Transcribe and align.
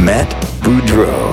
Matt 0.00 0.30
Boudreau. 0.62 1.32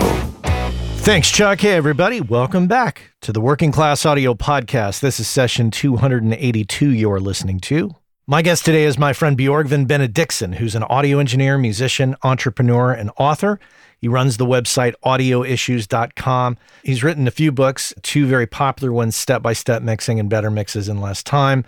Thanks, 0.99 1.31
Chuck. 1.31 1.61
Hey, 1.61 1.73
everybody. 1.73 2.21
Welcome 2.21 2.67
back 2.67 3.11
to 3.21 3.31
the 3.31 3.41
Working 3.41 3.71
Class 3.71 4.05
Audio 4.05 4.33
Podcast. 4.35 4.99
This 4.99 5.19
is 5.19 5.27
session 5.27 5.71
282 5.71 6.89
you're 6.89 7.19
listening 7.19 7.59
to. 7.61 7.95
My 8.27 8.41
guest 8.41 8.63
today 8.63 8.83
is 8.83 8.99
my 8.99 9.13
friend 9.13 9.37
Bjorgvin 9.37 9.87
Benediktsson, 9.87 10.55
who's 10.55 10.75
an 10.75 10.83
audio 10.83 11.17
engineer, 11.17 11.57
musician, 11.57 12.15
entrepreneur, 12.23 12.93
and 12.93 13.09
author. 13.17 13.59
He 13.97 14.07
runs 14.07 14.37
the 14.37 14.45
website 14.45 14.93
audioissues.com. 15.03 16.57
He's 16.83 17.03
written 17.03 17.27
a 17.27 17.31
few 17.31 17.51
books, 17.51 17.93
two 18.03 18.27
very 18.27 18.47
popular 18.47 18.93
ones, 18.93 19.15
Step 19.15 19.41
by 19.41 19.53
Step 19.53 19.81
Mixing 19.81 20.19
and 20.19 20.29
Better 20.29 20.51
Mixes 20.51 20.87
in 20.87 21.01
Less 21.01 21.23
Time. 21.23 21.65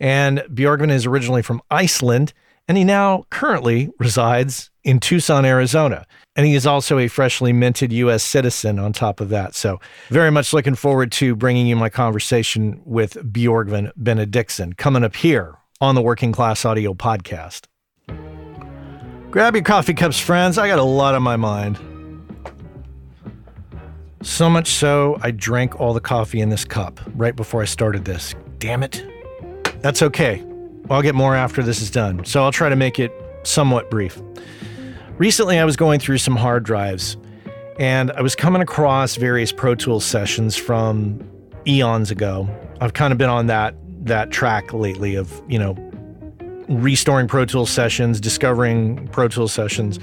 And 0.00 0.38
Bjorgvin 0.52 0.90
is 0.90 1.06
originally 1.06 1.42
from 1.42 1.62
Iceland, 1.70 2.32
and 2.68 2.78
he 2.78 2.84
now 2.84 3.24
currently 3.30 3.90
resides 3.98 4.70
in 4.84 5.00
Tucson, 5.00 5.44
Arizona. 5.44 6.06
And 6.34 6.46
he 6.46 6.54
is 6.54 6.66
also 6.66 6.98
a 6.98 7.08
freshly 7.08 7.52
minted 7.52 7.92
U.S. 7.92 8.22
citizen 8.22 8.78
on 8.78 8.92
top 8.92 9.20
of 9.20 9.28
that. 9.28 9.54
So, 9.54 9.80
very 10.08 10.30
much 10.30 10.52
looking 10.52 10.74
forward 10.74 11.12
to 11.12 11.36
bringing 11.36 11.66
you 11.66 11.76
my 11.76 11.90
conversation 11.90 12.80
with 12.84 13.14
Bjorgvin 13.32 13.92
Benediktsson 14.00 14.76
coming 14.78 15.04
up 15.04 15.14
here 15.14 15.58
on 15.80 15.94
the 15.94 16.00
Working 16.00 16.32
Class 16.32 16.64
Audio 16.64 16.94
Podcast. 16.94 17.66
Grab 19.30 19.54
your 19.54 19.64
coffee 19.64 19.94
cups, 19.94 20.18
friends. 20.18 20.56
I 20.56 20.68
got 20.68 20.78
a 20.78 20.84
lot 20.84 21.14
on 21.14 21.22
my 21.22 21.36
mind. 21.36 21.78
So 24.22 24.48
much 24.48 24.68
so, 24.68 25.18
I 25.20 25.32
drank 25.32 25.80
all 25.80 25.92
the 25.92 26.00
coffee 26.00 26.40
in 26.40 26.48
this 26.48 26.64
cup 26.64 27.00
right 27.14 27.34
before 27.34 27.60
I 27.60 27.64
started 27.64 28.04
this. 28.04 28.34
Damn 28.58 28.82
it. 28.82 29.04
That's 29.80 30.00
okay. 30.00 30.44
I'll 30.92 31.02
get 31.02 31.14
more 31.14 31.34
after 31.34 31.62
this 31.62 31.80
is 31.80 31.90
done, 31.90 32.24
so 32.24 32.44
I'll 32.44 32.52
try 32.52 32.68
to 32.68 32.76
make 32.76 32.98
it 32.98 33.12
somewhat 33.44 33.90
brief. 33.90 34.20
Recently, 35.16 35.58
I 35.58 35.64
was 35.64 35.76
going 35.76 36.00
through 36.00 36.18
some 36.18 36.36
hard 36.36 36.64
drives 36.64 37.16
and 37.78 38.12
I 38.12 38.20
was 38.20 38.36
coming 38.36 38.60
across 38.60 39.16
various 39.16 39.52
Pro 39.52 39.74
Tools 39.74 40.04
sessions 40.04 40.56
from 40.56 41.26
eons 41.66 42.10
ago. 42.10 42.48
I've 42.80 42.92
kind 42.92 43.12
of 43.12 43.18
been 43.18 43.30
on 43.30 43.46
that 43.46 43.74
that 44.04 44.30
track 44.32 44.72
lately 44.72 45.14
of, 45.14 45.40
you 45.48 45.58
know, 45.58 45.74
restoring 46.68 47.28
Pro 47.28 47.44
Tools 47.44 47.70
sessions, 47.70 48.20
discovering 48.20 49.08
Pro 49.08 49.28
Tools 49.28 49.52
sessions. 49.52 49.98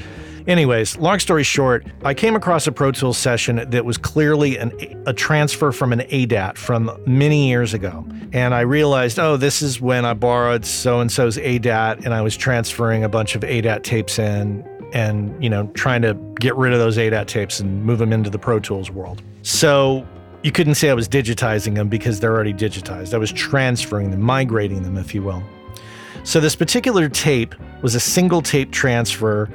Anyways, 0.48 0.98
long 0.98 1.20
story 1.20 1.44
short, 1.44 1.86
I 2.04 2.14
came 2.14 2.36
across 2.36 2.68
a 2.68 2.72
Pro 2.72 2.92
Tools 2.92 3.18
session 3.18 3.70
that 3.70 3.86
was 3.86 3.98
clearly 3.98 4.58
an, 4.58 4.72
a 5.06 5.14
transfer 5.14 5.72
from 5.72 5.94
an 5.94 6.00
ADAT 6.00 6.58
from 6.58 6.92
many 7.06 7.48
years 7.48 7.73
ago. 7.73 8.06
And 8.34 8.54
I 8.54 8.62
realized, 8.62 9.20
oh, 9.20 9.38
this 9.38 9.62
is 9.62 9.82
when 9.82 10.06
I 10.06 10.14
borrowed 10.14 10.66
so 10.66 11.00
and 11.00 11.12
so's 11.12 11.38
ADAT 11.38 12.06
and 12.06 12.14
I 12.14 12.22
was 12.22 12.38
transferring 12.38 13.04
a 13.04 13.10
bunch 13.10 13.36
of 13.36 13.42
ADAT 13.42 13.84
tapes 13.84 14.20
in 14.20 14.67
and, 14.94 15.42
you 15.44 15.50
know, 15.50 15.67
trying 15.73 16.02
to 16.02 16.14
get 16.40 16.56
rid 16.56 16.73
of 16.73 16.80
those 16.80 16.98
ADAT 16.98 17.28
tapes 17.28 17.60
and 17.60 17.84
move 17.84 18.00
them 18.00 18.14
into 18.14 18.30
the 18.30 18.40
Pro 18.40 18.60
Tools 18.60 18.90
world. 18.90 19.22
So 19.42 20.08
you 20.44 20.52
couldn't 20.52 20.76
say 20.76 20.90
I 20.90 20.94
was 20.94 21.08
digitizing 21.08 21.76
them 21.76 21.90
because 21.90 22.20
they're 22.20 22.34
already 22.34 22.54
digitized. 22.54 23.14
I 23.14 23.17
was 23.17 23.32
transferring 23.32 24.11
them, 24.11 24.21
migrating 24.21 24.83
them, 24.83 24.98
if 24.98 25.14
you 25.14 25.21
will. 25.21 25.44
So 26.23 26.39
this 26.39 26.56
particular 26.56 27.10
tape 27.10 27.56
was 27.82 27.95
a 27.95 28.00
single 28.00 28.42
tape 28.42 28.71
transfer, 28.71 29.50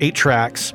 eight 0.00 0.14
tracks. 0.14 0.72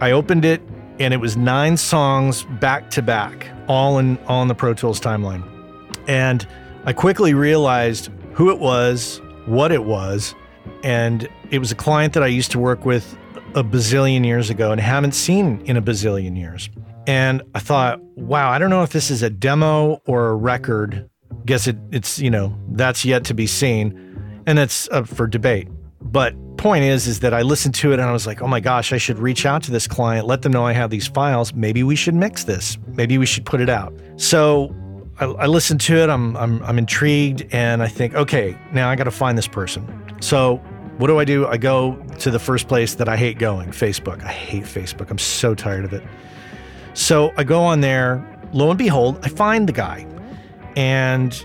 I 0.00 0.12
opened 0.12 0.44
it 0.44 0.62
and 0.98 1.14
it 1.14 1.18
was 1.18 1.36
nine 1.36 1.76
songs 1.76 2.44
back 2.60 2.90
to 2.90 3.02
back, 3.02 3.48
all 3.68 3.98
in 3.98 4.18
in 4.28 4.48
the 4.48 4.54
Pro 4.54 4.74
Tools 4.74 5.00
timeline. 5.00 5.42
And 6.06 6.46
I 6.84 6.92
quickly 6.92 7.34
realized 7.34 8.10
who 8.32 8.50
it 8.50 8.58
was, 8.58 9.20
what 9.46 9.72
it 9.72 9.84
was, 9.84 10.34
and 10.82 11.28
it 11.50 11.58
was 11.58 11.72
a 11.72 11.74
client 11.74 12.12
that 12.14 12.22
I 12.22 12.26
used 12.26 12.50
to 12.52 12.58
work 12.58 12.84
with 12.84 13.16
a 13.54 13.64
bazillion 13.64 14.24
years 14.24 14.50
ago 14.50 14.72
and 14.72 14.80
haven't 14.80 15.12
seen 15.12 15.60
in 15.64 15.76
a 15.76 15.82
bazillion 15.82 16.38
years. 16.38 16.70
And 17.06 17.42
I 17.54 17.60
thought, 17.60 18.00
wow, 18.16 18.50
I 18.50 18.58
don't 18.58 18.70
know 18.70 18.82
if 18.82 18.90
this 18.90 19.10
is 19.10 19.22
a 19.22 19.30
demo 19.30 20.00
or 20.06 20.28
a 20.28 20.34
record. 20.36 21.08
Guess 21.46 21.66
it, 21.66 21.76
it's, 21.90 22.18
you 22.18 22.30
know, 22.30 22.56
that's 22.68 23.04
yet 23.04 23.24
to 23.24 23.34
be 23.34 23.46
seen. 23.46 24.42
And 24.46 24.58
it's 24.58 24.88
up 24.90 25.08
for 25.08 25.26
debate. 25.26 25.68
But 26.00 26.34
point 26.56 26.84
is, 26.84 27.06
is 27.06 27.20
that 27.20 27.32
I 27.32 27.42
listened 27.42 27.74
to 27.76 27.92
it 27.92 27.98
and 27.98 28.02
I 28.02 28.12
was 28.12 28.26
like, 28.26 28.42
oh 28.42 28.46
my 28.46 28.60
gosh, 28.60 28.92
I 28.92 28.98
should 28.98 29.18
reach 29.18 29.46
out 29.46 29.62
to 29.64 29.70
this 29.70 29.86
client, 29.86 30.26
let 30.26 30.42
them 30.42 30.52
know 30.52 30.66
I 30.66 30.72
have 30.72 30.90
these 30.90 31.06
files. 31.06 31.54
Maybe 31.54 31.82
we 31.82 31.96
should 31.96 32.14
mix 32.14 32.44
this. 32.44 32.78
Maybe 32.88 33.16
we 33.18 33.26
should 33.26 33.46
put 33.46 33.60
it 33.60 33.68
out. 33.70 33.94
So 34.16 34.74
I, 35.18 35.26
I 35.26 35.46
listened 35.46 35.80
to 35.82 35.96
it. 35.96 36.10
I'm, 36.10 36.36
I'm, 36.36 36.62
I'm 36.62 36.78
intrigued 36.78 37.46
and 37.52 37.82
I 37.82 37.88
think, 37.88 38.14
okay, 38.14 38.58
now 38.72 38.90
I 38.90 38.96
got 38.96 39.04
to 39.04 39.10
find 39.10 39.38
this 39.38 39.48
person. 39.48 39.86
So 40.20 40.56
what 40.98 41.06
do 41.06 41.18
I 41.18 41.24
do? 41.24 41.46
I 41.46 41.56
go 41.56 41.96
to 42.18 42.30
the 42.30 42.38
first 42.38 42.68
place 42.68 42.94
that 42.96 43.08
I 43.08 43.16
hate 43.16 43.38
going 43.38 43.70
Facebook. 43.70 44.22
I 44.22 44.32
hate 44.32 44.64
Facebook. 44.64 45.10
I'm 45.10 45.18
so 45.18 45.54
tired 45.54 45.86
of 45.86 45.94
it. 45.94 46.02
So 46.92 47.32
I 47.38 47.44
go 47.44 47.62
on 47.62 47.80
there. 47.80 48.26
Lo 48.52 48.68
and 48.68 48.78
behold, 48.78 49.18
I 49.22 49.28
find 49.28 49.66
the 49.66 49.72
guy. 49.72 50.06
And 50.76 51.42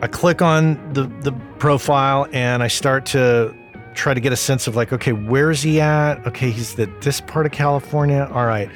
I 0.00 0.06
click 0.06 0.42
on 0.42 0.92
the, 0.92 1.04
the 1.22 1.32
profile 1.58 2.28
and 2.32 2.62
I 2.62 2.68
start 2.68 3.04
to 3.06 3.52
try 3.98 4.14
to 4.14 4.20
get 4.20 4.32
a 4.32 4.36
sense 4.36 4.66
of 4.66 4.76
like, 4.76 4.92
okay, 4.92 5.12
where's 5.12 5.60
he 5.62 5.80
at? 5.80 6.24
Okay, 6.26 6.50
he's 6.50 6.78
at 6.78 7.02
this 7.02 7.20
part 7.20 7.44
of 7.44 7.52
California. 7.52 8.30
All 8.32 8.46
right. 8.46 8.70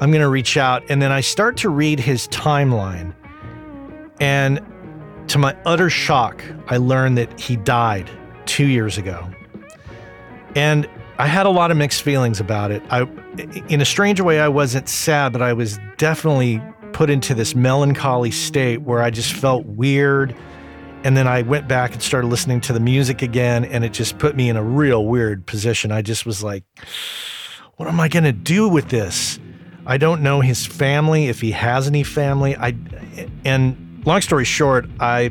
I'm 0.00 0.10
going 0.10 0.22
to 0.22 0.28
reach 0.28 0.56
out. 0.56 0.82
And 0.90 1.00
then 1.00 1.12
I 1.12 1.20
start 1.20 1.56
to 1.58 1.70
read 1.70 2.00
his 2.00 2.28
timeline. 2.28 3.14
And 4.20 4.60
to 5.28 5.38
my 5.38 5.56
utter 5.64 5.88
shock, 5.88 6.44
I 6.66 6.76
learned 6.76 7.16
that 7.16 7.40
he 7.40 7.56
died 7.56 8.10
two 8.44 8.66
years 8.66 8.98
ago. 8.98 9.30
And 10.54 10.88
I 11.18 11.26
had 11.26 11.46
a 11.46 11.50
lot 11.50 11.70
of 11.70 11.76
mixed 11.76 12.02
feelings 12.02 12.40
about 12.40 12.70
it. 12.70 12.82
I, 12.90 13.02
in 13.68 13.80
a 13.80 13.84
strange 13.84 14.20
way, 14.20 14.40
I 14.40 14.48
wasn't 14.48 14.88
sad, 14.88 15.32
but 15.32 15.42
I 15.42 15.52
was 15.52 15.78
definitely 15.96 16.60
put 16.92 17.08
into 17.08 17.34
this 17.34 17.54
melancholy 17.54 18.30
state 18.30 18.82
where 18.82 19.02
I 19.02 19.10
just 19.10 19.32
felt 19.32 19.64
weird. 19.66 20.34
And 21.06 21.16
then 21.16 21.28
I 21.28 21.42
went 21.42 21.68
back 21.68 21.92
and 21.92 22.02
started 22.02 22.26
listening 22.26 22.60
to 22.62 22.72
the 22.72 22.80
music 22.80 23.22
again, 23.22 23.64
and 23.64 23.84
it 23.84 23.92
just 23.92 24.18
put 24.18 24.34
me 24.34 24.48
in 24.48 24.56
a 24.56 24.62
real 24.64 25.06
weird 25.06 25.46
position. 25.46 25.92
I 25.92 26.02
just 26.02 26.26
was 26.26 26.42
like, 26.42 26.64
what 27.76 27.88
am 27.88 28.00
I 28.00 28.08
going 28.08 28.24
to 28.24 28.32
do 28.32 28.68
with 28.68 28.88
this? 28.88 29.38
I 29.86 29.98
don't 29.98 30.20
know 30.20 30.40
his 30.40 30.66
family, 30.66 31.26
if 31.26 31.40
he 31.40 31.52
has 31.52 31.86
any 31.86 32.02
family. 32.02 32.56
I, 32.56 32.74
and 33.44 34.02
long 34.04 34.20
story 34.20 34.44
short, 34.44 34.86
I, 34.98 35.30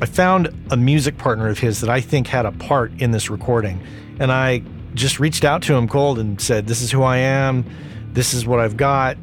I 0.00 0.06
found 0.06 0.48
a 0.70 0.76
music 0.78 1.18
partner 1.18 1.50
of 1.50 1.58
his 1.58 1.82
that 1.82 1.90
I 1.90 2.00
think 2.00 2.26
had 2.26 2.46
a 2.46 2.52
part 2.52 2.90
in 2.98 3.10
this 3.10 3.28
recording. 3.28 3.78
And 4.20 4.32
I 4.32 4.62
just 4.94 5.20
reached 5.20 5.44
out 5.44 5.60
to 5.64 5.74
him 5.74 5.86
cold 5.86 6.18
and 6.18 6.40
said, 6.40 6.66
This 6.66 6.80
is 6.80 6.90
who 6.90 7.02
I 7.02 7.18
am. 7.18 7.66
This 8.14 8.32
is 8.32 8.46
what 8.46 8.58
I've 8.58 8.78
got. 8.78 9.18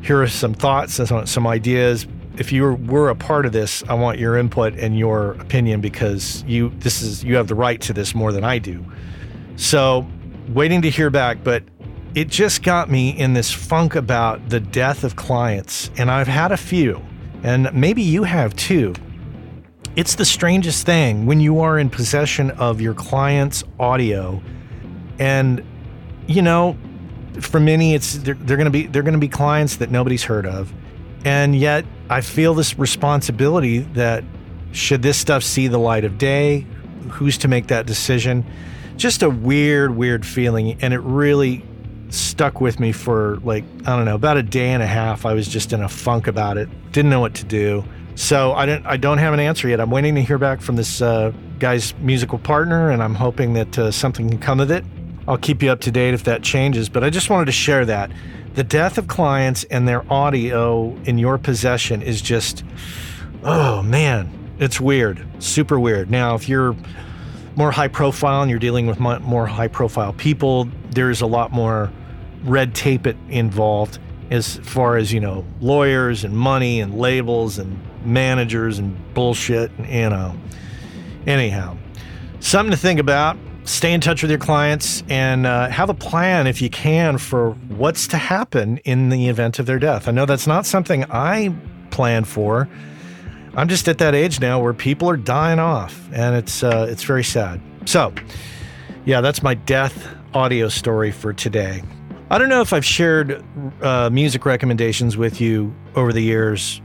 Here 0.00 0.22
are 0.22 0.28
some 0.28 0.54
thoughts, 0.54 0.98
some 1.26 1.46
ideas. 1.46 2.06
If 2.38 2.52
you 2.52 2.74
were 2.74 3.10
a 3.10 3.16
part 3.16 3.46
of 3.46 3.52
this, 3.52 3.82
I 3.88 3.94
want 3.94 4.18
your 4.18 4.36
input 4.36 4.74
and 4.74 4.96
your 4.96 5.32
opinion 5.32 5.80
because 5.80 6.44
you 6.44 6.70
this 6.78 7.02
is 7.02 7.24
you 7.24 7.36
have 7.36 7.48
the 7.48 7.54
right 7.54 7.80
to 7.82 7.92
this 7.92 8.14
more 8.14 8.32
than 8.32 8.44
I 8.44 8.58
do. 8.58 8.84
So, 9.56 10.06
waiting 10.48 10.82
to 10.82 10.90
hear 10.90 11.10
back, 11.10 11.42
but 11.42 11.64
it 12.14 12.28
just 12.28 12.62
got 12.62 12.88
me 12.88 13.10
in 13.10 13.32
this 13.32 13.52
funk 13.52 13.96
about 13.96 14.48
the 14.48 14.60
death 14.60 15.02
of 15.02 15.16
clients, 15.16 15.90
and 15.98 16.10
I've 16.10 16.28
had 16.28 16.52
a 16.52 16.56
few, 16.56 17.02
and 17.42 17.72
maybe 17.74 18.02
you 18.02 18.22
have 18.22 18.54
too. 18.54 18.94
It's 19.96 20.14
the 20.14 20.24
strangest 20.24 20.86
thing 20.86 21.26
when 21.26 21.40
you 21.40 21.58
are 21.58 21.76
in 21.76 21.90
possession 21.90 22.52
of 22.52 22.80
your 22.80 22.94
client's 22.94 23.64
audio 23.80 24.40
and 25.18 25.64
you 26.28 26.42
know 26.42 26.76
for 27.40 27.60
many 27.60 27.94
it's 27.94 28.14
they're, 28.18 28.34
they're 28.34 28.56
going 28.56 28.66
to 28.66 28.70
be 28.70 28.86
they're 28.86 29.02
going 29.02 29.14
to 29.14 29.18
be 29.18 29.28
clients 29.28 29.76
that 29.76 29.90
nobody's 29.90 30.24
heard 30.24 30.46
of 30.46 30.72
and 31.24 31.56
yet 31.56 31.84
i 32.10 32.20
feel 32.20 32.54
this 32.54 32.78
responsibility 32.78 33.78
that 33.78 34.24
should 34.72 35.02
this 35.02 35.16
stuff 35.16 35.42
see 35.42 35.68
the 35.68 35.78
light 35.78 36.04
of 36.04 36.18
day 36.18 36.66
who's 37.10 37.38
to 37.38 37.48
make 37.48 37.68
that 37.68 37.86
decision 37.86 38.44
just 38.96 39.22
a 39.22 39.30
weird 39.30 39.96
weird 39.96 40.24
feeling 40.24 40.76
and 40.82 40.92
it 40.92 41.00
really 41.00 41.64
stuck 42.10 42.60
with 42.60 42.80
me 42.80 42.92
for 42.92 43.38
like 43.42 43.64
i 43.86 43.96
don't 43.96 44.04
know 44.04 44.14
about 44.14 44.36
a 44.36 44.42
day 44.42 44.70
and 44.70 44.82
a 44.82 44.86
half 44.86 45.26
i 45.26 45.34
was 45.34 45.48
just 45.48 45.72
in 45.72 45.82
a 45.82 45.88
funk 45.88 46.26
about 46.26 46.56
it 46.56 46.68
didn't 46.92 47.10
know 47.10 47.20
what 47.20 47.34
to 47.34 47.44
do 47.44 47.84
so 48.18 48.52
I 48.52 48.66
don't 48.66 48.84
I 48.84 48.96
don't 48.96 49.18
have 49.18 49.32
an 49.32 49.38
answer 49.38 49.68
yet. 49.68 49.80
I'm 49.80 49.90
waiting 49.90 50.16
to 50.16 50.22
hear 50.22 50.38
back 50.38 50.60
from 50.60 50.74
this 50.74 51.00
uh, 51.00 51.32
guy's 51.60 51.94
musical 51.98 52.36
partner, 52.40 52.90
and 52.90 53.00
I'm 53.00 53.14
hoping 53.14 53.52
that 53.52 53.78
uh, 53.78 53.92
something 53.92 54.28
can 54.28 54.40
come 54.40 54.58
of 54.58 54.72
it. 54.72 54.84
I'll 55.28 55.38
keep 55.38 55.62
you 55.62 55.70
up 55.70 55.80
to 55.82 55.92
date 55.92 56.14
if 56.14 56.24
that 56.24 56.42
changes. 56.42 56.88
But 56.88 57.04
I 57.04 57.10
just 57.10 57.30
wanted 57.30 57.44
to 57.44 57.52
share 57.52 57.86
that. 57.86 58.10
The 58.58 58.64
death 58.64 58.98
of 58.98 59.06
clients 59.06 59.62
and 59.62 59.86
their 59.86 60.02
audio 60.12 60.92
in 61.04 61.16
your 61.16 61.38
possession 61.38 62.02
is 62.02 62.20
just, 62.20 62.64
oh 63.44 63.82
man, 63.84 64.32
it's 64.58 64.80
weird, 64.80 65.24
super 65.40 65.78
weird. 65.78 66.10
Now, 66.10 66.34
if 66.34 66.48
you're 66.48 66.74
more 67.54 67.70
high 67.70 67.86
profile 67.86 68.42
and 68.42 68.50
you're 68.50 68.58
dealing 68.58 68.88
with 68.88 68.98
more 68.98 69.46
high 69.46 69.68
profile 69.68 70.12
people, 70.12 70.68
there's 70.90 71.20
a 71.20 71.26
lot 71.26 71.52
more 71.52 71.92
red 72.42 72.74
tape 72.74 73.06
involved 73.28 74.00
as 74.32 74.56
far 74.56 74.96
as, 74.96 75.12
you 75.12 75.20
know, 75.20 75.44
lawyers 75.60 76.24
and 76.24 76.36
money 76.36 76.80
and 76.80 76.98
labels 76.98 77.60
and 77.60 77.78
managers 78.04 78.80
and 78.80 79.14
bullshit, 79.14 79.70
and, 79.78 79.88
you 79.88 80.10
know. 80.10 80.34
Anyhow, 81.28 81.76
something 82.40 82.72
to 82.72 82.76
think 82.76 82.98
about. 82.98 83.38
Stay 83.68 83.92
in 83.92 84.00
touch 84.00 84.22
with 84.22 84.30
your 84.30 84.40
clients 84.40 85.02
and 85.10 85.46
uh, 85.46 85.68
have 85.68 85.90
a 85.90 85.94
plan 85.94 86.46
if 86.46 86.62
you 86.62 86.70
can 86.70 87.18
for 87.18 87.50
what's 87.68 88.08
to 88.08 88.16
happen 88.16 88.78
in 88.78 89.10
the 89.10 89.28
event 89.28 89.58
of 89.58 89.66
their 89.66 89.78
death. 89.78 90.08
I 90.08 90.10
know 90.10 90.24
that's 90.24 90.46
not 90.46 90.64
something 90.64 91.04
I 91.10 91.54
plan 91.90 92.24
for. 92.24 92.66
I'm 93.54 93.68
just 93.68 93.86
at 93.86 93.98
that 93.98 94.14
age 94.14 94.40
now 94.40 94.58
where 94.58 94.72
people 94.72 95.10
are 95.10 95.18
dying 95.18 95.58
off, 95.58 96.08
and 96.14 96.34
it's 96.34 96.62
uh, 96.62 96.86
it's 96.88 97.02
very 97.02 97.22
sad. 97.22 97.60
So, 97.84 98.14
yeah, 99.04 99.20
that's 99.20 99.42
my 99.42 99.52
death 99.52 100.16
audio 100.32 100.70
story 100.70 101.10
for 101.10 101.34
today. 101.34 101.82
I 102.30 102.38
don't 102.38 102.48
know 102.48 102.62
if 102.62 102.72
I've 102.72 102.86
shared 102.86 103.44
uh, 103.82 104.08
music 104.08 104.46
recommendations 104.46 105.18
with 105.18 105.42
you 105.42 105.74
over 105.94 106.14
the 106.14 106.22
years 106.22 106.80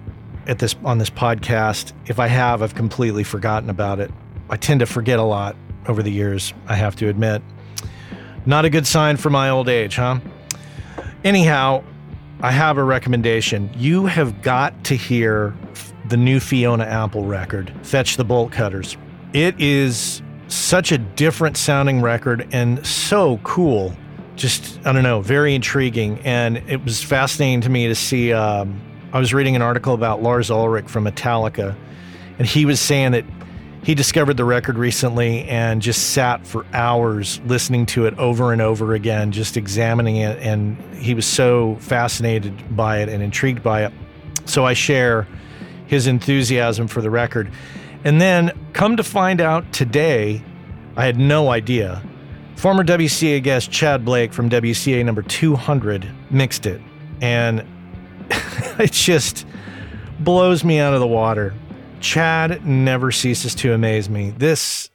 at 0.48 0.60
this 0.60 0.76
on 0.84 0.98
this 0.98 1.10
podcast. 1.10 1.94
If 2.08 2.20
I 2.20 2.28
have, 2.28 2.62
I've 2.62 2.76
completely 2.76 3.24
forgotten 3.24 3.70
about 3.70 4.02
it. 4.02 4.12
I 4.50 4.58
tend 4.58 4.82
to 4.82 4.86
forget 4.86 5.18
a 5.18 5.24
lot 5.24 5.56
over 5.88 6.04
the 6.04 6.12
years, 6.12 6.54
I 6.68 6.76
have 6.76 6.96
to 6.98 7.10
admit. 7.10 7.42
Not 8.46 8.66
a 8.66 8.70
good 8.70 8.86
sign 8.86 9.18
for 9.18 9.30
my 9.30 9.50
old 9.50 9.70
age, 9.70 9.96
huh? 9.96 10.20
Anyhow, 11.24 11.84
I 12.42 12.52
have 12.52 12.78
a 12.78 12.84
recommendation. 12.84 13.70
You 13.76 14.06
have 14.06 14.42
got 14.42 14.84
to 14.86 14.96
hear 14.96 15.56
the 16.10 16.18
new 16.18 16.40
Fiona 16.40 16.84
Apple 16.84 17.26
record, 17.26 17.74
Fetch 17.84 18.18
the 18.18 18.26
Bolt 18.26 18.52
Cutters. 18.52 18.98
It 19.32 19.56
is 19.60 20.22
such 20.50 20.92
a 20.92 20.98
different 20.98 21.56
sounding 21.58 22.02
record 22.02 22.48
and 22.52 22.86
so 22.86 23.38
cool. 23.44 23.96
Just, 24.36 24.80
I 24.86 24.92
don't 24.92 25.04
know, 25.04 25.22
very 25.22 25.56
intriguing. 25.56 26.20
And 26.26 26.58
it 26.68 26.84
was 26.84 27.02
fascinating 27.02 27.62
to 27.62 27.70
me 27.70 27.88
to 27.88 27.96
see. 27.96 28.34
Um, 28.34 28.82
I 29.14 29.20
was 29.20 29.34
reading 29.34 29.56
an 29.56 29.62
article 29.62 29.94
about 29.94 30.22
Lars 30.22 30.50
Ulrich 30.50 30.88
from 30.88 31.06
Metallica, 31.06 31.76
and 32.40 32.48
he 32.48 32.66
was 32.66 32.80
saying 32.80 33.12
that 33.12 33.26
he 33.84 33.96
discovered 33.96 34.38
the 34.38 34.46
record 34.46 34.78
recently 34.78 35.44
and 35.44 35.82
just 35.82 36.12
sat 36.12 36.48
for 36.48 36.66
hours 36.74 37.42
listening 37.46 37.86
to 37.88 38.06
it 38.06 38.18
over 38.18 38.54
and 38.54 38.62
over 38.62 38.94
again, 38.94 39.34
just 39.34 39.58
examining 39.58 40.16
it. 40.16 40.40
And 40.40 40.78
he 40.96 41.14
was 41.14 41.26
so 41.26 41.76
fascinated 41.82 42.76
by 42.76 43.00
it 43.00 43.10
and 43.10 43.22
intrigued 43.22 43.62
by 43.62 43.84
it. 43.84 43.94
So 44.46 44.66
I 44.66 44.74
share 44.74 45.28
his 45.86 46.08
enthusiasm 46.08 46.88
for 46.88 47.02
the 47.02 47.10
record. 47.10 47.52
And 48.06 48.22
then 48.22 48.52
come 48.72 48.96
to 48.98 49.04
find 49.04 49.42
out 49.42 49.72
today, 49.74 50.42
I 50.96 51.06
had 51.06 51.18
no 51.18 51.50
idea. 51.50 52.02
Former 52.56 52.86
WCA 52.86 53.44
guest 53.44 53.70
Chad 53.70 54.06
Blake 54.06 54.32
from 54.32 54.50
WCA 54.50 55.04
number 55.04 55.22
200 55.22 56.10
mixed 56.30 56.66
it. 56.66 56.82
And 57.20 57.66
it 58.80 58.94
just 58.94 59.46
blows 60.20 60.64
me 60.64 60.80
out 60.80 60.94
of 60.94 61.02
the 61.02 61.08
water. 61.08 61.54
Chad 62.04 62.66
never 62.66 63.12
ceases 63.12 63.56
to 63.56 63.74
amaze 63.74 64.10
me. 64.10 64.32
This 64.38 64.90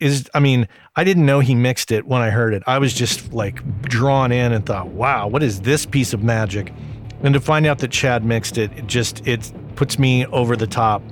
is, 0.00 0.28
I 0.32 0.40
mean, 0.40 0.66
I 0.96 1.04
didn't 1.04 1.26
know 1.26 1.40
he 1.40 1.54
mixed 1.54 1.92
it 1.92 2.06
when 2.06 2.22
I 2.22 2.30
heard 2.30 2.54
it. 2.54 2.62
I 2.66 2.78
was 2.78 2.94
just 2.94 3.32
like 3.34 3.62
drawn 3.82 4.32
in 4.32 4.52
and 4.52 4.64
thought, 4.64 4.88
wow, 4.88 5.28
what 5.28 5.42
is 5.42 5.60
this 5.60 5.84
piece 5.84 6.14
of 6.14 6.22
magic? 6.22 6.72
And 7.22 7.34
to 7.34 7.40
find 7.40 7.66
out 7.66 7.78
that 7.80 7.90
Chad 7.90 8.24
mixed 8.24 8.56
it, 8.56 8.72
it 8.72 8.86
just, 8.86 9.26
it 9.28 9.52
puts 9.76 9.98
me 9.98 10.24
over 10.26 10.56
the 10.56 10.66
top 10.66 11.02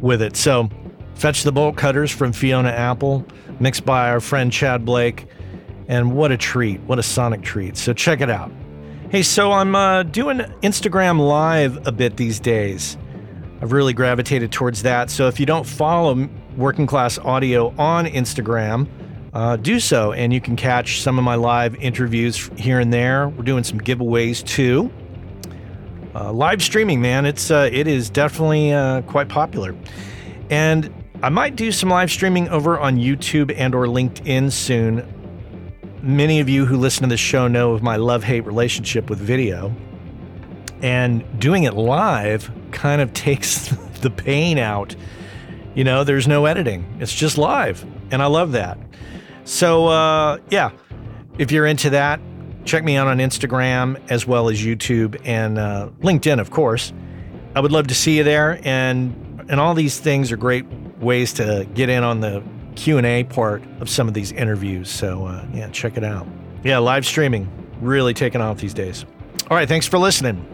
with 0.00 0.22
it. 0.22 0.36
So, 0.36 0.68
Fetch 1.16 1.42
the 1.42 1.52
Bolt 1.52 1.76
Cutters 1.76 2.10
from 2.10 2.32
Fiona 2.32 2.70
Apple, 2.70 3.24
mixed 3.60 3.84
by 3.84 4.10
our 4.10 4.20
friend 4.20 4.52
Chad 4.52 4.84
Blake. 4.84 5.26
And 5.88 6.12
what 6.12 6.30
a 6.30 6.36
treat, 6.36 6.80
what 6.82 6.98
a 6.98 7.02
sonic 7.02 7.42
treat. 7.42 7.76
So, 7.76 7.92
check 7.92 8.20
it 8.20 8.30
out. 8.30 8.50
Hey, 9.10 9.22
so 9.22 9.52
I'm 9.52 9.74
uh, 9.74 10.04
doing 10.04 10.38
Instagram 10.62 11.20
Live 11.20 11.84
a 11.86 11.92
bit 11.92 12.16
these 12.16 12.40
days. 12.40 12.96
I've 13.64 13.72
really 13.72 13.94
gravitated 13.94 14.52
towards 14.52 14.82
that. 14.82 15.08
So 15.08 15.26
if 15.26 15.40
you 15.40 15.46
don't 15.46 15.64
follow 15.64 16.28
Working 16.54 16.86
Class 16.86 17.16
Audio 17.16 17.74
on 17.78 18.04
Instagram, 18.04 18.86
uh, 19.32 19.56
do 19.56 19.80
so, 19.80 20.12
and 20.12 20.34
you 20.34 20.40
can 20.42 20.54
catch 20.54 21.00
some 21.00 21.16
of 21.16 21.24
my 21.24 21.34
live 21.34 21.74
interviews 21.76 22.50
here 22.58 22.78
and 22.78 22.92
there. 22.92 23.30
We're 23.30 23.42
doing 23.42 23.64
some 23.64 23.80
giveaways 23.80 24.44
too. 24.44 24.92
Uh, 26.14 26.30
live 26.30 26.62
streaming, 26.62 27.00
man, 27.00 27.24
it's 27.24 27.50
uh, 27.50 27.70
it 27.72 27.86
is 27.86 28.10
definitely 28.10 28.74
uh, 28.74 29.00
quite 29.00 29.30
popular, 29.30 29.74
and 30.50 30.92
I 31.22 31.30
might 31.30 31.56
do 31.56 31.72
some 31.72 31.88
live 31.88 32.10
streaming 32.10 32.50
over 32.50 32.78
on 32.78 32.98
YouTube 32.98 33.50
and 33.56 33.74
or 33.74 33.86
LinkedIn 33.86 34.52
soon. 34.52 35.08
Many 36.02 36.40
of 36.40 36.50
you 36.50 36.66
who 36.66 36.76
listen 36.76 37.04
to 37.04 37.08
this 37.08 37.18
show 37.18 37.48
know 37.48 37.72
of 37.72 37.82
my 37.82 37.96
love 37.96 38.24
hate 38.24 38.44
relationship 38.44 39.08
with 39.08 39.20
video. 39.20 39.74
And 40.84 41.40
doing 41.40 41.64
it 41.64 41.72
live 41.72 42.50
kind 42.70 43.00
of 43.00 43.12
takes 43.14 43.68
the 44.02 44.10
pain 44.10 44.58
out. 44.58 44.94
You 45.74 45.82
know, 45.82 46.04
there's 46.04 46.28
no 46.28 46.44
editing, 46.44 46.98
it's 47.00 47.14
just 47.14 47.38
live. 47.38 47.84
And 48.10 48.22
I 48.22 48.26
love 48.26 48.52
that. 48.52 48.78
So, 49.44 49.86
uh, 49.86 50.38
yeah, 50.50 50.70
if 51.38 51.50
you're 51.50 51.66
into 51.66 51.90
that, 51.90 52.20
check 52.64 52.84
me 52.84 52.96
out 52.96 53.06
on 53.06 53.18
Instagram 53.18 54.00
as 54.10 54.26
well 54.26 54.48
as 54.48 54.62
YouTube 54.62 55.20
and 55.24 55.58
uh, 55.58 55.88
LinkedIn, 56.00 56.38
of 56.38 56.50
course. 56.50 56.92
I 57.54 57.60
would 57.60 57.72
love 57.72 57.86
to 57.86 57.94
see 57.94 58.18
you 58.18 58.24
there. 58.24 58.60
And, 58.64 59.44
and 59.48 59.60
all 59.60 59.74
these 59.74 59.98
things 59.98 60.30
are 60.32 60.36
great 60.36 60.66
ways 60.98 61.32
to 61.34 61.66
get 61.74 61.88
in 61.88 62.04
on 62.04 62.20
the 62.20 62.42
Q&A 62.76 63.24
part 63.24 63.62
of 63.80 63.88
some 63.88 64.06
of 64.06 64.14
these 64.14 64.32
interviews. 64.32 64.90
So, 64.90 65.26
uh, 65.26 65.46
yeah, 65.52 65.68
check 65.70 65.96
it 65.96 66.04
out. 66.04 66.26
Yeah, 66.62 66.78
live 66.78 67.06
streaming 67.06 67.48
really 67.80 68.14
taking 68.14 68.40
off 68.40 68.58
these 68.58 68.74
days. 68.74 69.04
All 69.50 69.56
right, 69.56 69.68
thanks 69.68 69.86
for 69.86 69.98
listening. 69.98 70.53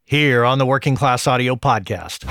here 0.11 0.43
on 0.43 0.57
the 0.57 0.65
Working 0.65 0.93
Class 0.93 1.25
Audio 1.25 1.55
Podcast. 1.55 2.25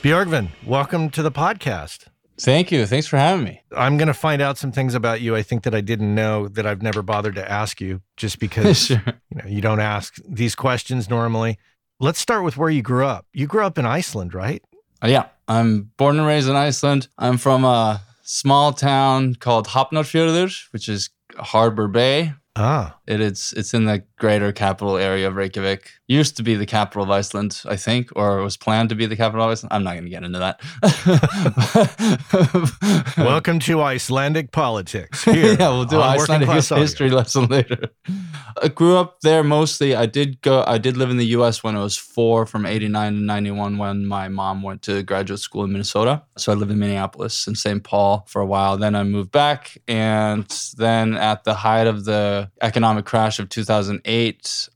Björgvin, 0.00 0.50
welcome 0.64 1.10
to 1.10 1.24
the 1.24 1.32
podcast. 1.32 2.06
Thank 2.40 2.70
you. 2.70 2.86
Thanks 2.86 3.08
for 3.08 3.16
having 3.16 3.44
me. 3.44 3.60
I'm 3.76 3.96
going 3.96 4.06
to 4.06 4.14
find 4.14 4.40
out 4.40 4.58
some 4.58 4.70
things 4.70 4.94
about 4.94 5.22
you 5.22 5.34
I 5.34 5.42
think 5.42 5.64
that 5.64 5.74
I 5.74 5.80
didn't 5.80 6.14
know 6.14 6.46
that 6.46 6.68
I've 6.68 6.82
never 6.82 7.02
bothered 7.02 7.34
to 7.34 7.50
ask 7.50 7.80
you 7.80 8.00
just 8.16 8.38
because 8.46 8.86
sure. 8.86 9.02
you 9.28 9.38
know 9.42 9.48
you 9.48 9.60
don't 9.60 9.80
ask 9.80 10.14
these 10.24 10.54
questions 10.54 11.10
normally. 11.10 11.58
Let's 11.98 12.20
start 12.20 12.44
with 12.44 12.56
where 12.56 12.70
you 12.70 12.82
grew 12.82 13.04
up. 13.04 13.26
You 13.32 13.48
grew 13.48 13.64
up 13.64 13.76
in 13.76 13.86
Iceland, 13.86 14.34
right? 14.34 14.62
Uh, 15.02 15.08
yeah. 15.08 15.26
I'm 15.48 15.90
born 15.96 16.16
and 16.16 16.28
raised 16.28 16.48
in 16.48 16.54
Iceland. 16.54 17.08
I'm 17.18 17.38
from 17.38 17.64
a 17.64 18.02
small 18.22 18.72
town 18.72 19.34
called 19.34 19.66
Hafnarfjörður, 19.66 20.72
which 20.72 20.88
is 20.88 21.10
Harbor 21.36 21.88
Bay, 21.88 22.34
Ah. 22.56 22.98
It 23.06 23.20
is 23.20 23.52
it's 23.56 23.74
in 23.74 23.84
the 23.84 24.04
greater 24.24 24.52
capital 24.52 24.96
area 24.96 25.28
of 25.28 25.36
Reykjavik. 25.36 25.90
Used 26.08 26.38
to 26.38 26.42
be 26.42 26.54
the 26.54 26.64
capital 26.64 27.02
of 27.02 27.10
Iceland, 27.10 27.60
I 27.66 27.76
think, 27.76 28.08
or 28.16 28.40
was 28.42 28.56
planned 28.56 28.88
to 28.88 28.94
be 28.94 29.04
the 29.04 29.16
capital 29.16 29.44
of 29.44 29.50
Iceland. 29.50 29.74
I'm 29.74 29.84
not 29.84 29.92
going 29.92 30.04
to 30.04 30.10
get 30.10 30.22
into 30.22 30.38
that. 30.38 30.60
Welcome 33.18 33.58
to 33.60 33.82
Icelandic 33.82 34.50
politics. 34.50 35.24
Here 35.34 35.56
yeah, 35.58 35.68
we'll 35.68 35.84
do 35.84 36.00
Icelandic 36.00 36.48
history 36.48 37.10
lesson 37.10 37.48
later. 37.48 37.90
I 38.62 38.68
grew 38.68 38.96
up 38.96 39.20
there 39.20 39.42
mostly. 39.42 39.94
I 39.94 40.06
did 40.06 40.40
go. 40.40 40.64
I 40.66 40.78
did 40.78 40.96
live 40.96 41.10
in 41.10 41.16
the 41.16 41.26
U.S. 41.38 41.64
when 41.64 41.76
I 41.76 41.82
was 41.82 41.96
four, 41.96 42.46
from 42.46 42.66
'89 42.66 43.14
to 43.14 43.20
'91, 43.20 43.78
when 43.78 44.06
my 44.06 44.28
mom 44.28 44.62
went 44.62 44.82
to 44.82 45.02
graduate 45.02 45.40
school 45.40 45.64
in 45.64 45.72
Minnesota. 45.72 46.22
So 46.38 46.52
I 46.52 46.54
lived 46.54 46.70
in 46.70 46.78
Minneapolis 46.78 47.46
and 47.46 47.58
St. 47.58 47.82
Paul 47.82 48.24
for 48.28 48.40
a 48.40 48.46
while. 48.46 48.76
Then 48.76 48.94
I 48.94 49.02
moved 49.02 49.32
back, 49.32 49.76
and 49.88 50.46
then 50.76 51.14
at 51.16 51.44
the 51.44 51.54
height 51.54 51.86
of 51.86 52.04
the 52.04 52.50
economic 52.60 53.06
crash 53.06 53.38
of 53.38 53.48
2008, 53.48 54.13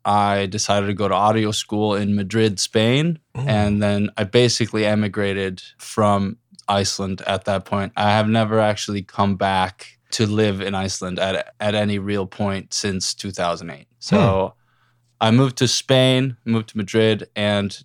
I 0.04 0.46
decided 0.46 0.86
to 0.86 0.94
go 0.94 1.08
to 1.08 1.14
audio 1.14 1.52
school 1.52 1.94
in 1.94 2.14
Madrid, 2.14 2.58
Spain. 2.60 3.18
Mm. 3.36 3.48
And 3.48 3.82
then 3.82 4.10
I 4.16 4.24
basically 4.24 4.84
emigrated 4.84 5.62
from 5.78 6.38
Iceland 6.68 7.22
at 7.26 7.44
that 7.44 7.64
point. 7.64 7.92
I 7.96 8.10
have 8.10 8.28
never 8.28 8.60
actually 8.60 9.02
come 9.02 9.36
back 9.36 9.98
to 10.12 10.26
live 10.26 10.60
in 10.60 10.74
Iceland 10.74 11.18
at, 11.18 11.54
at 11.60 11.74
any 11.74 11.98
real 11.98 12.26
point 12.26 12.72
since 12.72 13.14
2008. 13.14 13.86
So 13.98 14.54
hmm. 14.54 15.26
I 15.26 15.30
moved 15.30 15.58
to 15.58 15.68
Spain, 15.68 16.36
moved 16.44 16.70
to 16.70 16.78
Madrid, 16.78 17.28
and 17.36 17.76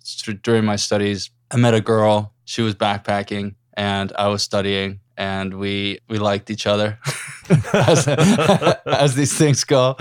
during 0.42 0.64
my 0.64 0.76
studies, 0.76 1.30
I 1.50 1.56
met 1.56 1.74
a 1.74 1.80
girl. 1.82 2.32
She 2.46 2.62
was 2.62 2.74
backpacking, 2.74 3.56
and 3.74 4.12
I 4.16 4.28
was 4.28 4.42
studying 4.42 5.00
and 5.16 5.54
we 5.54 5.98
we 6.08 6.18
liked 6.18 6.50
each 6.50 6.66
other 6.66 6.98
as, 7.72 8.08
as 8.86 9.14
these 9.14 9.36
things 9.36 9.64
go. 9.64 9.96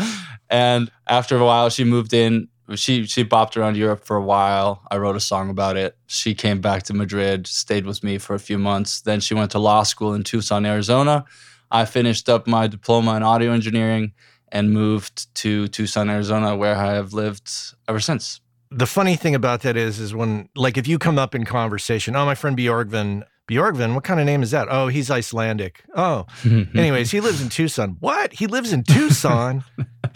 And 0.54 0.92
after 1.08 1.36
a 1.36 1.44
while, 1.44 1.72
she 1.72 1.84
moved 1.84 2.14
in. 2.14 2.48
She 2.76 3.06
she 3.08 3.26
bopped 3.26 3.58
around 3.58 3.76
Europe 3.76 4.06
for 4.06 4.16
a 4.16 4.22
while. 4.22 4.84
I 4.92 4.98
wrote 4.98 5.16
a 5.16 5.20
song 5.20 5.50
about 5.50 5.78
it. 5.78 5.98
She 6.06 6.36
came 6.36 6.62
back 6.62 6.84
to 6.84 6.94
Madrid, 6.94 7.48
stayed 7.48 7.88
with 7.88 8.04
me 8.04 8.20
for 8.20 8.36
a 8.36 8.40
few 8.40 8.60
months. 8.60 9.02
Then 9.02 9.20
she 9.20 9.34
went 9.34 9.50
to 9.52 9.60
law 9.60 9.82
school 9.82 10.14
in 10.14 10.24
Tucson, 10.24 10.64
Arizona. 10.66 11.26
I 11.72 11.86
finished 11.86 12.30
up 12.30 12.46
my 12.46 12.68
diploma 12.68 13.18
in 13.18 13.24
audio 13.24 13.52
engineering 13.52 14.14
and 14.52 14.72
moved 14.72 15.34
to 15.38 15.68
Tucson, 15.70 16.08
Arizona, 16.08 16.56
where 16.56 16.76
I 16.76 16.94
have 16.94 17.14
lived 17.14 17.50
ever 17.88 18.00
since 18.00 18.40
the 18.76 18.88
funny 18.88 19.16
thing 19.16 19.36
about 19.36 19.62
that 19.62 19.78
is, 19.78 20.00
is 20.00 20.16
when 20.16 20.50
like 20.56 20.78
if 20.78 20.88
you 20.88 20.98
come 20.98 21.20
up 21.20 21.36
in 21.36 21.46
conversation, 21.46 22.16
oh, 22.16 22.26
my 22.26 22.36
friend 22.36 22.58
Bjorgvin, 22.58 23.24
Bjorgvin, 23.50 23.94
what 23.94 24.06
kind 24.06 24.20
of 24.20 24.26
name 24.26 24.42
is 24.42 24.52
that? 24.52 24.68
Oh, 24.70 24.88
he's 24.88 25.12
Icelandic. 25.12 25.84
Oh, 25.96 26.26
anyways, 26.46 27.12
he 27.12 27.20
lives 27.20 27.42
in 27.42 27.50
Tucson. 27.50 27.98
What? 28.00 28.32
He 28.32 28.48
lives 28.48 28.72
in 28.72 28.84
Tucson? 28.84 29.66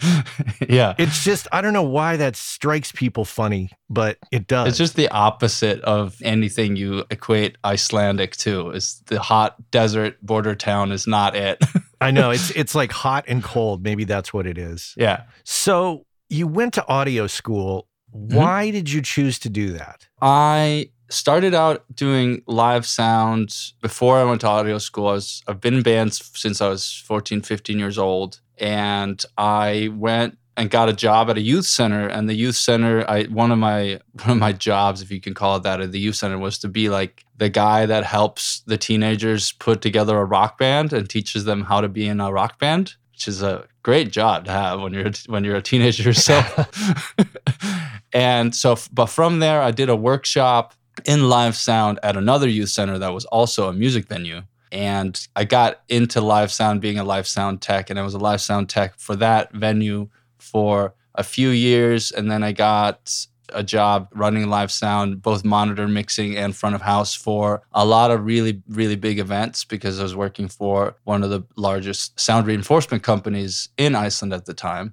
yeah. 0.68 0.94
It's 0.98 1.24
just, 1.24 1.46
I 1.52 1.60
don't 1.60 1.74
know 1.74 1.82
why 1.82 2.16
that 2.16 2.36
strikes 2.36 2.90
people 2.92 3.26
funny, 3.26 3.70
but 3.90 4.16
it 4.32 4.46
does. 4.46 4.68
It's 4.68 4.78
just 4.78 4.96
the 4.96 5.08
opposite 5.08 5.80
of 5.82 6.20
anything 6.22 6.76
you 6.76 7.04
equate 7.10 7.58
Icelandic 7.64 8.36
to. 8.38 8.70
Is 8.70 9.02
the 9.06 9.20
hot 9.20 9.56
desert 9.70 10.16
border 10.24 10.54
town 10.54 10.90
is 10.90 11.06
not 11.06 11.36
it. 11.36 11.62
I 12.00 12.10
know. 12.10 12.30
It's 12.30 12.50
it's 12.52 12.74
like 12.74 12.92
hot 12.92 13.24
and 13.28 13.42
cold. 13.42 13.82
Maybe 13.82 14.04
that's 14.04 14.32
what 14.32 14.46
it 14.46 14.56
is. 14.56 14.94
Yeah. 14.96 15.24
So 15.44 16.06
you 16.28 16.46
went 16.46 16.74
to 16.74 16.88
audio 16.88 17.26
school. 17.26 17.88
Mm-hmm. 18.14 18.36
Why 18.36 18.66
mm-hmm. 18.66 18.72
did 18.72 18.90
you 18.90 19.02
choose 19.02 19.38
to 19.40 19.50
do 19.50 19.72
that? 19.72 20.08
I 20.22 20.90
started 21.10 21.54
out 21.54 21.84
doing 21.94 22.42
live 22.46 22.86
sound 22.86 23.54
before 23.80 24.18
I 24.18 24.24
went 24.24 24.42
to 24.42 24.48
audio 24.48 24.78
school. 24.78 25.08
I 25.08 25.12
was, 25.12 25.42
I've 25.46 25.60
been 25.60 25.74
in 25.74 25.82
bands 25.82 26.30
since 26.34 26.60
I 26.60 26.68
was 26.68 26.92
14, 27.06 27.42
15 27.42 27.78
years 27.78 27.98
old. 27.98 28.40
And 28.58 29.22
I 29.36 29.90
went 29.94 30.38
and 30.58 30.70
got 30.70 30.88
a 30.88 30.92
job 30.92 31.30
at 31.30 31.38
a 31.38 31.40
youth 31.40 31.66
center. 31.66 32.08
And 32.08 32.28
the 32.28 32.34
youth 32.34 32.56
center, 32.56 33.08
I 33.08 33.24
one 33.24 33.52
of 33.52 33.58
my 33.58 34.00
one 34.24 34.30
of 34.30 34.38
my 34.38 34.52
jobs, 34.52 35.00
if 35.00 35.10
you 35.10 35.20
can 35.20 35.32
call 35.32 35.56
it 35.56 35.62
that, 35.62 35.80
at 35.80 35.92
the 35.92 36.00
youth 36.00 36.16
center 36.16 36.36
was 36.36 36.58
to 36.58 36.68
be 36.68 36.88
like 36.88 37.24
the 37.36 37.48
guy 37.48 37.86
that 37.86 38.04
helps 38.04 38.60
the 38.66 38.76
teenagers 38.76 39.52
put 39.52 39.80
together 39.80 40.18
a 40.18 40.24
rock 40.24 40.58
band 40.58 40.92
and 40.92 41.08
teaches 41.08 41.44
them 41.44 41.62
how 41.62 41.80
to 41.80 41.88
be 41.88 42.08
in 42.08 42.20
a 42.20 42.32
rock 42.32 42.58
band, 42.58 42.96
which 43.12 43.28
is 43.28 43.40
a 43.40 43.66
great 43.84 44.10
job 44.10 44.44
to 44.46 44.50
have 44.50 44.80
when 44.80 44.92
you're 44.92 45.12
when 45.26 45.44
you're 45.44 45.56
a 45.56 45.62
teenager 45.62 46.02
yourself. 46.02 47.14
and 48.12 48.54
so, 48.54 48.76
but 48.92 49.06
from 49.06 49.38
there, 49.38 49.62
I 49.62 49.70
did 49.70 49.88
a 49.88 49.96
workshop 49.96 50.74
in 51.04 51.28
live 51.28 51.56
sound 51.56 51.98
at 52.02 52.16
another 52.16 52.48
youth 52.48 52.70
center 52.70 52.98
that 52.98 53.12
was 53.12 53.24
also 53.26 53.68
a 53.68 53.72
music 53.72 54.06
venue. 54.06 54.42
And 54.70 55.18
I 55.34 55.44
got 55.44 55.80
into 55.88 56.20
live 56.20 56.52
sound 56.52 56.80
being 56.80 56.98
a 56.98 57.04
live 57.04 57.26
sound 57.26 57.62
tech, 57.62 57.90
and 57.90 57.98
I 57.98 58.02
was 58.02 58.14
a 58.14 58.18
live 58.18 58.40
sound 58.40 58.68
tech 58.68 58.98
for 58.98 59.16
that 59.16 59.52
venue 59.52 60.08
for 60.38 60.94
a 61.14 61.22
few 61.22 61.48
years. 61.48 62.12
And 62.12 62.30
then 62.30 62.42
I 62.42 62.52
got 62.52 63.26
a 63.52 63.62
job 63.62 64.08
running 64.14 64.48
live 64.48 64.70
sound, 64.70 65.22
both 65.22 65.44
monitor 65.44 65.88
mixing 65.88 66.36
and 66.36 66.54
front 66.54 66.74
of 66.74 66.82
house 66.82 67.14
for 67.14 67.62
a 67.72 67.84
lot 67.84 68.10
of 68.10 68.24
really, 68.24 68.62
really 68.68 68.96
big 68.96 69.18
events 69.18 69.64
because 69.64 69.98
I 69.98 70.02
was 70.02 70.14
working 70.14 70.48
for 70.48 70.96
one 71.04 71.22
of 71.22 71.30
the 71.30 71.42
largest 71.56 72.18
sound 72.20 72.46
reinforcement 72.46 73.02
companies 73.02 73.70
in 73.78 73.94
Iceland 73.94 74.32
at 74.32 74.44
the 74.44 74.54
time. 74.54 74.92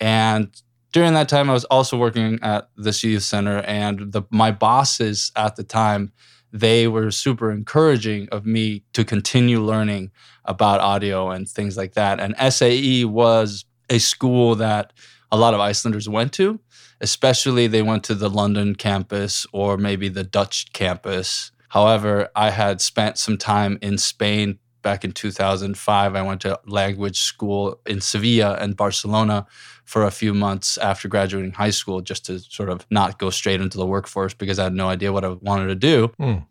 And 0.00 0.50
during 0.92 1.14
that 1.14 1.28
time, 1.28 1.48
I 1.48 1.52
was 1.52 1.64
also 1.64 1.96
working 1.96 2.38
at 2.42 2.68
this 2.76 3.04
youth 3.04 3.22
center, 3.22 3.58
and 3.60 4.12
the, 4.12 4.22
my 4.30 4.50
bosses 4.50 5.30
at 5.36 5.56
the 5.56 5.64
time 5.64 6.12
they 6.52 6.88
were 6.88 7.10
super 7.10 7.52
encouraging 7.52 8.28
of 8.30 8.44
me 8.44 8.82
to 8.92 9.04
continue 9.04 9.60
learning 9.60 10.10
about 10.44 10.80
audio 10.80 11.30
and 11.30 11.48
things 11.48 11.76
like 11.76 11.94
that. 11.94 12.18
And 12.18 12.34
SAE 12.52 13.04
was 13.04 13.64
a 13.88 13.98
school 13.98 14.56
that 14.56 14.92
a 15.30 15.36
lot 15.36 15.54
of 15.54 15.60
Icelanders 15.60 16.08
went 16.08 16.32
to, 16.34 16.58
especially 17.00 17.66
they 17.66 17.82
went 17.82 18.02
to 18.04 18.14
the 18.14 18.28
London 18.28 18.74
campus 18.74 19.46
or 19.52 19.76
maybe 19.76 20.08
the 20.08 20.24
Dutch 20.24 20.72
campus. 20.72 21.52
However, 21.68 22.30
I 22.34 22.50
had 22.50 22.80
spent 22.80 23.16
some 23.16 23.38
time 23.38 23.78
in 23.80 23.96
Spain 23.96 24.58
back 24.82 25.04
in 25.04 25.12
2005. 25.12 26.14
I 26.14 26.22
went 26.22 26.40
to 26.42 26.58
language 26.66 27.20
school 27.20 27.80
in 27.86 28.00
Sevilla 28.00 28.56
and 28.60 28.76
Barcelona 28.76 29.46
for 29.84 30.04
a 30.04 30.10
few 30.10 30.34
months 30.34 30.78
after 30.78 31.08
graduating 31.08 31.52
high 31.52 31.70
school 31.70 32.00
just 32.00 32.26
to 32.26 32.38
sort 32.38 32.68
of 32.68 32.86
not 32.90 33.18
go 33.18 33.30
straight 33.30 33.60
into 33.60 33.76
the 33.76 33.86
workforce 33.86 34.34
because 34.34 34.58
I 34.58 34.64
had 34.64 34.74
no 34.74 34.88
idea 34.88 35.12
what 35.12 35.24
I 35.24 35.30
wanted 35.30 35.66
to 35.68 35.74
do. 35.74 36.12
Mm. 36.20 36.46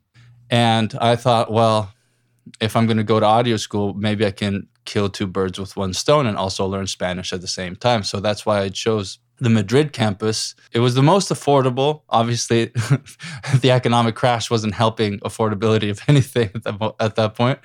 And 0.49 0.95
I 0.99 1.15
thought, 1.15 1.51
well, 1.51 1.93
if 2.59 2.75
I'm 2.75 2.85
going 2.85 2.97
to 2.97 3.03
go 3.03 3.19
to 3.19 3.25
audio 3.25 3.57
school, 3.57 3.93
maybe 3.93 4.25
I 4.25 4.31
can 4.31 4.67
kill 4.85 5.09
two 5.09 5.27
birds 5.27 5.59
with 5.59 5.77
one 5.77 5.93
stone 5.93 6.25
and 6.25 6.35
also 6.35 6.65
learn 6.65 6.87
Spanish 6.87 7.31
at 7.31 7.41
the 7.41 7.47
same 7.47 7.75
time. 7.75 8.03
So 8.03 8.19
that's 8.19 8.45
why 8.45 8.61
I 8.61 8.69
chose 8.69 9.19
the 9.39 9.49
Madrid 9.49 9.93
campus. 9.93 10.55
It 10.71 10.79
was 10.79 10.95
the 10.95 11.03
most 11.03 11.29
affordable. 11.29 12.01
Obviously, 12.09 12.65
the 13.61 13.71
economic 13.71 14.15
crash 14.15 14.49
wasn't 14.49 14.73
helping 14.73 15.19
affordability 15.19 15.89
of 15.89 16.01
anything 16.07 16.49
at 16.55 16.63
that, 16.63 16.95
at 16.99 17.15
that 17.15 17.35
point. 17.35 17.59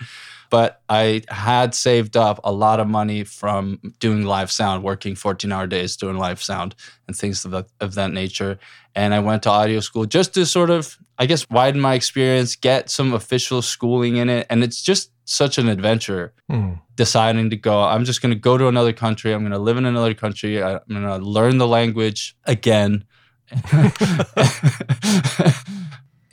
But 0.50 0.80
I 0.88 1.22
had 1.28 1.74
saved 1.74 2.16
up 2.16 2.40
a 2.44 2.52
lot 2.52 2.80
of 2.80 2.86
money 2.86 3.24
from 3.24 3.80
doing 3.98 4.24
live 4.24 4.50
sound, 4.50 4.82
working 4.82 5.14
14 5.14 5.50
hour 5.52 5.66
days 5.66 5.96
doing 5.96 6.18
live 6.18 6.42
sound 6.42 6.74
and 7.06 7.16
things 7.16 7.44
of 7.44 7.50
that, 7.52 7.66
of 7.80 7.94
that 7.94 8.12
nature. 8.12 8.58
And 8.94 9.14
I 9.14 9.20
went 9.20 9.42
to 9.44 9.50
audio 9.50 9.80
school 9.80 10.06
just 10.06 10.34
to 10.34 10.46
sort 10.46 10.70
of, 10.70 10.98
I 11.18 11.26
guess, 11.26 11.48
widen 11.50 11.80
my 11.80 11.94
experience, 11.94 12.56
get 12.56 12.90
some 12.90 13.12
official 13.12 13.62
schooling 13.62 14.16
in 14.16 14.28
it. 14.28 14.46
And 14.50 14.62
it's 14.62 14.82
just 14.82 15.10
such 15.24 15.58
an 15.58 15.68
adventure 15.68 16.32
mm. 16.50 16.78
deciding 16.96 17.50
to 17.50 17.56
go 17.56 17.82
i'm 17.82 18.04
just 18.04 18.20
going 18.20 18.28
to 18.32 18.38
go 18.38 18.58
to 18.58 18.68
another 18.68 18.92
country 18.92 19.32
i'm 19.32 19.40
going 19.40 19.52
to 19.52 19.58
live 19.58 19.78
in 19.78 19.86
another 19.86 20.12
country 20.12 20.62
i'm 20.62 20.80
going 20.88 21.02
to 21.02 21.16
learn 21.16 21.56
the 21.56 21.66
language 21.66 22.36
again 22.44 23.04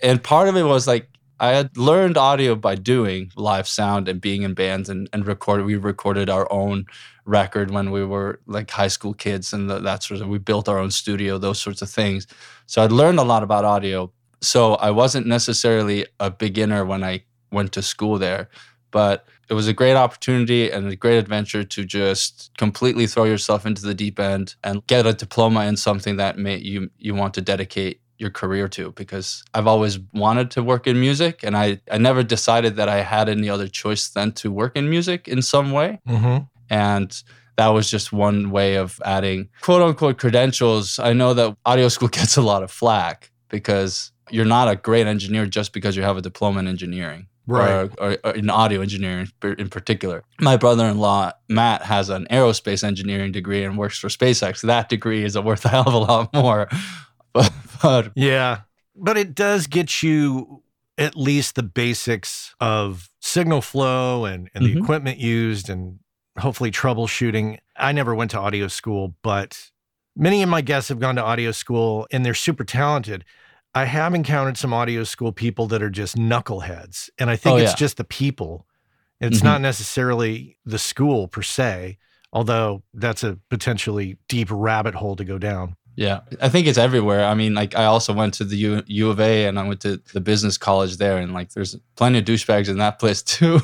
and 0.03 0.22
part 0.24 0.50
of 0.50 0.56
it 0.58 0.63
was 0.63 0.88
like 0.88 1.08
i 1.41 1.50
had 1.50 1.75
learned 1.75 2.17
audio 2.17 2.55
by 2.55 2.75
doing 2.75 3.29
live 3.36 3.67
sound 3.67 4.07
and 4.07 4.21
being 4.21 4.43
in 4.43 4.53
bands 4.53 4.88
and, 4.88 5.10
and 5.12 5.27
recorded 5.27 5.65
we 5.65 5.75
recorded 5.75 6.29
our 6.29 6.48
own 6.51 6.86
record 7.25 7.71
when 7.71 7.91
we 7.91 8.03
were 8.03 8.39
like 8.48 8.69
high 8.71 8.88
school 8.88 9.13
kids 9.13 9.53
and 9.53 9.69
the, 9.69 9.79
that 9.79 10.03
sort 10.03 10.21
of 10.21 10.27
we 10.27 10.38
built 10.38 10.69
our 10.69 10.79
own 10.79 10.91
studio 10.91 11.38
those 11.38 11.60
sorts 11.60 11.81
of 11.81 11.89
things. 11.89 12.27
So 12.65 12.81
i'd 12.81 12.91
learned 12.91 13.19
a 13.19 13.24
lot 13.24 13.43
about 13.43 13.65
audio. 13.65 14.12
So 14.41 14.75
i 14.75 14.91
wasn't 14.91 15.27
necessarily 15.27 16.05
a 16.19 16.31
beginner 16.31 16.86
when 16.86 17.03
i 17.03 17.24
went 17.51 17.74
to 17.74 17.81
school 17.81 18.17
there 18.17 18.50
but 18.91 19.25
it 19.50 19.53
was 19.53 19.67
a 19.67 19.74
great 19.74 19.95
opportunity 19.95 20.69
and 20.69 20.88
a 20.88 20.95
great 20.95 21.17
adventure 21.17 21.63
to 21.63 21.86
just 21.86 22.51
completely 22.57 23.07
throw 23.07 23.24
yourself 23.24 23.65
into 23.65 23.81
the 23.81 23.93
deep 23.93 24.19
end 24.19 24.55
and 24.63 24.86
get 24.88 25.05
a 25.05 25.13
diploma 25.13 25.65
in 25.65 25.77
something 25.77 26.17
that 26.17 26.38
may, 26.38 26.57
you 26.57 26.89
you 26.98 27.15
want 27.15 27.33
to 27.33 27.41
dedicate 27.41 28.01
your 28.21 28.29
career 28.29 28.67
to 28.69 28.91
because 28.91 29.43
I've 29.53 29.67
always 29.67 29.99
wanted 30.13 30.51
to 30.51 30.63
work 30.63 30.87
in 30.87 30.99
music 30.99 31.41
and 31.43 31.57
I, 31.57 31.81
I 31.91 31.97
never 31.97 32.23
decided 32.23 32.75
that 32.75 32.87
I 32.87 33.01
had 33.01 33.27
any 33.27 33.49
other 33.49 33.67
choice 33.67 34.09
than 34.09 34.31
to 34.33 34.51
work 34.51 34.77
in 34.77 34.89
music 34.89 35.27
in 35.27 35.41
some 35.41 35.71
way. 35.71 35.99
Mm-hmm. 36.07 36.43
And 36.69 37.23
that 37.57 37.69
was 37.69 37.89
just 37.89 38.13
one 38.13 38.51
way 38.51 38.75
of 38.75 39.01
adding 39.03 39.49
quote 39.61 39.81
unquote 39.81 40.19
credentials. 40.19 40.99
I 40.99 41.13
know 41.13 41.33
that 41.33 41.57
audio 41.65 41.89
school 41.89 42.07
gets 42.19 42.37
a 42.37 42.41
lot 42.41 42.63
of 42.63 42.71
flack 42.71 43.31
because 43.49 44.11
you're 44.29 44.45
not 44.45 44.69
a 44.69 44.75
great 44.75 45.07
engineer 45.07 45.45
just 45.45 45.73
because 45.73 45.97
you 45.97 46.03
have 46.03 46.15
a 46.15 46.21
diploma 46.21 46.59
in 46.59 46.67
engineering 46.67 47.27
right. 47.47 47.69
or, 47.69 47.91
or, 47.99 48.17
or 48.23 48.31
in 48.31 48.49
audio 48.49 48.81
engineering 48.81 49.27
in 49.43 49.69
particular. 49.69 50.23
My 50.39 50.57
brother-in-law 50.57 51.33
Matt 51.49 51.83
has 51.83 52.09
an 52.09 52.27
aerospace 52.31 52.83
engineering 52.83 53.31
degree 53.31 53.63
and 53.63 53.77
works 53.77 53.99
for 53.99 54.07
SpaceX. 54.07 54.61
That 54.61 54.89
degree 54.89 55.23
is 55.23 55.37
worth 55.37 55.65
a 55.65 55.69
hell 55.69 55.87
of 55.87 55.93
a 55.93 55.97
lot 55.97 56.33
more. 56.33 56.69
But, 57.81 58.11
yeah, 58.15 58.59
but 58.95 59.17
it 59.17 59.33
does 59.33 59.65
get 59.65 60.03
you 60.03 60.61
at 61.00 61.15
least 61.15 61.55
the 61.55 61.63
basics 61.63 62.53
of 62.59 63.09
signal 63.19 63.61
flow 63.61 64.25
and, 64.25 64.51
and 64.53 64.63
mm-hmm. 64.63 64.75
the 64.75 64.79
equipment 64.79 65.17
used 65.17 65.67
and 65.67 65.97
hopefully 66.38 66.69
troubleshooting. 66.69 67.58
I 67.75 67.91
never 67.91 68.13
went 68.13 68.29
to 68.32 68.39
audio 68.39 68.67
school, 68.67 69.15
but 69.23 69.71
many 70.15 70.43
of 70.43 70.49
my 70.49 70.62
guests 70.62 70.89
have 70.89 70.99
gone 70.99 71.15
to 71.15 71.23
audio 71.23 71.51
school 71.51 72.08
and 72.12 72.23
they're 72.23 72.36
super 72.36 72.63
talented. 72.63 73.25
I 73.73 73.86
have 73.86 74.13
encountered 74.13 74.58
some 74.58 74.73
audio 74.73 75.03
school 75.03 75.32
people 75.32 75.65
that 75.67 75.82
are 75.82 75.89
just 75.89 76.17
knuckleheads. 76.17 77.10
And 77.17 77.29
I 77.29 77.36
think 77.38 77.56
oh, 77.56 77.58
it's 77.58 77.71
yeah. 77.71 77.77
just 77.77 77.97
the 77.97 78.03
people. 78.03 78.67
It's 79.19 79.38
mm-hmm. 79.38 79.47
not 79.47 79.62
necessarily 79.62 80.58
the 80.65 80.79
school 80.79 81.27
per 81.27 81.41
se, 81.41 81.97
although 82.34 82.84
that's 82.93 83.23
a 83.23 83.39
potentially 83.49 84.17
deep 84.27 84.49
rabbit 84.51 84.95
hole 84.95 85.15
to 85.15 85.23
go 85.23 85.38
down. 85.38 85.77
Yeah, 86.01 86.21
I 86.41 86.49
think 86.49 86.65
it's 86.65 86.79
everywhere. 86.79 87.25
I 87.25 87.35
mean, 87.35 87.53
like 87.53 87.75
I 87.75 87.85
also 87.85 88.11
went 88.11 88.33
to 88.35 88.43
the 88.43 88.57
U, 88.57 88.83
U 88.87 89.09
of 89.11 89.19
A 89.19 89.45
and 89.45 89.59
I 89.59 89.67
went 89.67 89.81
to 89.81 89.97
the 90.13 90.19
business 90.19 90.57
college 90.57 90.97
there, 90.97 91.17
and 91.17 91.31
like 91.31 91.51
there's 91.51 91.75
plenty 91.95 92.17
of 92.17 92.25
douchebags 92.25 92.69
in 92.69 92.79
that 92.79 92.97
place 92.97 93.21
too. 93.35 93.59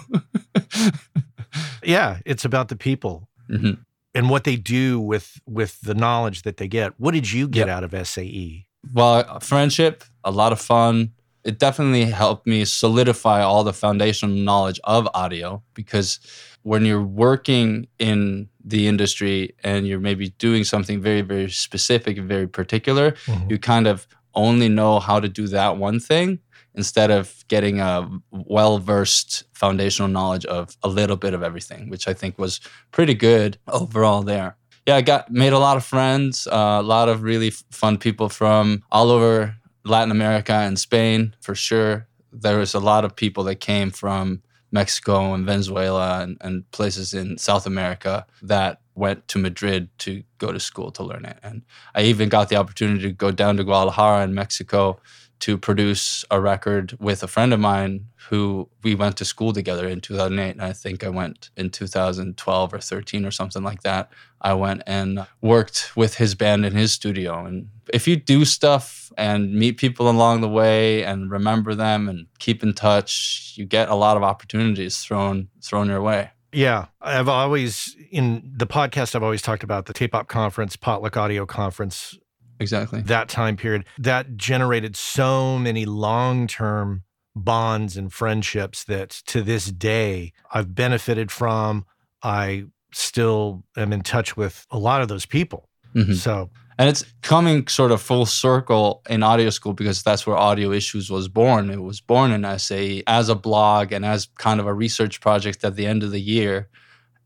yeah, 1.83 2.19
it's 2.25 2.45
about 2.45 2.67
the 2.67 2.75
people 2.75 3.27
mm-hmm. 3.49 3.81
and 4.13 4.29
what 4.29 4.43
they 4.43 4.55
do 4.55 4.99
with 4.99 5.41
with 5.47 5.81
the 5.81 5.95
knowledge 5.95 6.43
that 6.43 6.57
they 6.57 6.67
get. 6.67 6.93
What 6.99 7.15
did 7.15 7.31
you 7.31 7.47
get 7.47 7.65
yep. 7.67 7.75
out 7.75 7.83
of 7.83 8.07
SAE? 8.07 8.67
well, 8.93 9.39
friendship, 9.39 10.03
a 10.23 10.29
lot 10.29 10.51
of 10.51 10.61
fun. 10.61 11.13
It 11.47 11.59
definitely 11.59 12.05
helped 12.05 12.45
me 12.45 12.65
solidify 12.65 13.41
all 13.41 13.63
the 13.63 13.71
foundational 13.71 14.35
knowledge 14.35 14.81
of 14.83 15.07
audio 15.13 15.63
because 15.73 16.19
when 16.63 16.83
you're 16.83 17.01
working 17.01 17.87
in 17.99 18.49
the 18.63 18.89
industry 18.89 19.55
and 19.63 19.87
you're 19.87 20.01
maybe 20.01 20.31
doing 20.39 20.65
something 20.65 21.01
very, 21.01 21.21
very 21.21 21.49
specific 21.49 22.17
and 22.17 22.27
very 22.27 22.49
particular, 22.49 23.11
mm-hmm. 23.11 23.49
you 23.49 23.57
kind 23.57 23.87
of 23.87 24.05
only 24.35 24.67
know 24.67 24.99
how 24.99 25.21
to 25.21 25.29
do 25.29 25.47
that 25.47 25.77
one 25.77 26.01
thing 26.01 26.39
instead 26.75 27.11
of 27.11 27.45
getting 27.47 27.79
a 27.79 28.09
well 28.29 28.77
versed 28.77 29.45
foundational 29.53 30.09
knowledge 30.09 30.45
of 30.45 30.75
a 30.83 30.89
little 30.89 31.15
bit 31.15 31.33
of 31.33 31.41
everything, 31.41 31.89
which 31.89 32.09
I 32.09 32.13
think 32.13 32.37
was 32.37 32.59
pretty 32.91 33.13
good 33.13 33.57
overall 33.69 34.21
there 34.21 34.57
yeah, 34.87 34.95
I 34.95 35.01
got 35.01 35.29
made 35.29 35.51
a 35.51 35.59
lot 35.59 35.75
of 35.75 35.83
friends, 35.83 36.47
uh, 36.47 36.77
a 36.79 36.81
lot 36.81 37.09
of 37.09 37.21
really 37.21 37.49
fun 37.49 37.97
people 37.97 38.29
from 38.29 38.83
all 38.89 39.11
over 39.11 39.56
Latin 39.89 40.11
America 40.11 40.53
and 40.53 40.77
Spain 40.79 41.35
for 41.41 41.55
sure. 41.55 42.07
There 42.31 42.57
was 42.57 42.73
a 42.73 42.79
lot 42.79 43.05
of 43.05 43.15
people 43.15 43.43
that 43.45 43.55
came 43.55 43.91
from 43.91 44.41
Mexico 44.71 45.33
and 45.33 45.45
Venezuela 45.45 46.21
and, 46.21 46.37
and 46.41 46.69
places 46.71 47.13
in 47.13 47.37
South 47.37 47.65
America 47.65 48.25
that 48.41 48.81
went 48.95 49.27
to 49.29 49.37
Madrid 49.37 49.89
to 49.99 50.23
go 50.39 50.51
to 50.51 50.59
school 50.59 50.91
to 50.91 51.03
learn 51.03 51.23
it. 51.25 51.37
And 51.43 51.63
I 51.95 52.03
even 52.03 52.29
got 52.29 52.49
the 52.49 52.57
opportunity 52.57 53.01
to 53.03 53.11
go 53.11 53.31
down 53.31 53.57
to 53.57 53.63
Guadalajara 53.63 54.23
in 54.23 54.33
Mexico 54.33 54.99
to 55.39 55.57
produce 55.57 56.25
a 56.31 56.39
record 56.39 56.97
with 56.99 57.23
a 57.23 57.27
friend 57.27 57.53
of 57.53 57.59
mine 57.59 58.05
who 58.29 58.67
we 58.83 58.95
went 58.95 59.17
to 59.17 59.25
school 59.25 59.53
together 59.53 59.87
in 59.87 60.01
2008 60.01 60.51
and 60.51 60.61
i 60.61 60.73
think 60.73 61.03
i 61.03 61.09
went 61.09 61.49
in 61.55 61.69
2012 61.69 62.73
or 62.73 62.79
13 62.79 63.25
or 63.25 63.31
something 63.31 63.63
like 63.63 63.83
that. 63.83 64.11
I 64.41 64.53
went 64.53 64.83
and 64.85 65.25
worked 65.41 65.95
with 65.95 66.15
his 66.15 66.35
band 66.35 66.65
in 66.65 66.73
his 66.73 66.91
studio. 66.91 67.45
And 67.45 67.69
if 67.91 68.07
you 68.07 68.15
do 68.15 68.45
stuff 68.45 69.11
and 69.17 69.53
meet 69.53 69.77
people 69.77 70.09
along 70.09 70.41
the 70.41 70.49
way 70.49 71.03
and 71.03 71.31
remember 71.31 71.73
them 71.73 72.07
and 72.07 72.27
keep 72.37 72.61
in 72.61 72.73
touch 72.73 73.53
you 73.55 73.65
get 73.65 73.89
a 73.89 73.95
lot 73.95 74.17
of 74.17 74.23
opportunities 74.23 74.99
thrown 74.99 75.47
thrown 75.61 75.87
your 75.87 76.01
way. 76.01 76.29
Yeah, 76.53 76.85
I've 77.01 77.27
always 77.27 77.95
in 78.11 78.53
the 78.55 78.67
podcast 78.67 79.15
I've 79.15 79.23
always 79.23 79.41
talked 79.41 79.63
about 79.63 79.85
the 79.85 79.93
Tape 79.93 80.15
Op 80.15 80.27
conference, 80.27 80.75
Potluck 80.75 81.17
Audio 81.17 81.45
conference 81.45 82.17
Exactly. 82.59 83.01
That 83.01 83.29
time 83.29 83.57
period 83.57 83.85
that 83.97 84.37
generated 84.37 84.95
so 84.95 85.59
many 85.59 85.85
long 85.85 86.47
term 86.47 87.03
bonds 87.35 87.97
and 87.97 88.11
friendships 88.11 88.83
that 88.85 89.09
to 89.27 89.41
this 89.41 89.71
day 89.71 90.33
I've 90.51 90.73
benefited 90.73 91.31
from. 91.31 91.85
I 92.23 92.65
still 92.91 93.63
am 93.75 93.93
in 93.93 94.01
touch 94.01 94.35
with 94.35 94.65
a 94.71 94.79
lot 94.79 95.01
of 95.01 95.07
those 95.07 95.25
people. 95.25 95.69
Mm-hmm. 95.95 96.13
So, 96.13 96.49
and 96.77 96.89
it's 96.89 97.05
coming 97.21 97.67
sort 97.67 97.91
of 97.91 98.01
full 98.01 98.25
circle 98.25 99.01
in 99.09 99.23
audio 99.23 99.49
school 99.49 99.73
because 99.73 100.03
that's 100.03 100.27
where 100.27 100.35
Audio 100.35 100.71
Issues 100.71 101.09
was 101.09 101.27
born. 101.27 101.69
It 101.69 101.81
was 101.81 102.01
born 102.01 102.31
in 102.31 102.59
SAE 102.59 103.03
as 103.07 103.29
a 103.29 103.35
blog 103.35 103.91
and 103.91 104.05
as 104.05 104.27
kind 104.37 104.59
of 104.59 104.67
a 104.67 104.73
research 104.73 105.21
project 105.21 105.63
at 105.63 105.75
the 105.75 105.85
end 105.85 106.03
of 106.03 106.11
the 106.11 106.21
year. 106.21 106.69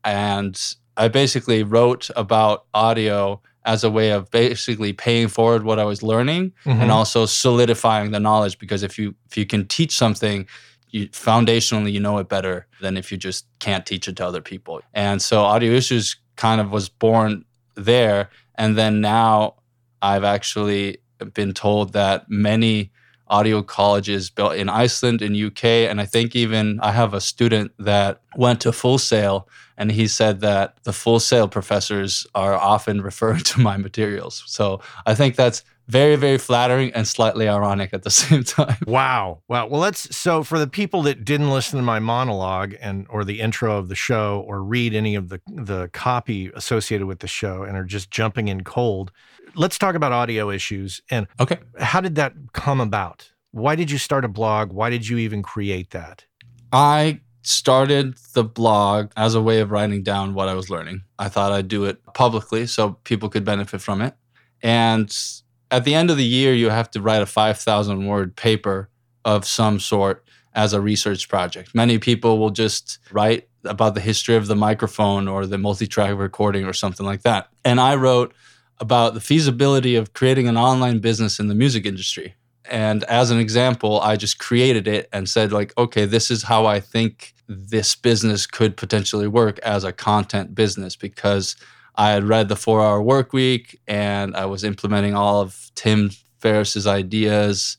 And 0.04 0.58
I 0.96 1.08
basically 1.08 1.62
wrote 1.62 2.10
about 2.16 2.66
audio 2.74 3.42
as 3.64 3.84
a 3.84 3.90
way 3.90 4.10
of 4.10 4.30
basically 4.30 4.92
paying 4.92 5.28
forward 5.28 5.64
what 5.64 5.78
I 5.78 5.84
was 5.84 6.02
learning 6.02 6.52
mm-hmm. 6.64 6.80
and 6.80 6.90
also 6.90 7.26
solidifying 7.26 8.10
the 8.10 8.20
knowledge. 8.20 8.58
Because 8.58 8.82
if 8.82 8.98
you 8.98 9.14
if 9.30 9.36
you 9.36 9.46
can 9.46 9.66
teach 9.66 9.96
something, 9.96 10.46
you 10.90 11.08
foundationally 11.08 11.92
you 11.92 12.00
know 12.00 12.18
it 12.18 12.28
better 12.28 12.66
than 12.80 12.96
if 12.96 13.12
you 13.12 13.18
just 13.18 13.46
can't 13.58 13.86
teach 13.86 14.08
it 14.08 14.16
to 14.16 14.26
other 14.26 14.40
people. 14.40 14.82
And 14.94 15.22
so 15.22 15.42
audio 15.42 15.72
issues 15.72 16.16
kind 16.36 16.60
of 16.60 16.70
was 16.70 16.88
born 16.88 17.44
there, 17.74 18.30
and 18.56 18.76
then 18.76 19.00
now 19.00 19.54
I've 20.00 20.24
actually 20.24 20.98
been 21.34 21.54
told 21.54 21.92
that 21.92 22.28
many 22.28 22.90
audio 23.28 23.62
colleges 23.62 24.28
built 24.28 24.54
in 24.54 24.68
Iceland, 24.68 25.22
in 25.22 25.46
UK, 25.46 25.64
and 25.64 26.00
I 26.00 26.06
think 26.06 26.36
even 26.36 26.78
I 26.80 26.92
have 26.92 27.14
a 27.14 27.20
student 27.20 27.72
that 27.78 28.20
went 28.36 28.60
to 28.60 28.72
Full 28.72 28.98
Sail, 28.98 29.48
and 29.82 29.92
he 29.92 30.08
said 30.08 30.40
that 30.40 30.76
the 30.84 30.92
Full 30.92 31.20
Sail 31.20 31.48
professors 31.48 32.26
are 32.34 32.54
often 32.54 33.02
referring 33.02 33.40
to 33.52 33.60
my 33.60 33.76
materials. 33.76 34.42
So 34.46 34.80
I 35.04 35.14
think 35.14 35.36
that's 35.36 35.62
very 35.88 36.14
very 36.14 36.38
flattering 36.38 36.92
and 36.92 37.06
slightly 37.08 37.48
ironic 37.48 37.92
at 37.92 38.04
the 38.04 38.10
same 38.22 38.44
time. 38.44 38.78
Wow. 38.86 39.42
Wow 39.48 39.66
well 39.66 39.80
let's 39.80 40.16
so 40.16 40.42
for 40.44 40.58
the 40.58 40.68
people 40.68 41.02
that 41.02 41.24
didn't 41.24 41.50
listen 41.50 41.76
to 41.76 41.82
my 41.82 41.98
monologue 41.98 42.74
and 42.80 43.06
or 43.10 43.24
the 43.24 43.40
intro 43.40 43.76
of 43.76 43.88
the 43.88 43.96
show 43.96 44.44
or 44.46 44.62
read 44.62 44.94
any 44.94 45.16
of 45.16 45.28
the 45.28 45.40
the 45.48 45.88
copy 45.92 46.50
associated 46.54 47.06
with 47.06 47.18
the 47.18 47.26
show 47.26 47.64
and 47.64 47.76
are 47.76 47.84
just 47.84 48.10
jumping 48.10 48.46
in 48.46 48.62
cold 48.62 49.10
let's 49.54 49.78
talk 49.78 49.94
about 49.94 50.12
audio 50.12 50.50
issues. 50.50 51.02
And 51.10 51.26
okay. 51.40 51.58
how 51.78 52.00
did 52.00 52.14
that 52.16 52.34
come 52.52 52.80
about? 52.80 53.30
Why 53.50 53.76
did 53.76 53.90
you 53.90 53.98
start 53.98 54.24
a 54.24 54.28
blog? 54.28 54.72
Why 54.72 54.90
did 54.90 55.06
you 55.08 55.18
even 55.18 55.42
create 55.42 55.90
that? 55.90 56.24
I 56.72 57.20
started 57.42 58.14
the 58.34 58.44
blog 58.44 59.10
as 59.16 59.34
a 59.34 59.42
way 59.42 59.60
of 59.60 59.70
writing 59.70 60.02
down 60.02 60.34
what 60.34 60.48
i 60.48 60.54
was 60.54 60.70
learning 60.70 61.02
i 61.18 61.28
thought 61.28 61.52
i'd 61.52 61.68
do 61.68 61.84
it 61.84 62.02
publicly 62.14 62.66
so 62.66 62.92
people 63.04 63.28
could 63.28 63.44
benefit 63.44 63.80
from 63.80 64.00
it 64.00 64.14
and 64.62 65.42
at 65.72 65.84
the 65.84 65.94
end 65.94 66.10
of 66.10 66.18
the 66.18 66.24
year, 66.24 66.52
you 66.52 66.68
have 66.68 66.90
to 66.92 67.00
write 67.00 67.22
a 67.22 67.26
5,000 67.26 68.06
word 68.06 68.36
paper 68.36 68.90
of 69.24 69.46
some 69.46 69.80
sort 69.80 70.24
as 70.54 70.74
a 70.74 70.80
research 70.80 71.28
project. 71.28 71.74
Many 71.74 71.98
people 71.98 72.38
will 72.38 72.50
just 72.50 72.98
write 73.10 73.48
about 73.64 73.94
the 73.94 74.00
history 74.00 74.36
of 74.36 74.48
the 74.48 74.54
microphone 74.54 75.28
or 75.28 75.46
the 75.46 75.56
multi 75.56 75.86
track 75.86 76.14
recording 76.16 76.66
or 76.66 76.74
something 76.74 77.06
like 77.06 77.22
that. 77.22 77.48
And 77.64 77.80
I 77.80 77.94
wrote 77.94 78.34
about 78.80 79.14
the 79.14 79.20
feasibility 79.20 79.96
of 79.96 80.12
creating 80.12 80.46
an 80.46 80.58
online 80.58 80.98
business 80.98 81.40
in 81.40 81.48
the 81.48 81.54
music 81.54 81.86
industry. 81.86 82.34
And 82.70 83.04
as 83.04 83.30
an 83.30 83.38
example, 83.38 84.00
I 84.00 84.16
just 84.16 84.38
created 84.38 84.86
it 84.86 85.08
and 85.12 85.28
said, 85.28 85.52
like, 85.52 85.72
okay, 85.76 86.04
this 86.04 86.30
is 86.30 86.44
how 86.44 86.66
I 86.66 86.80
think 86.80 87.34
this 87.48 87.94
business 87.94 88.46
could 88.46 88.76
potentially 88.76 89.26
work 89.26 89.58
as 89.60 89.84
a 89.84 89.92
content 89.92 90.54
business 90.54 90.96
because 90.96 91.56
I 91.96 92.10
had 92.10 92.24
read 92.24 92.48
the 92.48 92.56
four 92.56 92.80
hour 92.80 93.02
work 93.02 93.32
week 93.32 93.80
and 93.86 94.34
I 94.36 94.46
was 94.46 94.64
implementing 94.64 95.14
all 95.14 95.40
of 95.40 95.70
Tim 95.74 96.10
Ferriss's 96.38 96.86
ideas. 96.86 97.76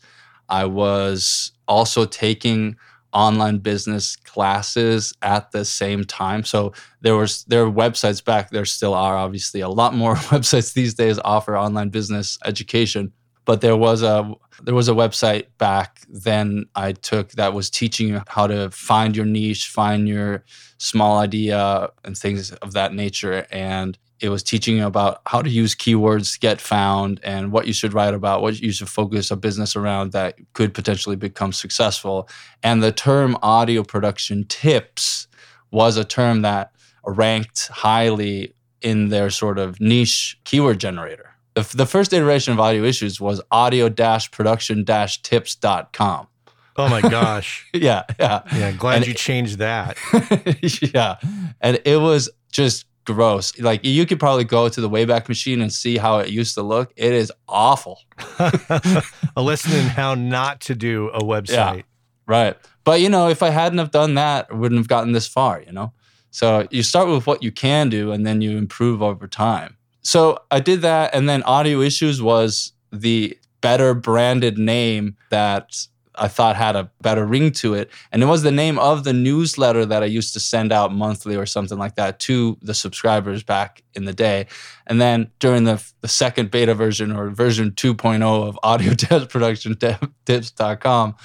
I 0.49 0.65
was 0.65 1.51
also 1.67 2.05
taking 2.05 2.75
online 3.13 3.59
business 3.59 4.15
classes 4.15 5.13
at 5.21 5.51
the 5.51 5.63
same 5.63 6.03
time. 6.03 6.43
So 6.43 6.73
there 7.01 7.15
was 7.15 7.43
there 7.45 7.65
were 7.65 7.71
websites 7.71 8.23
back 8.23 8.49
there 8.49 8.65
still 8.65 8.93
are 8.93 9.15
obviously 9.15 9.61
a 9.61 9.69
lot 9.69 9.93
more 9.93 10.15
websites 10.33 10.73
these 10.73 10.93
days 10.95 11.19
offer 11.23 11.57
online 11.57 11.89
business 11.89 12.37
education. 12.43 13.13
But 13.45 13.61
there 13.61 13.75
was 13.75 14.03
a 14.03 14.33
there 14.63 14.75
was 14.75 14.87
a 14.87 14.93
website 14.93 15.47
back 15.57 16.01
then 16.07 16.65
I 16.75 16.93
took 16.93 17.31
that 17.31 17.53
was 17.53 17.69
teaching 17.69 18.07
you 18.07 18.21
how 18.27 18.47
to 18.47 18.69
find 18.71 19.15
your 19.15 19.25
niche, 19.25 19.67
find 19.67 20.07
your 20.07 20.43
small 20.77 21.17
idea 21.17 21.89
and 22.05 22.17
things 22.17 22.51
of 22.51 22.73
that 22.73 22.93
nature. 22.93 23.45
And 23.51 23.97
it 24.19 24.29
was 24.29 24.43
teaching 24.43 24.77
you 24.77 24.85
about 24.85 25.21
how 25.25 25.41
to 25.41 25.49
use 25.49 25.75
keywords 25.75 26.33
to 26.33 26.39
get 26.39 26.61
found 26.61 27.19
and 27.23 27.51
what 27.51 27.67
you 27.67 27.73
should 27.73 27.93
write 27.93 28.13
about, 28.13 28.41
what 28.41 28.61
you 28.61 28.71
should 28.71 28.87
focus 28.87 29.31
a 29.31 29.35
business 29.35 29.75
around 29.75 30.13
that 30.13 30.35
could 30.53 30.73
potentially 30.73 31.17
become 31.17 31.51
successful. 31.51 32.29
And 32.63 32.81
the 32.81 32.93
term 32.93 33.37
audio 33.41 33.83
production 33.83 34.45
tips 34.47 35.27
was 35.71 35.97
a 35.97 36.05
term 36.05 36.41
that 36.43 36.71
ranked 37.05 37.67
highly 37.67 38.53
in 38.81 39.09
their 39.09 39.29
sort 39.29 39.59
of 39.59 39.81
niche 39.81 40.39
keyword 40.45 40.79
generator. 40.79 41.32
The, 41.55 41.69
the 41.75 41.85
first 41.85 42.13
iteration 42.13 42.53
of 42.53 42.59
audio 42.59 42.83
issues 42.83 43.21
was 43.21 43.41
audio 43.51 43.89
production 43.89 44.85
tips.com. 44.85 46.27
Oh 46.75 46.89
my 46.89 47.01
gosh. 47.01 47.67
yeah, 47.73 48.03
yeah. 48.19 48.41
Yeah, 48.53 48.71
glad 48.71 48.97
and 48.97 49.05
you 49.05 49.11
it, 49.11 49.17
changed 49.17 49.59
that. 49.59 49.97
yeah. 50.93 51.17
And 51.61 51.79
it 51.85 51.97
was 51.97 52.29
just 52.51 52.85
gross. 53.05 53.57
Like 53.59 53.83
you 53.83 54.05
could 54.05 54.19
probably 54.19 54.43
go 54.43 54.69
to 54.69 54.81
the 54.81 54.89
Wayback 54.89 55.27
Machine 55.27 55.61
and 55.61 55.71
see 55.71 55.97
how 55.97 56.19
it 56.19 56.29
used 56.29 56.55
to 56.55 56.63
look. 56.63 56.91
It 56.95 57.13
is 57.13 57.31
awful. 57.47 57.99
a 58.39 59.03
lesson 59.41 59.73
in 59.73 59.85
how 59.85 60.15
not 60.15 60.61
to 60.61 60.75
do 60.75 61.09
a 61.09 61.21
website. 61.21 61.77
Yeah, 61.77 61.81
right. 62.25 62.57
But 62.83 63.01
you 63.01 63.09
know, 63.09 63.29
if 63.29 63.43
I 63.43 63.49
hadn't 63.49 63.79
have 63.79 63.91
done 63.91 64.15
that, 64.15 64.47
I 64.49 64.55
wouldn't 64.55 64.79
have 64.79 64.87
gotten 64.87 65.11
this 65.11 65.27
far, 65.27 65.61
you 65.61 65.71
know? 65.71 65.93
So 66.31 66.67
you 66.71 66.81
start 66.81 67.07
with 67.09 67.27
what 67.27 67.43
you 67.43 67.51
can 67.51 67.89
do 67.89 68.11
and 68.11 68.25
then 68.25 68.41
you 68.41 68.57
improve 68.57 69.03
over 69.03 69.27
time. 69.27 69.77
So 70.03 70.39
I 70.51 70.59
did 70.59 70.81
that 70.81 71.15
and 71.15 71.27
then 71.27 71.43
Audio 71.43 71.81
Issues 71.81 72.21
was 72.21 72.73
the 72.91 73.37
better 73.61 73.93
branded 73.93 74.57
name 74.57 75.15
that 75.29 75.87
I 76.15 76.27
thought 76.27 76.55
had 76.55 76.75
a 76.75 76.91
better 77.01 77.25
ring 77.25 77.51
to 77.53 77.73
it. 77.73 77.89
And 78.11 78.21
it 78.21 78.27
was 78.27 78.43
the 78.43 78.51
name 78.51 78.77
of 78.77 79.03
the 79.03 79.13
newsletter 79.13 79.85
that 79.85 80.03
I 80.03 80.05
used 80.05 80.33
to 80.33 80.39
send 80.39 80.71
out 80.71 80.93
monthly 80.93 81.35
or 81.35 81.45
something 81.45 81.77
like 81.77 81.95
that 81.95 82.19
to 82.21 82.57
the 82.61 82.73
subscribers 82.73 83.43
back 83.43 83.81
in 83.93 84.05
the 84.05 84.13
day. 84.13 84.47
And 84.85 85.01
then 85.01 85.31
during 85.39 85.63
the, 85.63 85.83
the 86.01 86.07
second 86.07 86.51
beta 86.51 86.75
version 86.75 87.11
or 87.11 87.29
version 87.29 87.71
2.0 87.71 88.21
of 88.21 88.59
Audio 88.61 88.93
Production 89.25 89.75
Tips.com, 90.25 91.15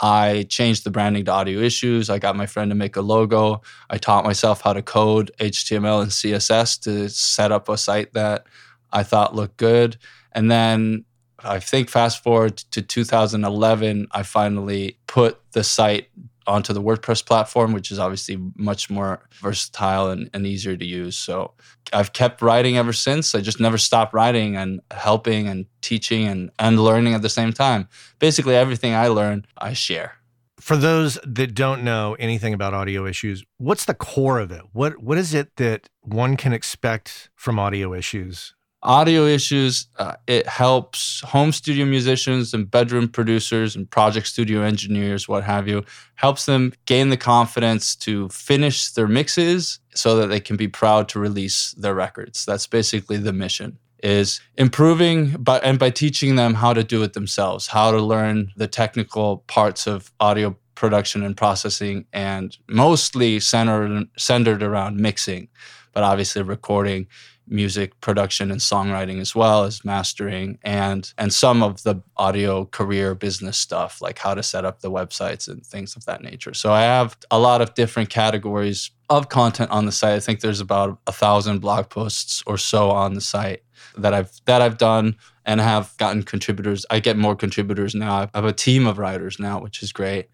I 0.00 0.46
changed 0.48 0.84
the 0.84 0.90
branding 0.90 1.24
to 1.24 1.32
Audio 1.32 1.60
Issues. 1.60 2.08
I 2.10 2.18
got 2.18 2.36
my 2.36 2.46
friend 2.46 2.70
to 2.70 2.74
make 2.74 2.96
a 2.96 3.00
logo. 3.00 3.62
I 3.90 3.98
taught 3.98 4.24
myself 4.24 4.60
how 4.60 4.72
to 4.72 4.82
code 4.82 5.30
HTML 5.40 6.02
and 6.02 6.10
CSS 6.10 6.80
to 6.82 7.08
set 7.08 7.52
up 7.52 7.68
a 7.68 7.76
site 7.76 8.12
that 8.14 8.46
I 8.92 9.02
thought 9.02 9.34
looked 9.34 9.56
good. 9.56 9.98
And 10.32 10.50
then 10.50 11.04
I 11.40 11.60
think 11.60 11.88
fast 11.88 12.22
forward 12.22 12.58
to 12.72 12.82
2011, 12.82 14.08
I 14.10 14.22
finally 14.22 14.98
put 15.06 15.40
the 15.52 15.64
site 15.64 16.08
onto 16.48 16.72
the 16.72 16.82
WordPress 16.82 17.24
platform, 17.24 17.72
which 17.72 17.90
is 17.90 17.98
obviously 17.98 18.38
much 18.56 18.88
more 18.88 19.20
versatile 19.40 20.08
and, 20.08 20.30
and, 20.32 20.46
easier 20.46 20.76
to 20.76 20.84
use. 20.84 21.16
So 21.16 21.52
I've 21.92 22.14
kept 22.14 22.40
writing 22.40 22.78
ever 22.78 22.92
since. 22.92 23.34
I 23.34 23.40
just 23.40 23.60
never 23.60 23.76
stopped 23.76 24.14
writing 24.14 24.56
and 24.56 24.80
helping 24.90 25.46
and 25.46 25.66
teaching 25.82 26.26
and, 26.26 26.50
and 26.58 26.80
learning 26.80 27.14
at 27.14 27.22
the 27.22 27.28
same 27.28 27.52
time. 27.52 27.86
Basically, 28.18 28.56
everything 28.56 28.94
I 28.94 29.08
learn, 29.08 29.44
I 29.58 29.74
share. 29.74 30.14
For 30.58 30.76
those 30.76 31.18
that 31.24 31.54
don't 31.54 31.84
know 31.84 32.16
anything 32.18 32.52
about 32.54 32.74
audio 32.74 33.06
issues, 33.06 33.44
what's 33.58 33.84
the 33.84 33.94
core 33.94 34.40
of 34.40 34.50
it? 34.50 34.62
What 34.72 34.98
what 34.98 35.16
is 35.16 35.32
it 35.32 35.54
that 35.56 35.88
one 36.00 36.36
can 36.36 36.52
expect 36.52 37.30
from 37.36 37.58
audio 37.58 37.94
issues? 37.94 38.54
Audio 38.82 39.24
issues 39.24 39.86
uh, 39.98 40.14
it 40.26 40.46
helps 40.46 41.20
home 41.22 41.50
studio 41.50 41.84
musicians 41.84 42.54
and 42.54 42.70
bedroom 42.70 43.08
producers 43.08 43.74
and 43.74 43.90
project 43.90 44.26
studio 44.26 44.62
engineers 44.62 45.28
what 45.28 45.42
have 45.42 45.66
you 45.66 45.84
helps 46.14 46.46
them 46.46 46.72
gain 46.86 47.08
the 47.08 47.16
confidence 47.16 47.96
to 47.96 48.28
finish 48.28 48.90
their 48.92 49.08
mixes 49.08 49.80
so 49.94 50.16
that 50.16 50.28
they 50.28 50.40
can 50.40 50.56
be 50.56 50.68
proud 50.68 51.08
to 51.08 51.18
release 51.18 51.72
their 51.72 51.94
records. 51.94 52.44
That's 52.44 52.66
basically 52.66 53.16
the 53.16 53.32
mission 53.32 53.78
is 54.02 54.40
improving 54.56 55.30
but 55.40 55.64
and 55.64 55.76
by 55.76 55.90
teaching 55.90 56.36
them 56.36 56.54
how 56.54 56.72
to 56.72 56.84
do 56.84 57.02
it 57.02 57.14
themselves 57.14 57.66
how 57.66 57.90
to 57.90 58.00
learn 58.00 58.52
the 58.56 58.68
technical 58.68 59.38
parts 59.48 59.88
of 59.88 60.12
audio 60.20 60.56
production 60.76 61.24
and 61.24 61.36
processing 61.36 62.04
and 62.12 62.56
mostly 62.68 63.40
centered 63.40 64.06
centered 64.16 64.62
around 64.62 64.96
mixing 64.98 65.48
but 65.92 66.04
obviously 66.04 66.42
recording 66.42 67.08
music 67.50 67.98
production 68.00 68.50
and 68.50 68.60
songwriting 68.60 69.20
as 69.20 69.34
well 69.34 69.64
as 69.64 69.84
mastering 69.84 70.58
and 70.62 71.12
and 71.18 71.32
some 71.32 71.62
of 71.62 71.82
the 71.82 72.02
audio 72.16 72.64
career 72.66 73.14
business 73.14 73.56
stuff 73.58 74.00
like 74.00 74.18
how 74.18 74.34
to 74.34 74.42
set 74.42 74.64
up 74.64 74.80
the 74.80 74.90
websites 74.90 75.48
and 75.48 75.64
things 75.64 75.96
of 75.96 76.04
that 76.04 76.22
nature. 76.22 76.54
So 76.54 76.72
i 76.72 76.82
have 76.82 77.16
a 77.30 77.38
lot 77.38 77.60
of 77.60 77.74
different 77.74 78.10
categories 78.10 78.90
of 79.10 79.30
content 79.30 79.70
on 79.70 79.86
the 79.86 79.92
site. 79.92 80.14
I 80.14 80.20
think 80.20 80.40
there's 80.40 80.60
about 80.60 80.98
a 81.06 81.12
thousand 81.12 81.60
blog 81.60 81.88
posts 81.88 82.42
or 82.46 82.58
so 82.58 82.90
on 82.90 83.14
the 83.14 83.20
site 83.20 83.62
that 83.96 84.12
i've 84.12 84.32
that 84.44 84.60
i've 84.60 84.78
done 84.78 85.16
and 85.44 85.60
have 85.60 85.96
gotten 85.96 86.22
contributors. 86.22 86.84
I 86.90 87.00
get 87.00 87.16
more 87.16 87.34
contributors 87.34 87.94
now. 87.94 88.14
I 88.14 88.28
have 88.34 88.44
a 88.44 88.52
team 88.52 88.86
of 88.86 88.98
writers 88.98 89.38
now 89.38 89.60
which 89.60 89.82
is 89.82 89.92
great. 89.92 90.28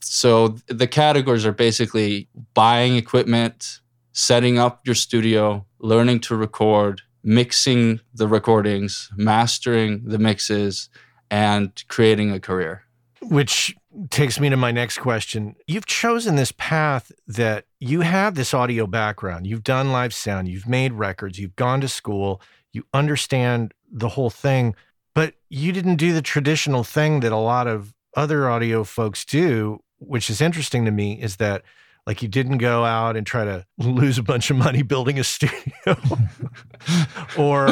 So 0.00 0.56
the 0.68 0.86
categories 0.86 1.46
are 1.46 1.52
basically 1.52 2.28
buying 2.54 2.96
equipment 2.96 3.80
setting 4.16 4.58
up 4.58 4.80
your 4.86 4.94
studio, 4.94 5.66
learning 5.78 6.18
to 6.18 6.34
record, 6.34 7.02
mixing 7.22 8.00
the 8.14 8.26
recordings, 8.26 9.10
mastering 9.14 10.02
the 10.06 10.18
mixes, 10.18 10.88
and 11.30 11.84
creating 11.88 12.30
a 12.32 12.40
career. 12.40 12.82
Which 13.20 13.76
takes 14.08 14.40
me 14.40 14.48
to 14.48 14.56
my 14.56 14.72
next 14.72 14.98
question. 14.98 15.54
You've 15.66 15.84
chosen 15.84 16.36
this 16.36 16.50
path 16.56 17.12
that 17.26 17.66
you 17.78 18.00
have 18.00 18.36
this 18.36 18.54
audio 18.54 18.86
background. 18.86 19.46
You've 19.46 19.64
done 19.64 19.92
live 19.92 20.14
sound, 20.14 20.48
you've 20.48 20.66
made 20.66 20.94
records, 20.94 21.38
you've 21.38 21.56
gone 21.56 21.82
to 21.82 21.88
school, 21.88 22.40
you 22.72 22.86
understand 22.94 23.74
the 23.92 24.08
whole 24.08 24.30
thing, 24.30 24.74
but 25.14 25.34
you 25.50 25.72
didn't 25.72 25.96
do 25.96 26.14
the 26.14 26.22
traditional 26.22 26.84
thing 26.84 27.20
that 27.20 27.32
a 27.32 27.36
lot 27.36 27.66
of 27.66 27.92
other 28.16 28.48
audio 28.48 28.82
folks 28.82 29.26
do, 29.26 29.82
which 29.98 30.30
is 30.30 30.40
interesting 30.40 30.86
to 30.86 30.90
me 30.90 31.20
is 31.20 31.36
that 31.36 31.62
like 32.06 32.22
you 32.22 32.28
didn't 32.28 32.58
go 32.58 32.84
out 32.84 33.16
and 33.16 33.26
try 33.26 33.44
to 33.44 33.66
lose 33.78 34.18
a 34.18 34.22
bunch 34.22 34.50
of 34.50 34.56
money 34.56 34.82
building 34.82 35.18
a 35.18 35.24
studio 35.24 35.60
or 37.38 37.68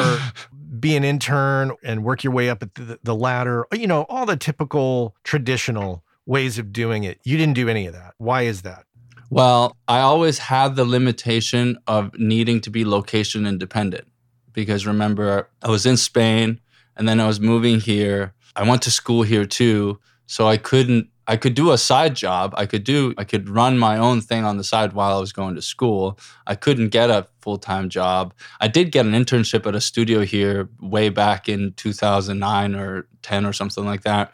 be 0.79 0.95
an 0.95 1.03
intern 1.03 1.71
and 1.83 2.03
work 2.03 2.23
your 2.23 2.33
way 2.33 2.49
up 2.49 2.59
the, 2.59 2.99
the 3.01 3.15
ladder, 3.15 3.65
you 3.73 3.87
know, 3.87 4.03
all 4.09 4.25
the 4.25 4.35
typical 4.35 5.15
traditional 5.23 6.03
ways 6.25 6.59
of 6.59 6.73
doing 6.73 7.03
it. 7.03 7.19
You 7.23 7.37
didn't 7.37 7.55
do 7.55 7.69
any 7.69 7.87
of 7.87 7.93
that. 7.93 8.13
Why 8.17 8.43
is 8.43 8.63
that? 8.63 8.85
Well, 9.29 9.75
I 9.87 9.99
always 9.99 10.37
had 10.37 10.75
the 10.75 10.85
limitation 10.85 11.77
of 11.87 12.17
needing 12.17 12.61
to 12.61 12.69
be 12.69 12.85
location 12.85 13.45
independent 13.45 14.07
because 14.53 14.85
remember, 14.85 15.49
I 15.61 15.69
was 15.69 15.85
in 15.85 15.97
Spain 15.97 16.59
and 16.95 17.07
then 17.07 17.19
I 17.19 17.27
was 17.27 17.39
moving 17.39 17.79
here. 17.79 18.33
I 18.55 18.67
went 18.67 18.81
to 18.83 18.91
school 18.91 19.23
here 19.23 19.45
too. 19.45 19.99
So 20.27 20.47
I 20.47 20.57
couldn't 20.57 21.09
I 21.27 21.37
could 21.37 21.55
do 21.55 21.71
a 21.71 21.77
side 21.77 22.15
job. 22.15 22.53
I 22.55 22.65
could 22.65 22.83
do 22.83 23.13
I 23.17 23.23
could 23.23 23.49
run 23.49 23.77
my 23.79 23.97
own 23.97 24.21
thing 24.21 24.43
on 24.43 24.57
the 24.57 24.63
side 24.63 24.93
while 24.93 25.17
I 25.17 25.19
was 25.19 25.33
going 25.33 25.55
to 25.55 25.61
school. 25.61 26.19
I 26.45 26.55
couldn't 26.55 26.89
get 26.89 27.09
a 27.09 27.27
full-time 27.41 27.89
job. 27.89 28.33
I 28.59 28.67
did 28.67 28.91
get 28.91 29.05
an 29.05 29.13
internship 29.13 29.65
at 29.65 29.75
a 29.75 29.81
studio 29.81 30.21
here 30.21 30.69
way 30.79 31.09
back 31.09 31.49
in 31.49 31.73
2009 31.73 32.75
or 32.75 33.07
10 33.21 33.45
or 33.45 33.53
something 33.53 33.85
like 33.85 34.03
that 34.03 34.33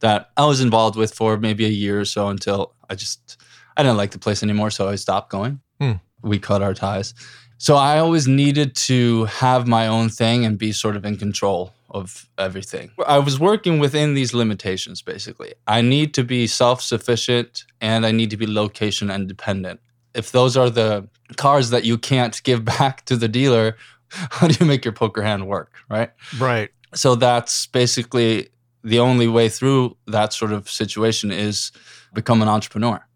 that 0.00 0.30
I 0.36 0.44
was 0.46 0.60
involved 0.60 0.96
with 0.96 1.14
for 1.14 1.36
maybe 1.36 1.64
a 1.64 1.68
year 1.68 2.00
or 2.00 2.04
so 2.04 2.28
until 2.28 2.74
I 2.90 2.96
just 2.96 3.40
I 3.76 3.82
didn't 3.82 3.96
like 3.96 4.10
the 4.10 4.18
place 4.18 4.42
anymore 4.42 4.70
so 4.70 4.88
I 4.88 4.96
stopped 4.96 5.30
going. 5.30 5.60
Hmm. 5.80 5.92
We 6.22 6.38
cut 6.38 6.62
our 6.62 6.74
ties. 6.74 7.14
So 7.58 7.76
I 7.76 7.98
always 7.98 8.26
needed 8.26 8.74
to 8.88 9.26
have 9.26 9.68
my 9.68 9.86
own 9.86 10.08
thing 10.08 10.44
and 10.44 10.58
be 10.58 10.72
sort 10.72 10.96
of 10.96 11.04
in 11.04 11.16
control 11.16 11.72
of 11.92 12.28
everything. 12.38 12.90
I 13.06 13.18
was 13.18 13.38
working 13.38 13.78
within 13.78 14.14
these 14.14 14.34
limitations 14.34 15.02
basically. 15.02 15.54
I 15.66 15.82
need 15.82 16.14
to 16.14 16.24
be 16.24 16.46
self 16.46 16.82
sufficient 16.82 17.64
and 17.80 18.04
I 18.04 18.10
need 18.10 18.30
to 18.30 18.36
be 18.36 18.46
location 18.46 19.10
independent. 19.10 19.80
If 20.14 20.32
those 20.32 20.56
are 20.56 20.70
the 20.70 21.08
cars 21.36 21.70
that 21.70 21.84
you 21.84 21.98
can't 21.98 22.42
give 22.42 22.64
back 22.76 23.04
to 23.04 23.16
the 23.16 23.28
dealer, 23.28 23.76
how 24.08 24.48
do 24.48 24.56
you 24.58 24.66
make 24.66 24.84
your 24.84 24.92
poker 24.92 25.22
hand 25.22 25.46
work? 25.46 25.72
Right. 25.88 26.10
Right. 26.38 26.70
So 26.94 27.14
that's 27.14 27.66
basically 27.66 28.48
the 28.82 28.98
only 28.98 29.28
way 29.28 29.48
through 29.48 29.96
that 30.06 30.32
sort 30.32 30.52
of 30.52 30.68
situation 30.68 31.30
is 31.30 31.72
become 32.14 32.42
an 32.42 32.48
entrepreneur. 32.48 33.06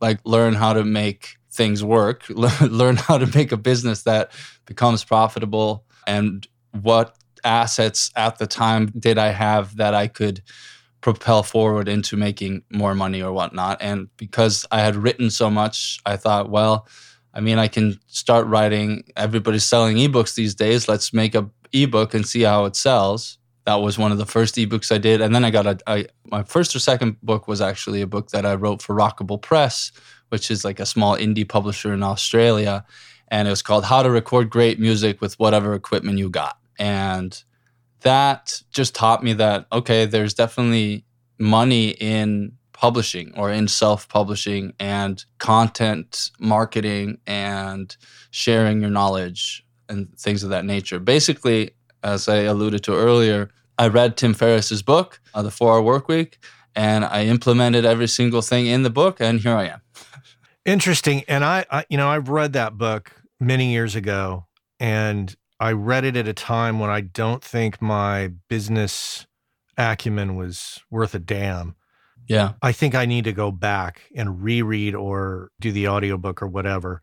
Like 0.00 0.20
learn 0.24 0.54
how 0.54 0.74
to 0.74 0.84
make 0.84 1.36
things 1.50 1.82
work, 1.82 2.28
learn 2.28 2.96
how 2.96 3.18
to 3.18 3.26
make 3.36 3.52
a 3.52 3.56
business 3.56 4.02
that 4.02 4.32
becomes 4.66 5.04
profitable 5.04 5.84
and 6.06 6.46
what 6.72 7.17
assets 7.44 8.10
at 8.16 8.38
the 8.38 8.46
time 8.46 8.86
did 8.98 9.18
I 9.18 9.28
have 9.28 9.76
that 9.76 9.94
I 9.94 10.08
could 10.08 10.42
propel 11.00 11.42
forward 11.42 11.88
into 11.88 12.16
making 12.16 12.62
more 12.70 12.94
money 12.94 13.22
or 13.22 13.32
whatnot. 13.32 13.80
And 13.80 14.08
because 14.16 14.66
I 14.70 14.80
had 14.80 14.96
written 14.96 15.30
so 15.30 15.50
much, 15.50 16.00
I 16.04 16.16
thought, 16.16 16.50
well, 16.50 16.88
I 17.34 17.40
mean, 17.40 17.58
I 17.58 17.68
can 17.68 18.00
start 18.08 18.46
writing. 18.46 19.04
Everybody's 19.16 19.64
selling 19.64 19.96
ebooks 19.96 20.34
these 20.34 20.54
days. 20.54 20.88
Let's 20.88 21.12
make 21.12 21.34
a 21.34 21.48
ebook 21.72 22.14
and 22.14 22.26
see 22.26 22.42
how 22.42 22.64
it 22.64 22.76
sells. 22.76 23.38
That 23.64 23.76
was 23.76 23.98
one 23.98 24.12
of 24.12 24.18
the 24.18 24.26
first 24.26 24.54
ebooks 24.54 24.90
I 24.90 24.98
did, 24.98 25.20
and 25.20 25.34
then 25.34 25.44
I 25.44 25.50
got 25.50 25.66
a. 25.66 25.78
I, 25.86 26.06
my 26.24 26.42
first 26.42 26.74
or 26.74 26.78
second 26.78 27.20
book 27.22 27.46
was 27.46 27.60
actually 27.60 28.00
a 28.00 28.06
book 28.06 28.30
that 28.30 28.46
I 28.46 28.54
wrote 28.54 28.80
for 28.80 28.96
Rockable 28.96 29.40
Press, 29.40 29.92
which 30.30 30.50
is 30.50 30.64
like 30.64 30.80
a 30.80 30.86
small 30.86 31.16
indie 31.16 31.46
publisher 31.46 31.92
in 31.92 32.02
Australia, 32.02 32.84
and 33.28 33.46
it 33.46 33.50
was 33.50 33.60
called 33.60 33.84
How 33.84 34.02
to 34.02 34.10
Record 34.10 34.48
Great 34.48 34.80
Music 34.80 35.20
with 35.20 35.38
Whatever 35.38 35.74
Equipment 35.74 36.18
You 36.18 36.30
Got. 36.30 36.56
And 36.78 37.42
that 38.00 38.62
just 38.70 38.94
taught 38.94 39.22
me 39.22 39.32
that, 39.34 39.66
okay, 39.72 40.06
there's 40.06 40.34
definitely 40.34 41.04
money 41.38 41.90
in 41.90 42.52
publishing 42.72 43.32
or 43.36 43.50
in 43.50 43.66
self 43.66 44.08
publishing 44.08 44.72
and 44.78 45.24
content 45.38 46.30
marketing 46.38 47.18
and 47.26 47.96
sharing 48.30 48.80
your 48.80 48.90
knowledge 48.90 49.64
and 49.88 50.16
things 50.18 50.44
of 50.44 50.50
that 50.50 50.64
nature. 50.64 51.00
Basically, 51.00 51.72
as 52.04 52.28
I 52.28 52.38
alluded 52.42 52.84
to 52.84 52.94
earlier, 52.94 53.50
I 53.78 53.88
read 53.88 54.16
Tim 54.16 54.34
Ferriss's 54.34 54.82
book, 54.82 55.20
uh, 55.34 55.42
The 55.42 55.50
Four 55.50 55.74
Hour 55.74 55.82
Work 55.82 56.08
Week, 56.08 56.38
and 56.74 57.04
I 57.04 57.24
implemented 57.24 57.84
every 57.84 58.08
single 58.08 58.42
thing 58.42 58.66
in 58.66 58.82
the 58.82 58.90
book, 58.90 59.20
and 59.20 59.40
here 59.40 59.54
I 59.54 59.66
am. 59.66 59.80
Interesting. 60.64 61.24
And 61.28 61.44
I, 61.44 61.64
I, 61.70 61.84
you 61.88 61.96
know, 61.96 62.08
I've 62.08 62.28
read 62.28 62.52
that 62.52 62.76
book 62.76 63.12
many 63.40 63.72
years 63.72 63.96
ago, 63.96 64.46
and 64.78 65.34
I 65.60 65.72
read 65.72 66.04
it 66.04 66.16
at 66.16 66.28
a 66.28 66.32
time 66.32 66.78
when 66.78 66.90
I 66.90 67.00
don't 67.00 67.42
think 67.42 67.82
my 67.82 68.28
business 68.48 69.26
acumen 69.76 70.36
was 70.36 70.80
worth 70.90 71.14
a 71.14 71.18
damn. 71.18 71.74
Yeah. 72.28 72.52
I 72.62 72.72
think 72.72 72.94
I 72.94 73.06
need 73.06 73.24
to 73.24 73.32
go 73.32 73.50
back 73.50 74.02
and 74.14 74.42
reread 74.42 74.94
or 74.94 75.50
do 75.60 75.72
the 75.72 75.88
audiobook 75.88 76.42
or 76.42 76.46
whatever. 76.46 77.02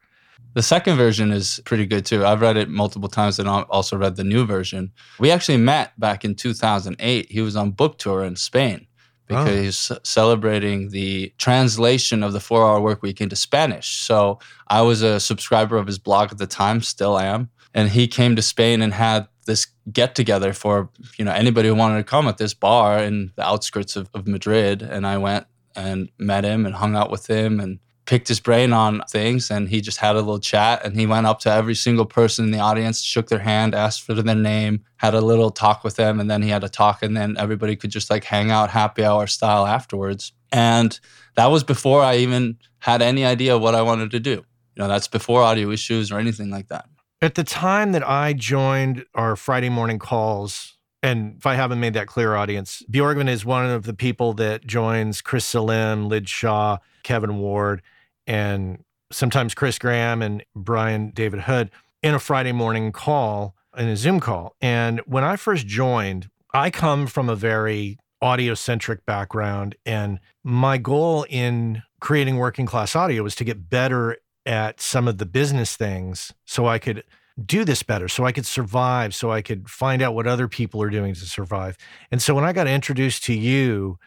The 0.54 0.64
second 0.64 0.96
version 0.96 1.32
is 1.32 1.60
pretty 1.66 1.86
good 1.86 2.06
too. 2.06 2.26
I've 2.26 2.42
read 2.42 2.56
it 2.56 2.70
multiple 2.70 3.10
times 3.10 3.40
and 3.40 3.50
also 3.50 3.98
read 3.98 4.16
the 4.16 4.24
new 4.24 4.46
version. 4.46 4.92
We 5.20 5.32
actually 5.32 5.58
met 5.58 6.00
back 6.00 6.24
in 6.24 6.36
2008. 6.36 7.30
He 7.30 7.42
was 7.42 7.56
on 7.58 7.72
book 7.72 7.98
tour 7.98 8.24
in 8.24 8.38
Spain 8.38 8.88
because 9.28 9.50
oh. 9.50 9.62
he's 9.62 9.92
celebrating 10.04 10.92
the 10.92 11.34
translation 11.40 12.24
of 12.24 12.32
the 12.32 12.40
four 12.40 12.66
hour 12.66 12.80
work 12.80 13.02
week 13.02 13.20
into 13.20 13.36
Spanish. 13.36 13.98
So 14.02 14.40
I 14.68 14.82
was 14.82 15.02
a 15.02 15.20
subscriber 15.20 15.78
of 15.78 15.88
his 15.88 16.00
blog 16.00 16.32
at 16.32 16.38
the 16.38 16.48
time, 16.48 16.82
still 16.82 17.20
am 17.20 17.50
and 17.76 17.90
he 17.90 18.08
came 18.08 18.36
to 18.38 18.42
Spain 18.42 18.82
and 18.82 18.94
had 18.94 19.28
this 19.46 19.68
get 19.92 20.16
together 20.16 20.54
for 20.54 20.90
you 21.18 21.26
know 21.26 21.32
anybody 21.32 21.68
who 21.68 21.76
wanted 21.76 21.98
to 21.98 22.04
come 22.04 22.28
at 22.28 22.38
this 22.38 22.56
bar 22.56 22.98
in 22.98 23.32
the 23.36 23.46
outskirts 23.46 23.96
of, 23.96 24.10
of 24.16 24.28
Madrid. 24.28 24.82
And 24.82 25.06
I 25.06 25.18
went 25.20 25.46
and 25.76 26.10
met 26.18 26.46
him 26.46 26.66
and 26.66 26.74
hung 26.74 26.96
out 26.96 27.12
with 27.12 27.30
him 27.30 27.60
and 27.60 27.80
picked 28.06 28.30
his 28.30 28.40
brain 28.40 28.72
on 28.72 29.04
things. 29.10 29.52
And 29.52 29.68
he 29.68 29.82
just 29.82 29.98
had 29.98 30.16
a 30.16 30.20
little 30.20 30.40
chat 30.40 30.86
and 30.86 30.96
he 30.96 31.06
went 31.06 31.28
up 31.28 31.40
to 31.40 31.52
every 31.52 31.76
single 31.76 32.06
person 32.06 32.46
in 32.46 32.52
the 32.52 32.60
audience 32.60 33.02
shook 33.02 33.28
their 33.28 33.40
hand 33.40 33.76
asked 33.76 34.04
for 34.04 34.14
their 34.14 34.36
name 34.36 34.86
had 34.98 35.14
a 35.14 35.22
little 35.22 35.52
talk 35.52 35.84
with 35.84 35.98
them. 35.98 36.20
And 36.20 36.32
then 36.32 36.42
he 36.42 36.50
had 36.50 36.64
a 36.64 36.70
talk 36.70 37.04
and 37.04 37.16
then 37.16 37.36
everybody 37.38 37.76
could 37.76 37.92
just 37.92 38.10
like 38.10 38.24
hang 38.24 38.52
out 38.52 38.70
happy 38.70 39.04
hour 39.04 39.28
style 39.28 39.68
afterwards. 39.68 40.32
And 40.52 40.98
that 41.36 41.48
was 41.48 41.66
before 41.66 42.02
i 42.02 42.16
even 42.16 42.58
had 42.80 43.02
any 43.02 43.26
idea 43.26 43.58
what 43.58 43.76
i 43.76 43.82
wanted 43.82 44.12
to 44.12 44.20
do. 44.22 44.46
You 44.76 44.82
know 44.82 44.88
that's 44.88 45.10
before 45.10 45.44
audio 45.44 45.72
issues 45.72 46.12
or 46.12 46.20
anything 46.20 46.50
like 46.50 46.70
that 46.70 46.86
at 47.22 47.36
the 47.36 47.44
time 47.44 47.92
that 47.94 48.08
I 48.08 48.34
joined 48.34 49.06
our 49.14 49.36
Friday 49.36 49.70
morning 49.70 50.00
calls, 50.00 50.78
and 51.02 51.36
if 51.38 51.46
I 51.46 51.56
haven't 51.56 51.80
made 51.80 51.94
that 51.94 52.08
clear, 52.08 52.36
audience, 52.36 52.84
Bjorgvin 52.92 53.30
is 53.30 53.46
one 53.46 53.66
of 53.66 53.84
the 53.84 53.94
people 53.94 54.34
that 54.34 54.66
joins 54.66 55.22
Chris 55.22 55.46
Selim, 55.46 56.10
Lij 56.10 56.28
Shaw, 56.28 56.78
Kevin 57.04 57.38
Ward, 57.38 57.82
and 58.28 58.84
sometimes 59.12 59.54
Chris 59.54 59.78
Graham 59.78 60.22
and 60.22 60.44
Brian 60.56 61.12
David 61.12 61.42
Hood 61.42 61.72
in 62.02 62.14
a 62.14 62.20
Friday 62.20 62.52
morning 62.52 62.92
call, 62.92 63.56
in 63.78 63.88
a 63.88 63.96
Zoom 63.96 64.20
call. 64.20 64.56
And 64.62 65.00
when 65.02 65.24
I 65.24 65.36
first 65.36 65.68
joined, 65.68 66.30
I 66.54 66.70
come 66.70 67.08
from 67.08 67.30
a 67.30 67.36
very 67.36 67.98
audio 68.22 68.56
centric 68.56 69.06
background. 69.06 69.76
And 69.86 70.20
my 70.44 70.78
goal 70.78 71.26
in 71.30 71.84
creating 72.00 72.38
working 72.38 72.66
class 72.66 72.96
audio 72.96 73.24
was 73.24 73.36
to 73.36 73.44
get 73.44 73.70
better 73.70 74.18
at 74.46 74.80
some 74.80 75.08
of 75.08 75.18
the 75.18 75.26
business 75.26 75.76
things 75.76 76.34
so 76.46 76.68
I 76.68 76.80
could 76.80 77.04
do 77.44 77.66
this 77.66 77.84
better, 77.84 78.08
so 78.08 78.26
I 78.26 78.32
could 78.32 78.46
survive, 78.46 79.14
so 79.14 79.32
I 79.32 79.42
could 79.42 79.70
find 79.70 80.02
out 80.02 80.16
what 80.16 80.28
other 80.28 80.48
people 80.48 80.82
are 80.82 80.90
doing 80.90 81.14
to 81.14 81.26
survive. 81.26 81.78
And 82.12 82.22
so 82.22 82.34
when 82.34 82.46
I 82.46 82.54
got 82.54 82.68
introduced 82.68 83.24
to 83.26 83.34
you 83.34 84.00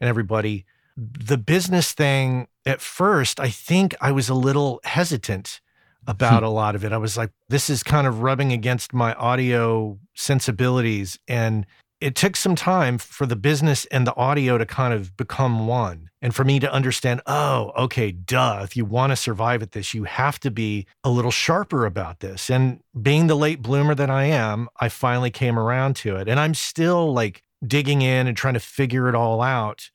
and 0.00 0.08
everybody, 0.08 0.66
the 0.96 1.38
business 1.38 1.92
thing 1.92 2.48
at 2.66 2.80
first, 2.80 3.40
I 3.40 3.48
think 3.48 3.94
I 4.00 4.12
was 4.12 4.28
a 4.28 4.34
little 4.34 4.80
hesitant 4.84 5.60
about 6.06 6.40
hmm. 6.40 6.46
a 6.46 6.50
lot 6.50 6.74
of 6.74 6.84
it. 6.84 6.92
I 6.92 6.98
was 6.98 7.16
like, 7.16 7.30
this 7.48 7.70
is 7.70 7.82
kind 7.82 8.06
of 8.06 8.22
rubbing 8.22 8.52
against 8.52 8.92
my 8.92 9.14
audio 9.14 9.98
sensibilities. 10.14 11.18
And 11.26 11.66
it 12.00 12.14
took 12.14 12.36
some 12.36 12.54
time 12.54 12.98
for 12.98 13.26
the 13.26 13.36
business 13.36 13.86
and 13.86 14.06
the 14.06 14.14
audio 14.16 14.58
to 14.58 14.66
kind 14.66 14.92
of 14.92 15.16
become 15.16 15.66
one 15.66 16.10
and 16.20 16.34
for 16.34 16.44
me 16.44 16.58
to 16.60 16.70
understand 16.72 17.20
oh 17.26 17.72
okay 17.76 18.10
duh 18.10 18.60
if 18.62 18.76
you 18.76 18.84
want 18.84 19.10
to 19.10 19.16
survive 19.16 19.62
at 19.62 19.72
this 19.72 19.94
you 19.94 20.04
have 20.04 20.38
to 20.40 20.50
be 20.50 20.86
a 21.04 21.10
little 21.10 21.30
sharper 21.30 21.86
about 21.86 22.20
this. 22.20 22.50
And 22.50 22.80
being 23.00 23.26
the 23.26 23.34
late 23.34 23.62
bloomer 23.62 23.94
that 23.94 24.10
i 24.10 24.24
am 24.24 24.68
i 24.80 24.88
finally 24.88 25.30
came 25.30 25.58
around 25.58 25.96
to 25.96 26.16
it. 26.16 26.28
And 26.28 26.38
i'm 26.38 26.54
still 26.54 27.12
like 27.12 27.42
digging 27.66 28.02
in 28.02 28.26
and 28.26 28.36
trying 28.36 28.54
to 28.54 28.60
figure 28.60 29.08
it 29.08 29.14
all 29.14 29.40
out 29.40 29.90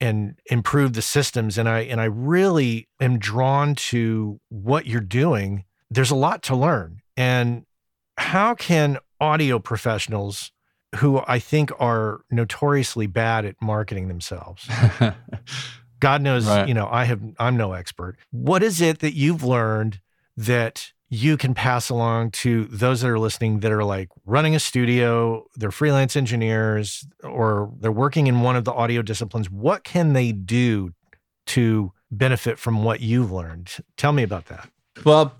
and 0.00 0.38
improve 0.46 0.94
the 0.94 1.02
systems. 1.02 1.58
And 1.58 1.68
i 1.68 1.80
and 1.80 2.00
i 2.00 2.04
really 2.04 2.88
am 3.00 3.18
drawn 3.18 3.74
to 3.74 4.40
what 4.48 4.86
you're 4.86 5.00
doing. 5.00 5.64
There's 5.90 6.10
a 6.10 6.16
lot 6.16 6.42
to 6.44 6.56
learn. 6.56 7.02
And 7.16 7.66
how 8.16 8.54
can 8.54 8.98
audio 9.20 9.58
professionals 9.58 10.52
who 10.96 11.22
I 11.26 11.38
think 11.38 11.70
are 11.78 12.20
notoriously 12.30 13.06
bad 13.06 13.44
at 13.44 13.56
marketing 13.60 14.08
themselves. 14.08 14.68
God 16.00 16.20
knows, 16.20 16.46
right. 16.46 16.66
you 16.66 16.74
know, 16.74 16.88
I 16.90 17.04
have 17.04 17.20
I'm 17.38 17.56
no 17.56 17.72
expert. 17.72 18.16
What 18.30 18.62
is 18.62 18.80
it 18.80 18.98
that 19.00 19.14
you've 19.14 19.44
learned 19.44 20.00
that 20.36 20.92
you 21.08 21.36
can 21.36 21.54
pass 21.54 21.90
along 21.90 22.30
to 22.30 22.64
those 22.64 23.02
that 23.02 23.08
are 23.08 23.18
listening 23.18 23.60
that 23.60 23.70
are 23.70 23.84
like 23.84 24.08
running 24.24 24.54
a 24.54 24.58
studio, 24.58 25.44
they're 25.56 25.70
freelance 25.70 26.16
engineers 26.16 27.06
or 27.22 27.70
they're 27.78 27.92
working 27.92 28.28
in 28.28 28.40
one 28.40 28.56
of 28.56 28.64
the 28.64 28.72
audio 28.72 29.02
disciplines. 29.02 29.50
What 29.50 29.84
can 29.84 30.14
they 30.14 30.32
do 30.32 30.94
to 31.48 31.92
benefit 32.10 32.58
from 32.58 32.82
what 32.82 33.00
you've 33.00 33.30
learned? 33.30 33.70
Tell 33.98 34.12
me 34.12 34.22
about 34.22 34.46
that. 34.46 34.70
Well, 35.04 35.34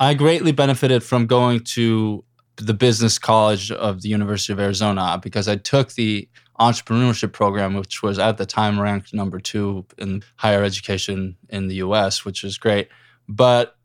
I 0.00 0.14
greatly 0.14 0.52
benefited 0.52 1.02
from 1.02 1.26
going 1.26 1.60
to 1.60 2.24
the 2.66 2.74
business 2.74 3.18
college 3.18 3.70
of 3.70 4.02
the 4.02 4.08
University 4.08 4.52
of 4.52 4.60
Arizona 4.60 5.18
because 5.22 5.48
I 5.48 5.56
took 5.56 5.92
the 5.92 6.28
entrepreneurship 6.60 7.32
program, 7.32 7.74
which 7.74 8.02
was 8.02 8.18
at 8.18 8.36
the 8.38 8.46
time 8.46 8.80
ranked 8.80 9.12
number 9.12 9.40
two 9.40 9.84
in 9.98 10.22
higher 10.36 10.62
education 10.62 11.36
in 11.48 11.68
the 11.68 11.76
US, 11.76 12.24
which 12.24 12.44
is 12.44 12.58
great. 12.58 12.88
But 13.28 13.76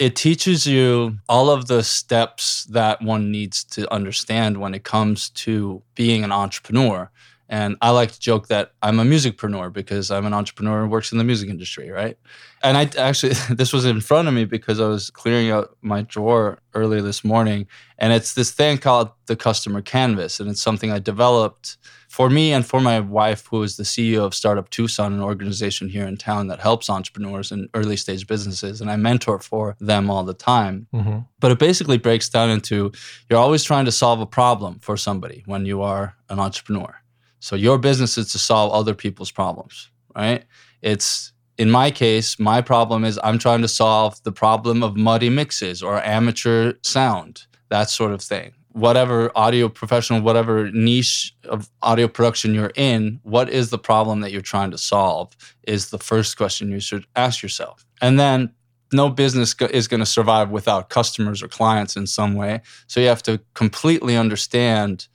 it 0.00 0.16
teaches 0.16 0.66
you 0.66 1.18
all 1.28 1.50
of 1.50 1.66
the 1.66 1.82
steps 1.82 2.64
that 2.64 3.00
one 3.00 3.30
needs 3.30 3.62
to 3.64 3.92
understand 3.92 4.56
when 4.56 4.74
it 4.74 4.82
comes 4.82 5.30
to 5.30 5.82
being 5.94 6.24
an 6.24 6.32
entrepreneur. 6.32 7.10
And 7.48 7.76
I 7.82 7.90
like 7.90 8.12
to 8.12 8.20
joke 8.20 8.48
that 8.48 8.72
I'm 8.82 8.98
a 8.98 9.04
musicpreneur 9.04 9.72
because 9.72 10.10
I'm 10.10 10.24
an 10.24 10.32
entrepreneur 10.32 10.84
who 10.84 10.88
works 10.88 11.12
in 11.12 11.18
the 11.18 11.24
music 11.24 11.50
industry, 11.50 11.90
right? 11.90 12.16
And 12.62 12.78
I 12.78 12.90
actually, 12.96 13.34
this 13.50 13.72
was 13.72 13.84
in 13.84 14.00
front 14.00 14.28
of 14.28 14.34
me 14.34 14.44
because 14.44 14.80
I 14.80 14.88
was 14.88 15.10
clearing 15.10 15.50
out 15.50 15.76
my 15.82 16.02
drawer 16.02 16.58
earlier 16.74 17.02
this 17.02 17.22
morning. 17.22 17.66
And 17.98 18.12
it's 18.12 18.34
this 18.34 18.50
thing 18.50 18.78
called 18.78 19.10
the 19.26 19.36
customer 19.36 19.82
canvas. 19.82 20.40
And 20.40 20.50
it's 20.50 20.62
something 20.62 20.90
I 20.90 20.98
developed 20.98 21.76
for 22.08 22.30
me 22.30 22.52
and 22.52 22.64
for 22.64 22.80
my 22.80 23.00
wife, 23.00 23.46
who 23.50 23.62
is 23.62 23.76
the 23.76 23.82
CEO 23.82 24.24
of 24.24 24.34
Startup 24.34 24.70
Tucson, 24.70 25.12
an 25.12 25.20
organization 25.20 25.88
here 25.88 26.06
in 26.06 26.16
town 26.16 26.46
that 26.46 26.60
helps 26.60 26.88
entrepreneurs 26.88 27.50
and 27.50 27.68
early 27.74 27.96
stage 27.96 28.26
businesses. 28.26 28.80
And 28.80 28.88
I 28.88 28.96
mentor 28.96 29.40
for 29.40 29.76
them 29.80 30.10
all 30.10 30.22
the 30.22 30.32
time. 30.32 30.86
Mm-hmm. 30.94 31.18
But 31.40 31.50
it 31.50 31.58
basically 31.58 31.98
breaks 31.98 32.28
down 32.28 32.50
into 32.50 32.92
you're 33.28 33.40
always 33.40 33.64
trying 33.64 33.84
to 33.84 33.92
solve 33.92 34.20
a 34.20 34.26
problem 34.26 34.78
for 34.78 34.96
somebody 34.96 35.42
when 35.46 35.66
you 35.66 35.82
are 35.82 36.14
an 36.30 36.38
entrepreneur. 36.38 37.00
So 37.44 37.56
your 37.56 37.76
business 37.76 38.16
is 38.16 38.32
to 38.32 38.38
solve 38.38 38.72
other 38.72 38.94
people's 38.94 39.30
problems, 39.30 39.90
right? 40.16 40.44
It's 40.80 41.34
in 41.58 41.70
my 41.70 41.90
case, 41.90 42.38
my 42.38 42.62
problem 42.62 43.04
is 43.04 43.20
I'm 43.22 43.38
trying 43.38 43.60
to 43.60 43.68
solve 43.68 44.22
the 44.22 44.32
problem 44.32 44.82
of 44.82 44.96
muddy 44.96 45.28
mixes 45.28 45.82
or 45.82 46.02
amateur 46.02 46.72
sound, 46.80 47.42
that 47.68 47.90
sort 47.90 48.12
of 48.12 48.22
thing 48.22 48.54
whatever 48.72 49.30
audio 49.36 49.68
professional, 49.68 50.20
whatever 50.20 50.68
niche 50.72 51.32
of 51.44 51.70
audio 51.82 52.08
production 52.08 52.54
you're 52.54 52.72
in, 52.74 53.20
what 53.22 53.48
is 53.48 53.70
the 53.70 53.78
problem 53.78 54.20
that 54.20 54.32
you're 54.32 54.40
trying 54.40 54.72
to 54.72 54.78
solve 54.78 55.36
is 55.62 55.90
the 55.90 55.98
first 55.98 56.36
question 56.36 56.72
you 56.72 56.80
should 56.80 57.06
ask 57.14 57.40
yourself. 57.40 57.86
And 58.00 58.18
then 58.18 58.52
no 58.92 59.08
business 59.10 59.54
is 59.70 59.86
going 59.86 60.00
to 60.00 60.06
survive 60.06 60.50
without 60.50 60.88
customers 60.88 61.40
or 61.40 61.46
clients 61.46 61.94
in 61.94 62.08
some 62.08 62.34
way. 62.34 62.62
So 62.88 62.98
you 62.98 63.06
have 63.06 63.22
to 63.24 63.40
completely 63.54 64.16
understand 64.16 65.06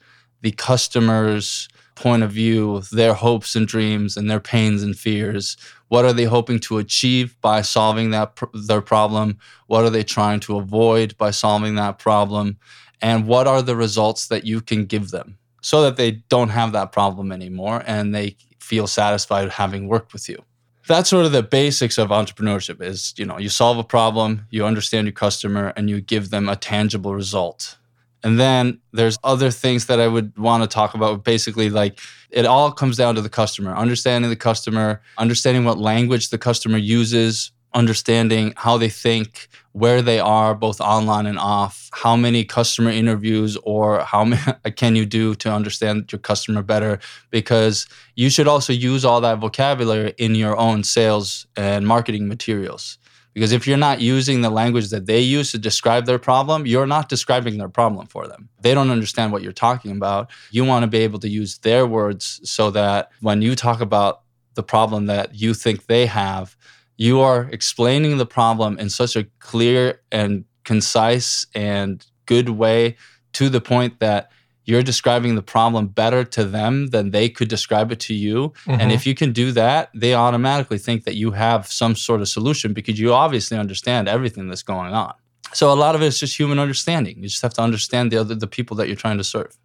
the 0.42 0.52
customer's 0.52 1.68
point 2.00 2.24
of 2.24 2.32
view, 2.32 2.82
their 2.92 3.14
hopes 3.14 3.56
and 3.56 3.68
dreams 3.68 4.18
and 4.18 4.30
their 4.30 4.40
pains 4.40 4.84
and 4.84 4.98
fears. 4.98 5.58
What 5.90 6.06
are 6.06 6.14
they 6.14 6.26
hoping 6.26 6.60
to 6.62 6.78
achieve 6.78 7.36
by 7.42 7.62
solving 7.62 8.12
that 8.12 8.38
their 8.54 8.82
problem? 8.82 9.38
What 9.68 9.84
are 9.84 9.90
they 9.90 10.04
trying 10.04 10.40
to 10.42 10.58
avoid 10.58 11.18
by 11.18 11.32
solving 11.32 11.76
that 11.76 12.00
problem? 12.00 12.58
and 13.02 13.28
what 13.28 13.48
are 13.48 13.62
the 13.62 13.76
results 13.76 14.28
that 14.28 14.46
you 14.46 14.62
can 14.62 14.86
give 14.86 15.12
them 15.12 15.38
so 15.62 15.82
that 15.82 15.98
they 15.98 16.12
don't 16.30 16.50
have 16.50 16.72
that 16.72 16.92
problem 16.92 17.32
anymore 17.32 17.84
and 17.86 18.14
they 18.14 18.36
feel 18.60 18.88
satisfied 18.88 19.50
having 19.50 19.88
worked 19.88 20.14
with 20.14 20.30
you 20.30 20.42
that's 20.88 21.10
sort 21.10 21.26
of 21.26 21.32
the 21.32 21.44
basics 21.44 21.98
of 21.98 22.10
entrepreneurship 22.10 22.82
is 22.82 23.14
you 23.18 23.26
know 23.26 23.38
you 23.38 23.50
solve 23.50 23.78
a 23.78 23.84
problem 23.84 24.46
you 24.50 24.66
understand 24.66 25.06
your 25.08 25.14
customer 25.14 25.74
and 25.76 25.90
you 25.90 26.02
give 26.02 26.30
them 26.30 26.50
a 26.50 26.56
tangible 26.56 27.14
result 27.14 27.78
and 28.24 28.40
then 28.40 28.80
there's 28.92 29.18
other 29.24 29.52
things 29.52 29.86
that 29.86 30.00
i 30.00 30.08
would 30.08 30.38
want 30.38 30.64
to 30.64 30.68
talk 30.68 30.94
about 30.94 31.24
basically 31.24 31.70
like 31.70 32.00
it 32.30 32.46
all 32.46 32.72
comes 32.72 32.98
down 32.98 33.16
to 33.16 33.22
the 33.22 33.30
customer 33.30 33.76
understanding 33.76 34.30
the 34.30 34.36
customer 34.36 35.02
understanding 35.18 35.66
what 35.66 35.78
language 35.78 36.30
the 36.30 36.38
customer 36.38 36.78
uses 36.78 37.52
understanding 37.74 38.54
how 38.58 38.78
they 38.78 38.90
think, 38.90 39.48
where 39.74 40.02
they 40.02 40.20
are, 40.20 40.56
both 40.56 40.82
online 40.82 41.26
and 41.26 41.38
off, 41.38 41.90
how 41.94 42.16
many 42.16 42.44
customer 42.44 42.90
interviews 42.90 43.58
or 43.64 44.00
how 44.00 44.24
many 44.24 44.42
can 44.76 44.96
you 44.96 45.06
do 45.06 45.36
to 45.36 45.52
understand 45.52 46.12
your 46.12 46.20
customer 46.20 46.62
better? 46.62 47.00
Because 47.30 47.88
you 48.16 48.30
should 48.30 48.48
also 48.48 48.74
use 48.74 49.06
all 49.06 49.22
that 49.22 49.40
vocabulary 49.40 50.14
in 50.18 50.36
your 50.36 50.58
own 50.58 50.84
sales 50.84 51.46
and 51.56 51.88
marketing 51.88 52.28
materials. 52.28 52.98
Because 53.40 53.54
if 53.54 53.66
you're 53.66 53.78
not 53.78 54.02
using 54.02 54.42
the 54.42 54.50
language 54.50 54.90
that 54.90 55.06
they 55.06 55.22
use 55.22 55.52
to 55.52 55.58
describe 55.58 56.06
their 56.06 56.20
problem, 56.20 56.68
you're 56.68 56.86
not 56.86 57.08
describing 57.08 57.58
their 57.58 57.70
problem 57.70 58.06
for 58.06 58.28
them. 58.28 58.50
They 58.60 58.74
don't 58.74 58.90
understand 58.90 59.32
what 59.32 59.42
you're 59.42 59.54
talking 59.54 59.92
about. 59.92 60.30
You 60.52 60.66
want 60.66 60.84
to 60.84 60.88
be 60.88 60.98
able 60.98 61.20
to 61.20 61.30
use 61.30 61.58
their 61.60 61.88
words 61.88 62.42
so 62.44 62.70
that 62.72 63.12
when 63.22 63.42
you 63.42 63.56
talk 63.56 63.80
about 63.80 64.24
the 64.56 64.62
problem 64.62 65.06
that 65.06 65.36
you 65.36 65.54
think 65.54 65.86
they 65.86 66.06
have, 66.08 66.58
you 66.98 67.22
are 67.22 67.44
explaining 67.44 68.18
the 68.18 68.26
problem 68.26 68.78
in 68.78 68.90
such 68.90 69.16
a 69.16 69.26
clear 69.40 70.02
and 70.12 70.44
concise 70.66 71.48
and 71.56 72.06
good 72.26 72.50
way 72.50 72.98
to 73.32 73.48
the 73.48 73.62
point 73.62 74.02
that 74.02 74.34
you're 74.70 74.84
describing 74.84 75.36
the 75.36 75.42
problem 75.42 75.88
better 75.88 76.24
to 76.24 76.46
them 76.46 76.88
than 76.88 77.12
they 77.12 77.28
could 77.28 77.50
describe 77.50 77.92
it 77.92 78.00
to 78.02 78.14
you. 78.14 78.50
Mm-hmm. 78.50 78.82
And 78.82 78.92
if 78.92 79.08
you 79.08 79.16
can 79.16 79.34
do 79.34 79.52
that, 79.54 79.90
they 79.96 80.14
automatically 80.14 80.78
think 80.78 81.04
that 81.06 81.16
you 81.16 81.32
have 81.32 81.68
some 81.68 81.96
sort 81.96 82.22
of 82.22 82.30
solution 82.30 82.74
because 82.74 83.00
you 83.00 83.14
obviously 83.14 83.58
understand 83.58 84.08
everything 84.08 84.48
that's 84.48 84.64
going 84.64 84.94
on. 84.94 85.14
So 85.54 85.74
a 85.74 85.76
lot 85.76 85.96
of 85.96 86.02
it 86.02 86.06
is 86.06 86.20
just 86.20 86.38
human 86.38 86.60
understanding. 86.60 87.18
You 87.18 87.28
just 87.28 87.42
have 87.42 87.54
to 87.56 87.62
understand 87.62 88.12
the 88.12 88.18
other 88.18 88.36
the 88.36 88.48
people 88.48 88.78
that 88.78 88.88
you're 88.88 88.96
trying 88.96 89.18
to 89.18 89.24
serve. 89.24 89.58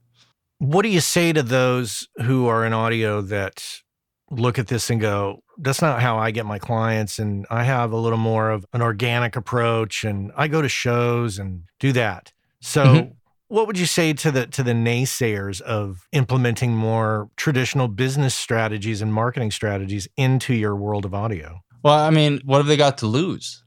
What 0.59 0.83
do 0.83 0.89
you 0.89 1.01
say 1.01 1.33
to 1.33 1.43
those 1.43 2.09
who 2.23 2.47
are 2.47 2.65
in 2.65 2.73
audio 2.73 3.21
that 3.21 3.83
look 4.31 4.59
at 4.59 4.69
this 4.69 4.91
and 4.91 5.01
go, 5.01 5.43
that's 5.59 5.83
not 5.83 6.01
how 6.01 6.17
I 6.17 6.31
get 6.31 6.47
my 6.47 6.59
clients. 6.59 7.19
And 7.19 7.47
I 7.51 7.65
have 7.65 7.93
a 7.93 7.97
little 7.97 8.19
more 8.19 8.51
of 8.51 8.65
an 8.73 8.83
organic 8.83 9.37
approach 9.37 10.05
and 10.05 10.33
I 10.37 10.49
go 10.49 10.63
to 10.63 10.69
shows 10.69 11.39
and 11.39 11.65
do 11.79 11.93
that. 11.93 12.33
So, 12.61 12.85
mm-hmm. 12.85 13.13
What 13.55 13.69
would 13.69 13.79
you 13.79 13.87
say 13.87 14.13
to 14.13 14.33
the 14.33 14.47
to 14.49 14.65
the 14.65 14.73
naysayers 14.73 15.61
of 15.61 16.09
implementing 16.11 16.75
more 16.75 17.31
traditional 17.37 17.87
business 17.87 18.35
strategies 18.35 19.01
and 19.01 19.15
marketing 19.15 19.53
strategies 19.53 20.09
into 20.17 20.53
your 20.53 20.75
world 20.75 21.05
of 21.05 21.15
audio? 21.15 21.61
Well, 21.85 21.95
I 21.95 22.11
mean, 22.11 22.41
what 22.45 22.59
have 22.59 22.67
they 22.67 22.77
got 22.77 22.99
to 22.99 23.07
lose? 23.07 23.63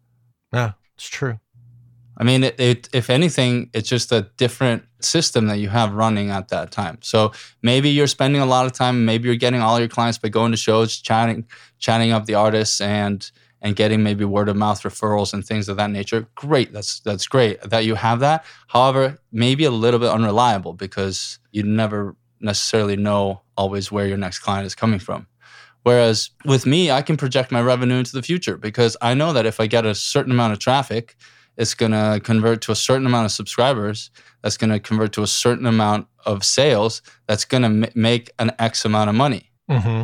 Yeah, 0.52 0.74
it's 0.96 1.08
true. 1.08 1.40
I 2.18 2.26
mean, 2.26 2.44
it, 2.44 2.60
it, 2.60 2.90
if 2.92 3.10
anything, 3.10 3.70
it's 3.74 3.88
just 3.88 4.12
a 4.12 4.30
different 4.36 4.84
system 5.00 5.46
that 5.48 5.60
you 5.60 5.70
have 5.70 5.94
running 5.94 6.32
at 6.32 6.50
that 6.50 6.72
time. 6.72 6.98
So 7.02 7.32
maybe 7.62 7.90
you're 7.90 8.08
spending 8.08 8.42
a 8.42 8.46
lot 8.46 8.66
of 8.66 8.74
time, 8.74 9.06
maybe 9.06 9.28
you're 9.28 9.38
getting 9.38 9.62
all 9.62 9.80
your 9.80 9.88
clients 9.88 10.18
by 10.18 10.30
going 10.30 10.52
to 10.52 10.58
shows, 10.58 10.98
chatting, 10.98 11.46
chatting 11.80 12.12
up 12.12 12.26
the 12.26 12.34
artists, 12.34 12.82
and 12.82 13.32
and 13.62 13.76
getting 13.76 14.04
maybe 14.04 14.24
word 14.24 14.50
of 14.50 14.56
mouth 14.56 14.82
referrals 14.84 15.34
and 15.34 15.46
things 15.46 15.68
of 15.68 15.78
that 15.78 15.90
nature. 15.90 16.28
Great, 16.36 16.74
that's 16.74 17.00
that's 17.02 17.28
great 17.28 17.62
that 17.62 17.86
you 17.86 17.96
have 17.96 18.20
that. 18.20 18.46
However, 18.68 19.18
maybe 19.32 19.64
a 19.66 19.72
little 19.72 20.00
bit 20.00 20.10
unreliable 20.10 20.74
because 20.74 21.40
you 21.52 21.64
never 21.64 22.16
necessarily 22.40 22.96
know 22.96 23.42
always 23.56 23.92
where 23.92 24.06
your 24.06 24.18
next 24.18 24.40
client 24.40 24.66
is 24.66 24.76
coming 24.76 25.00
from. 25.00 25.28
Whereas 25.84 26.32
with 26.46 26.66
me, 26.66 26.92
I 26.92 27.02
can 27.02 27.18
project 27.18 27.52
my 27.52 27.62
revenue 27.62 27.96
into 27.96 28.12
the 28.12 28.22
future 28.22 28.58
because 28.58 28.98
I 29.02 29.14
know 29.14 29.34
that 29.34 29.46
if 29.46 29.60
I 29.60 29.68
get 29.68 29.86
a 29.86 29.96
certain 29.96 30.32
amount 30.32 30.54
of 30.54 30.60
traffic 30.60 31.16
it's 31.58 31.74
going 31.74 31.92
to 31.92 32.22
convert 32.24 32.62
to 32.62 32.72
a 32.72 32.76
certain 32.76 33.06
amount 33.06 33.26
of 33.26 33.32
subscribers 33.32 34.12
that's 34.42 34.58
going 34.58 34.70
to 34.70 34.80
convert 34.80 35.12
to 35.14 35.24
a 35.24 35.28
certain 35.28 35.66
amount 35.66 36.08
of 36.26 36.46
sales 36.46 37.02
that's 37.28 37.46
going 37.46 37.64
to 37.64 37.88
m- 37.88 37.92
make 37.96 38.32
an 38.40 38.52
x 38.60 38.86
amount 38.86 39.10
of 39.10 39.16
money 39.16 39.52
mm-hmm. 39.70 40.04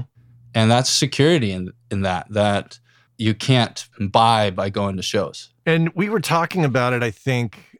and 0.54 0.72
that's 0.72 0.90
security 0.90 1.52
in, 1.52 1.72
in 1.92 2.02
that 2.02 2.28
that 2.32 2.80
you 3.24 3.34
can't 3.34 3.88
buy 4.12 4.50
by 4.50 4.70
going 4.70 4.96
to 4.96 5.04
shows 5.04 5.52
and 5.66 5.90
we 5.96 6.10
were 6.10 6.20
talking 6.20 6.66
about 6.66 6.94
it 6.94 7.04
i 7.04 7.12
think 7.12 7.80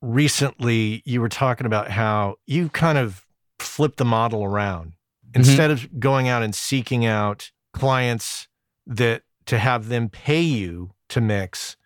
recently 0.00 1.02
you 1.04 1.20
were 1.20 1.28
talking 1.28 1.66
about 1.66 1.90
how 1.90 2.36
you 2.46 2.68
kind 2.68 2.98
of 2.98 3.26
flip 3.58 3.96
the 3.96 4.04
model 4.04 4.44
around 4.44 4.88
mm-hmm. 4.88 5.40
instead 5.40 5.70
mm-hmm. 5.70 5.84
of 5.84 6.00
going 6.00 6.28
out 6.28 6.42
and 6.42 6.54
seeking 6.54 7.04
out 7.06 7.50
clients 7.72 8.48
that 8.86 9.22
to 9.46 9.58
have 9.58 9.88
them 9.88 10.08
pay 10.08 10.40
you 10.40 10.90
to 11.08 11.20
mix 11.20 11.76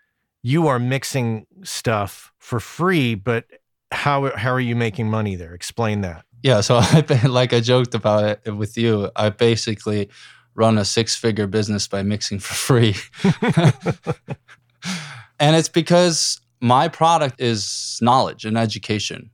you 0.43 0.69
are 0.69 0.79
mixing 0.79 1.47
stuff 1.63 2.33
for 2.39 2.61
free, 2.61 3.15
but 3.15 3.45
how 3.91 4.35
how 4.37 4.51
are 4.51 4.61
you 4.61 4.77
making 4.77 5.11
money 5.11 5.37
there? 5.37 5.55
Explain 5.55 6.03
that. 6.03 6.25
Yeah, 6.43 6.61
so 6.61 6.77
I 6.81 7.27
like 7.27 7.53
I 7.53 7.61
joked 7.61 7.95
about 7.95 8.41
it 8.45 8.53
with 8.53 8.77
you. 8.77 9.11
I 9.17 9.31
basically 9.31 10.09
run 10.59 10.77
a 10.77 10.85
six-figure 10.85 11.47
business 11.47 11.87
by 11.87 12.03
mixing 12.03 12.41
for 12.41 12.55
free. 12.55 12.97
and 15.39 15.55
it's 15.55 15.69
because 15.69 16.41
my 16.61 16.89
product 16.89 17.41
is 17.41 17.99
knowledge 18.03 18.45
and 18.45 18.59
education. 18.59 19.31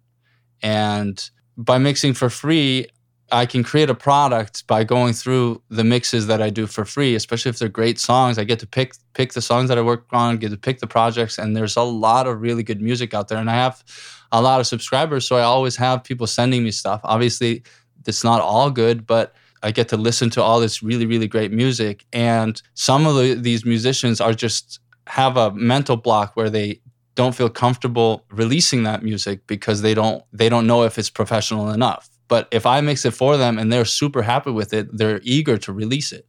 And 0.63 1.31
by 1.57 1.79
mixing 1.79 2.13
for 2.13 2.29
free, 2.29 2.89
I 3.33 3.47
can 3.47 3.65
create 3.65 3.89
a 3.89 3.95
product 3.95 4.67
by 4.67 4.85
going 4.85 5.15
through 5.15 5.63
the 5.71 5.83
mixes 5.83 6.27
that 6.27 6.43
I 6.43 6.51
do 6.51 6.67
for 6.67 6.85
free, 6.85 7.15
especially 7.15 7.49
if 7.49 7.59
they're 7.59 7.71
great 7.71 7.99
songs. 7.99 8.39
I 8.39 8.45
get 8.45 8.59
to 8.59 8.67
pick 8.67 8.93
pick 9.15 9.33
the 9.33 9.41
songs 9.41 9.69
that 9.71 9.79
I 9.79 9.81
work 9.81 10.05
on, 10.13 10.37
get 10.37 10.51
to 10.51 10.59
pick 10.59 10.81
the 10.81 10.87
projects, 10.87 11.39
and 11.39 11.57
there's 11.57 11.77
a 11.77 11.83
lot 11.83 12.27
of 12.27 12.43
really 12.43 12.63
good 12.63 12.83
music 12.83 13.15
out 13.15 13.29
there. 13.29 13.39
And 13.39 13.51
I 13.51 13.55
have 13.55 13.83
a 14.31 14.43
lot 14.43 14.61
of 14.61 14.67
subscribers, 14.67 15.27
so 15.27 15.37
I 15.37 15.43
always 15.43 15.77
have 15.77 16.05
people 16.05 16.27
sending 16.27 16.63
me 16.63 16.71
stuff. 16.71 17.01
Obviously, 17.03 17.63
it's 18.07 18.25
not 18.25 18.43
all 18.43 18.71
good, 18.71 19.07
but 19.07 19.35
I 19.65 19.71
get 19.71 19.89
to 19.89 19.97
listen 19.97 20.29
to 20.31 20.43
all 20.43 20.61
this 20.61 20.83
really, 20.83 21.07
really 21.07 21.27
great 21.27 21.51
music. 21.51 22.05
And 22.13 22.61
some 22.75 23.07
of 23.07 23.17
the, 23.17 23.33
these 23.35 23.65
musicians 23.65 24.21
are 24.21 24.35
just 24.35 24.79
have 25.07 25.39
a 25.39 25.51
mental 25.53 25.97
block 25.97 26.37
where 26.37 26.51
they 26.51 26.81
don't 27.15 27.35
feel 27.35 27.49
comfortable 27.49 28.25
releasing 28.31 28.83
that 28.83 29.03
music 29.03 29.47
because 29.47 29.81
they 29.81 29.95
don't 29.95 30.23
they 30.33 30.49
don't 30.49 30.67
know 30.67 30.83
if 30.83 30.99
it's 30.99 31.09
professional 31.09 31.71
enough. 31.71 32.11
But 32.29 32.47
if 32.51 32.67
I 32.67 32.81
mix 32.83 33.05
it 33.07 33.13
for 33.13 33.37
them 33.39 33.59
and 33.59 33.73
they're 33.73 33.87
super 33.87 34.23
happy 34.23 34.51
with 34.51 34.75
it, 34.75 34.89
they're 34.97 35.21
eager 35.23 35.57
to 35.59 35.73
release 35.73 36.13
it. 36.13 36.27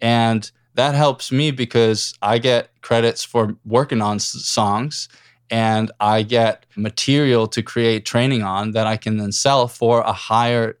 And 0.00 0.50
that 0.74 0.94
helps 0.96 1.30
me 1.30 1.52
because 1.52 2.14
I 2.20 2.38
get 2.38 2.70
credits 2.80 3.22
for 3.22 3.54
working 3.64 4.02
on 4.02 4.16
s- 4.16 4.24
songs 4.24 5.08
and 5.50 5.92
I 6.00 6.22
get 6.22 6.66
material 6.76 7.46
to 7.48 7.62
create 7.62 8.06
training 8.06 8.42
on 8.42 8.72
that 8.72 8.86
I 8.86 8.96
can 8.96 9.18
then 9.18 9.32
sell 9.32 9.68
for 9.68 10.00
a 10.00 10.12
higher 10.12 10.78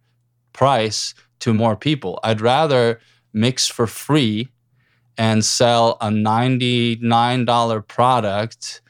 price 0.52 1.14
to 1.42 1.52
more 1.52 1.76
people. 1.76 2.20
I'd 2.22 2.40
rather 2.40 3.00
mix 3.32 3.66
for 3.66 3.86
free 3.86 4.48
and 5.18 5.44
sell 5.44 5.98
a 6.00 6.08
$99 6.08 7.88
product 7.88 8.80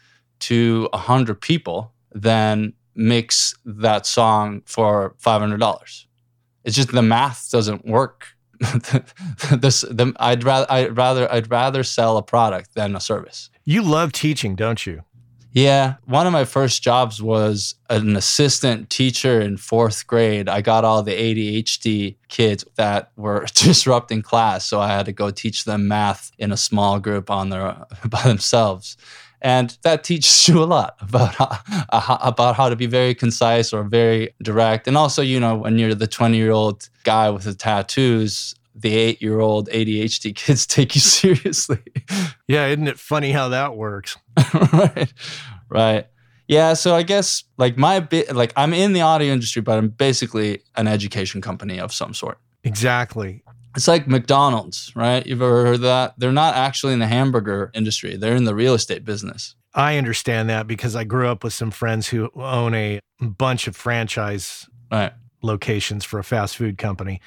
to 0.41 0.89
100 0.93 1.41
people 1.41 1.93
than 2.13 2.75
mix 2.95 3.55
that 3.65 4.05
song 4.05 4.63
for 4.67 5.15
$500. 5.23 6.05
It's 6.65 6.77
just 6.77 6.93
the 6.93 7.03
math 7.03 7.51
doesn't 7.51 7.87
work. 7.87 8.27
this, 8.61 9.81
the, 9.81 10.13
I'd 10.21 10.45
rather, 10.45 10.67
I'd 10.71 10.97
rather, 10.97 11.33
I'd 11.33 11.51
rather 11.51 11.83
sell 11.83 12.19
a 12.19 12.23
product 12.23 12.75
than 12.75 12.95
a 12.95 13.01
service. 13.01 13.49
You 13.65 13.83
love 13.83 14.13
teaching, 14.13 14.55
don't 14.57 14.85
you? 14.87 15.03
Yeah, 15.55 15.97
one 16.07 16.27
of 16.27 16.33
my 16.33 16.47
first 16.47 16.83
jobs 16.83 17.21
was 17.21 17.75
an 17.91 18.17
assistant 18.17 18.89
teacher 18.89 19.39
in 19.39 19.59
fourth 19.59 20.07
grade. 20.07 20.49
I 20.49 20.63
got 20.63 20.85
all 20.85 21.03
the 21.03 21.13
ADHD 21.13 22.17
kids 22.29 22.65
that 22.77 23.13
were 23.17 23.45
disrupting 23.55 24.23
class, 24.23 24.65
so 24.65 24.81
I 24.81 24.89
had 24.89 25.07
to 25.07 25.13
go 25.13 25.31
teach 25.31 25.65
them 25.65 25.89
math 25.89 26.33
in 26.39 26.53
a 26.53 26.57
small 26.57 26.99
group 26.99 27.31
on 27.31 27.51
their 27.51 27.77
by 28.09 28.23
themselves. 28.23 28.97
And 29.43 29.77
that 29.83 30.05
teaches 30.05 30.49
you 30.49 30.63
a 30.63 30.65
lot 30.65 30.97
about 31.01 31.35
how, 31.35 32.19
about 32.23 32.57
how 32.57 32.71
to 32.71 32.77
be 32.77 32.87
very 32.87 33.15
concise 33.15 33.75
or 33.75 33.83
very 33.83 34.35
direct. 34.43 34.89
And 34.89 34.97
also, 34.97 35.21
you 35.21 35.39
know, 35.39 35.57
when 35.57 35.79
you're 35.79 35.95
the 35.95 36.07
20 36.07 36.37
year 36.37 36.53
old 36.53 36.89
guy 37.05 37.29
with 37.29 37.45
the 37.45 37.55
tattoos, 37.55 38.55
the 38.75 38.97
eight 38.97 39.23
year 39.23 39.41
old 39.41 39.69
ADHD 39.69 40.35
kids 40.35 40.67
take 40.67 40.95
you 40.95 41.01
seriously. 41.03 41.83
Yeah, 42.49 42.67
isn't 42.67 42.89
it 42.89 42.99
funny 42.99 43.33
how 43.33 43.49
that 43.51 43.77
works? 43.77 44.17
right. 44.73 45.13
Right. 45.69 46.07
Yeah, 46.49 46.75
so 46.75 46.95
I 46.95 47.03
guess 47.03 47.45
like 47.57 47.79
my 47.79 48.01
bit 48.01 48.35
like 48.35 48.53
I'm 48.57 48.75
in 48.75 48.93
the 48.93 49.01
audio 49.01 49.33
industry, 49.33 49.63
but 49.63 49.79
I'm 49.79 49.89
basically 49.89 50.63
an 50.77 50.87
education 50.87 51.41
company 51.41 51.81
of 51.81 51.93
some 51.93 52.15
sort. 52.15 52.39
Exactly. 52.65 53.43
It's 53.75 53.89
like 53.89 54.07
McDonald's, 54.07 54.93
right? 54.95 55.27
You've 55.27 55.41
ever 55.41 55.65
heard 55.65 55.81
that? 55.81 56.15
They're 56.19 56.31
not 56.31 56.55
actually 56.55 56.93
in 56.93 56.99
the 56.99 57.07
hamburger 57.07 57.71
industry. 57.73 58.17
They're 58.17 58.37
in 58.37 58.45
the 58.45 58.55
real 58.55 58.75
estate 58.75 59.05
business. 59.05 59.55
I 59.75 59.97
understand 59.97 60.51
that 60.51 60.67
because 60.67 60.95
I 60.95 61.05
grew 61.05 61.29
up 61.29 61.43
with 61.43 61.55
some 61.55 61.71
friends 61.71 62.09
who 62.09 62.29
own 62.35 62.75
a 62.75 63.01
bunch 63.21 63.67
of 63.67 63.75
franchise 63.75 64.69
right. 64.91 65.13
locations 65.43 66.05
for 66.05 66.19
a 66.19 66.25
fast 66.25 66.59
food 66.59 66.77
company. 66.77 67.23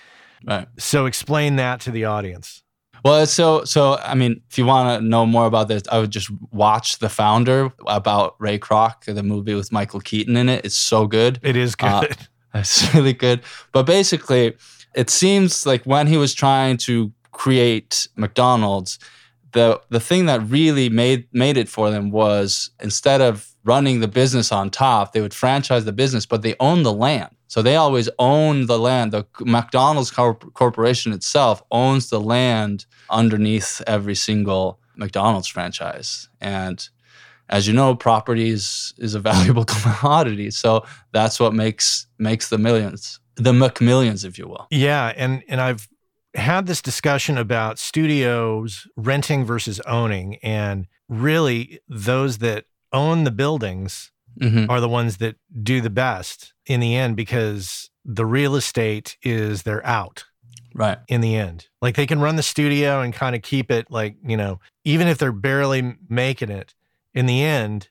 Right. 0.45 0.67
So 0.77 1.05
explain 1.05 1.55
that 1.55 1.81
to 1.81 1.91
the 1.91 2.05
audience. 2.05 2.63
Well, 3.03 3.25
so 3.27 3.65
so 3.65 3.97
I 3.97 4.15
mean, 4.15 4.41
if 4.49 4.57
you 4.57 4.65
want 4.65 4.99
to 4.99 5.07
know 5.07 5.25
more 5.25 5.45
about 5.45 5.67
this, 5.67 5.83
I 5.91 5.99
would 5.99 6.09
just 6.11 6.29
watch 6.51 6.97
The 6.99 7.09
Founder 7.09 7.71
about 7.85 8.35
Ray 8.39 8.57
Kroc, 8.57 9.05
the 9.05 9.21
movie 9.21 9.53
with 9.53 9.71
Michael 9.71 9.99
Keaton 9.99 10.35
in 10.35 10.49
it. 10.49 10.65
It's 10.65 10.77
so 10.77 11.05
good. 11.05 11.39
It 11.43 11.55
is 11.55 11.75
uh, 11.79 12.01
good. 12.01 12.11
Uh, 12.11 12.15
it's 12.59 12.93
really 12.95 13.13
good. 13.13 13.41
But 13.73 13.85
basically, 13.85 14.55
it 14.95 15.11
seems 15.11 15.65
like 15.67 15.83
when 15.83 16.07
he 16.07 16.17
was 16.17 16.33
trying 16.33 16.77
to 16.77 17.11
create 17.31 18.07
McDonald's, 18.15 18.97
the 19.51 19.79
the 19.89 19.99
thing 19.99 20.25
that 20.25 20.41
really 20.49 20.89
made 20.89 21.27
made 21.31 21.57
it 21.57 21.69
for 21.69 21.91
them 21.91 22.09
was 22.09 22.71
instead 22.81 23.21
of 23.21 23.53
running 23.63 23.99
the 23.99 24.07
business 24.07 24.51
on 24.51 24.71
top, 24.71 25.13
they 25.13 25.21
would 25.21 25.33
franchise 25.33 25.85
the 25.85 25.91
business, 25.91 26.25
but 26.25 26.41
they 26.41 26.55
own 26.59 26.83
the 26.83 26.93
land. 26.93 27.34
So 27.47 27.61
they 27.61 27.75
always 27.75 28.09
own 28.19 28.65
the 28.65 28.79
land. 28.79 29.11
The 29.11 29.25
McDonald's 29.39 30.11
Corp- 30.11 30.53
Corporation 30.53 31.13
itself 31.13 31.61
owns 31.71 32.09
the 32.09 32.19
land 32.19 32.85
underneath 33.09 33.81
every 33.85 34.15
single 34.15 34.79
McDonald's 34.95 35.47
franchise. 35.47 36.29
And 36.41 36.87
as 37.49 37.67
you 37.67 37.73
know, 37.73 37.95
property 37.95 38.49
is, 38.49 38.93
is 38.97 39.13
a 39.13 39.19
valuable 39.31 39.65
commodity. 39.65 40.51
So 40.51 40.85
that's 41.11 41.39
what 41.39 41.53
makes 41.53 42.07
makes 42.17 42.49
the 42.49 42.57
millions, 42.57 43.19
the 43.35 43.51
McMillions, 43.51 44.25
if 44.25 44.37
you 44.37 44.47
will. 44.47 44.67
Yeah, 44.71 45.13
and 45.15 45.43
and 45.47 45.61
I've 45.61 45.87
had 46.33 46.65
this 46.65 46.81
discussion 46.81 47.37
about 47.37 47.79
studios 47.79 48.87
renting 48.97 49.45
versus 49.45 49.79
owning, 49.81 50.37
and 50.37 50.87
really 51.07 51.79
those 51.87 52.39
that 52.39 52.65
own 52.91 53.25
the 53.25 53.31
buildings 53.31 54.11
mm-hmm. 54.39 54.69
are 54.69 54.79
the 54.79 54.89
ones 54.89 55.17
that 55.17 55.35
do 55.61 55.81
the 55.81 55.89
best 55.89 56.53
in 56.65 56.79
the 56.79 56.95
end 56.95 57.15
because 57.15 57.89
the 58.03 58.25
real 58.25 58.55
estate 58.55 59.17
is 59.23 59.63
their 59.63 59.85
out. 59.85 60.25
Right. 60.73 60.97
In 61.07 61.21
the 61.21 61.35
end. 61.35 61.67
Like 61.81 61.95
they 61.95 62.05
can 62.05 62.19
run 62.19 62.35
the 62.35 62.43
studio 62.43 63.01
and 63.01 63.13
kind 63.13 63.35
of 63.35 63.41
keep 63.41 63.71
it 63.71 63.89
like, 63.89 64.17
you 64.25 64.35
know, 64.35 64.59
even 64.83 65.07
if 65.07 65.17
they're 65.17 65.31
barely 65.31 65.95
making 66.09 66.49
it, 66.49 66.73
in 67.13 67.27
the 67.27 67.41
end, 67.41 67.87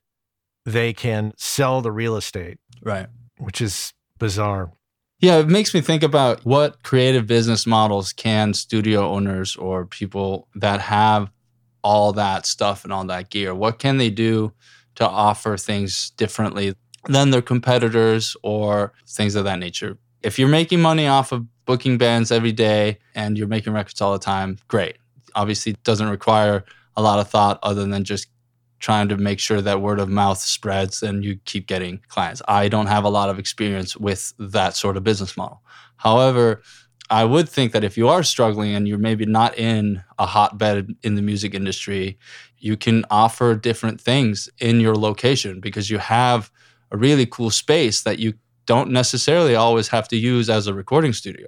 they 0.67 0.93
can 0.93 1.33
sell 1.37 1.81
the 1.81 1.91
real 1.91 2.17
estate. 2.17 2.59
Right. 2.83 3.07
Which 3.39 3.63
is 3.63 3.95
bizarre. 4.19 4.73
Yeah, 5.19 5.39
it 5.39 5.49
makes 5.49 5.73
me 5.73 5.81
think 5.81 6.03
about 6.03 6.45
what 6.45 6.83
creative 6.83 7.27
business 7.27 7.67
models 7.67 8.13
can 8.13 8.53
studio 8.53 9.09
owners 9.09 9.57
or 9.57 9.87
people 9.87 10.49
that 10.55 10.83
have 10.83 11.31
all 11.83 12.13
that 12.15 12.47
stuff 12.47 12.85
and 12.85 12.93
all 12.93 13.05
that 13.05 13.31
gear, 13.31 13.55
what 13.55 13.79
can 13.79 13.99
they 13.99 14.11
do 14.11 14.53
to 14.97 15.09
offer 15.09 15.57
things 15.57 16.11
differently 16.11 16.75
than 17.09 17.31
their 17.31 17.43
competitors 17.43 18.37
or 18.43 18.93
things 19.09 19.35
of 19.35 19.45
that 19.45 19.59
nature. 19.59 19.99
If 20.23 20.39
you're 20.39 20.49
making 20.49 20.81
money 20.81 21.07
off 21.07 21.33
of 21.33 21.45
booking 21.67 21.99
bands 21.99 22.31
every 22.31 22.53
day 22.53 22.99
and 23.15 23.37
you're 23.37 23.49
making 23.49 23.73
records 23.73 24.01
all 24.01 24.13
the 24.13 24.19
time, 24.19 24.59
great. 24.69 24.97
Obviously, 25.35 25.73
it 25.73 25.83
doesn't 25.83 26.09
require 26.09 26.65
a 26.97 27.03
lot 27.03 27.19
of 27.19 27.29
thought 27.29 27.59
other 27.63 27.85
than 27.87 28.05
just 28.05 28.29
trying 28.79 29.09
to 29.09 29.17
make 29.17 29.41
sure 29.41 29.61
that 29.61 29.81
word 29.81 29.99
of 29.99 30.09
mouth 30.09 30.39
spreads 30.39 31.03
and 31.03 31.25
you 31.25 31.37
keep 31.45 31.67
getting 31.67 32.01
clients. 32.09 32.43
I 32.47 32.69
don't 32.69 32.87
have 32.87 33.05
a 33.05 33.09
lot 33.09 33.31
of 33.31 33.39
experience 33.39 33.97
with 33.97 34.35
that 34.39 34.77
sort 34.77 34.97
of 34.97 35.05
business 35.05 35.37
model. 35.37 35.63
However, 35.97 36.63
I 37.11 37.25
would 37.25 37.49
think 37.49 37.73
that 37.73 37.85
if 37.85 37.99
you 37.99 38.09
are 38.09 38.23
struggling 38.23 38.75
and 38.75 38.89
you're 38.89 38.99
maybe 38.99 39.27
not 39.27 39.59
in 39.59 40.03
a 40.19 40.27
hotbed 40.27 40.95
in 41.03 41.15
the 41.15 41.23
music 41.23 41.55
industry, 41.55 42.19
you 42.59 42.77
can 42.77 43.05
offer 43.11 43.55
different 43.55 44.01
things 44.01 44.49
in 44.59 44.81
your 44.81 44.95
location 44.95 45.61
because 45.61 45.91
you 45.91 45.99
have 45.99 46.51
a 46.91 46.97
really 46.97 47.27
cool 47.27 47.51
space 47.51 48.03
that 48.03 48.19
you 48.19 48.35
don't 48.67 48.91
necessarily 48.91 49.55
always 49.55 49.89
have 49.89 50.09
to 50.09 50.17
use 50.17 50.49
as 50.49 50.67
a 50.67 50.73
recording 50.75 51.13
studio. 51.13 51.47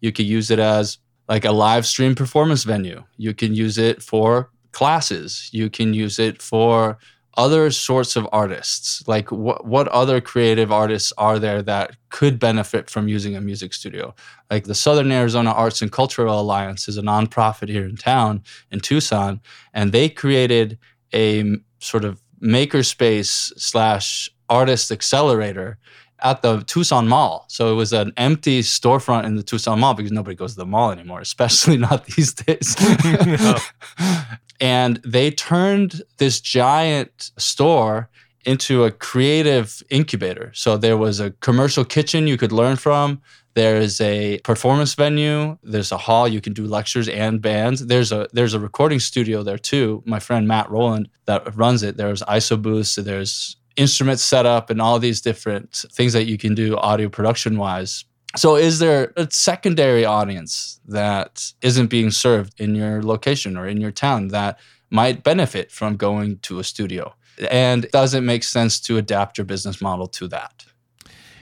You 0.00 0.12
could 0.12 0.26
use 0.26 0.50
it 0.50 0.58
as 0.58 0.98
like 1.28 1.44
a 1.44 1.52
live 1.52 1.86
stream 1.86 2.14
performance 2.14 2.64
venue. 2.64 3.02
You 3.16 3.32
can 3.32 3.54
use 3.54 3.78
it 3.78 4.02
for 4.02 4.50
classes. 4.72 5.48
You 5.52 5.70
can 5.70 5.94
use 5.94 6.18
it 6.18 6.42
for 6.42 6.98
other 7.38 7.70
sorts 7.70 8.16
of 8.16 8.28
artists. 8.32 9.06
Like 9.06 9.30
what 9.30 9.64
what 9.64 9.88
other 9.88 10.20
creative 10.20 10.70
artists 10.72 11.12
are 11.16 11.38
there 11.38 11.62
that 11.62 11.96
could 12.10 12.38
benefit 12.38 12.90
from 12.90 13.08
using 13.08 13.36
a 13.36 13.40
music 13.40 13.72
studio? 13.72 14.14
Like 14.50 14.64
the 14.64 14.74
Southern 14.74 15.12
Arizona 15.12 15.52
Arts 15.52 15.80
and 15.80 15.90
Cultural 15.90 16.40
Alliance 16.40 16.88
is 16.88 16.98
a 16.98 17.02
nonprofit 17.02 17.68
here 17.68 17.84
in 17.84 17.96
town 17.96 18.42
in 18.72 18.80
Tucson, 18.80 19.40
and 19.72 19.92
they 19.92 20.08
created 20.08 20.78
a 21.14 21.56
sort 21.78 22.04
of 22.04 22.20
makerspace 22.42 23.52
slash 23.56 24.28
artist 24.48 24.90
accelerator 24.90 25.78
at 26.20 26.42
the 26.42 26.62
Tucson 26.62 27.06
Mall. 27.06 27.44
So 27.48 27.72
it 27.72 27.76
was 27.76 27.92
an 27.92 28.12
empty 28.16 28.62
storefront 28.62 29.24
in 29.24 29.36
the 29.36 29.44
Tucson 29.44 29.78
Mall 29.78 29.94
because 29.94 30.10
nobody 30.10 30.34
goes 30.34 30.54
to 30.54 30.58
the 30.58 30.66
mall 30.66 30.90
anymore, 30.90 31.20
especially 31.30 31.76
not 31.76 32.04
these 32.06 32.34
days. 32.34 32.74
and 34.60 34.96
they 35.04 35.30
turned 35.30 36.02
this 36.18 36.40
giant 36.40 37.30
store 37.36 38.08
into 38.44 38.84
a 38.84 38.90
creative 38.90 39.82
incubator. 39.90 40.50
So 40.54 40.76
there 40.76 40.96
was 40.96 41.20
a 41.20 41.32
commercial 41.32 41.84
kitchen 41.84 42.26
you 42.26 42.36
could 42.36 42.52
learn 42.52 42.76
from. 42.76 43.20
There 43.54 43.76
is 43.76 44.00
a 44.00 44.38
performance 44.38 44.94
venue. 44.94 45.58
There's 45.62 45.90
a 45.90 45.96
hall 45.96 46.28
you 46.28 46.40
can 46.40 46.52
do 46.52 46.66
lectures 46.66 47.08
and 47.08 47.42
bands. 47.42 47.86
There's 47.86 48.12
a 48.12 48.28
there's 48.32 48.54
a 48.54 48.60
recording 48.60 49.00
studio 49.00 49.42
there 49.42 49.58
too. 49.58 50.02
My 50.06 50.20
friend 50.20 50.46
Matt 50.46 50.70
Rowland 50.70 51.08
that 51.24 51.54
runs 51.56 51.82
it. 51.82 51.96
There's 51.96 52.22
ISO 52.22 52.60
booths. 52.60 52.94
There's 52.94 53.56
instrument 53.76 54.20
setup 54.20 54.70
and 54.70 54.80
all 54.80 54.98
these 54.98 55.20
different 55.20 55.84
things 55.92 56.12
that 56.12 56.26
you 56.26 56.38
can 56.38 56.54
do 56.54 56.76
audio 56.76 57.08
production 57.08 57.58
wise. 57.58 58.04
So, 58.36 58.56
is 58.56 58.78
there 58.78 59.12
a 59.16 59.28
secondary 59.30 60.04
audience 60.04 60.80
that 60.86 61.52
isn't 61.62 61.86
being 61.86 62.10
served 62.10 62.60
in 62.60 62.74
your 62.74 63.02
location 63.02 63.56
or 63.56 63.66
in 63.66 63.80
your 63.80 63.90
town 63.90 64.28
that 64.28 64.58
might 64.90 65.24
benefit 65.24 65.70
from 65.72 65.96
going 65.96 66.38
to 66.40 66.58
a 66.58 66.64
studio? 66.64 67.14
And 67.50 67.88
does 67.90 68.14
it 68.14 68.20
make 68.20 68.44
sense 68.44 68.80
to 68.80 68.98
adapt 68.98 69.38
your 69.38 69.44
business 69.44 69.80
model 69.80 70.08
to 70.08 70.28
that? 70.28 70.66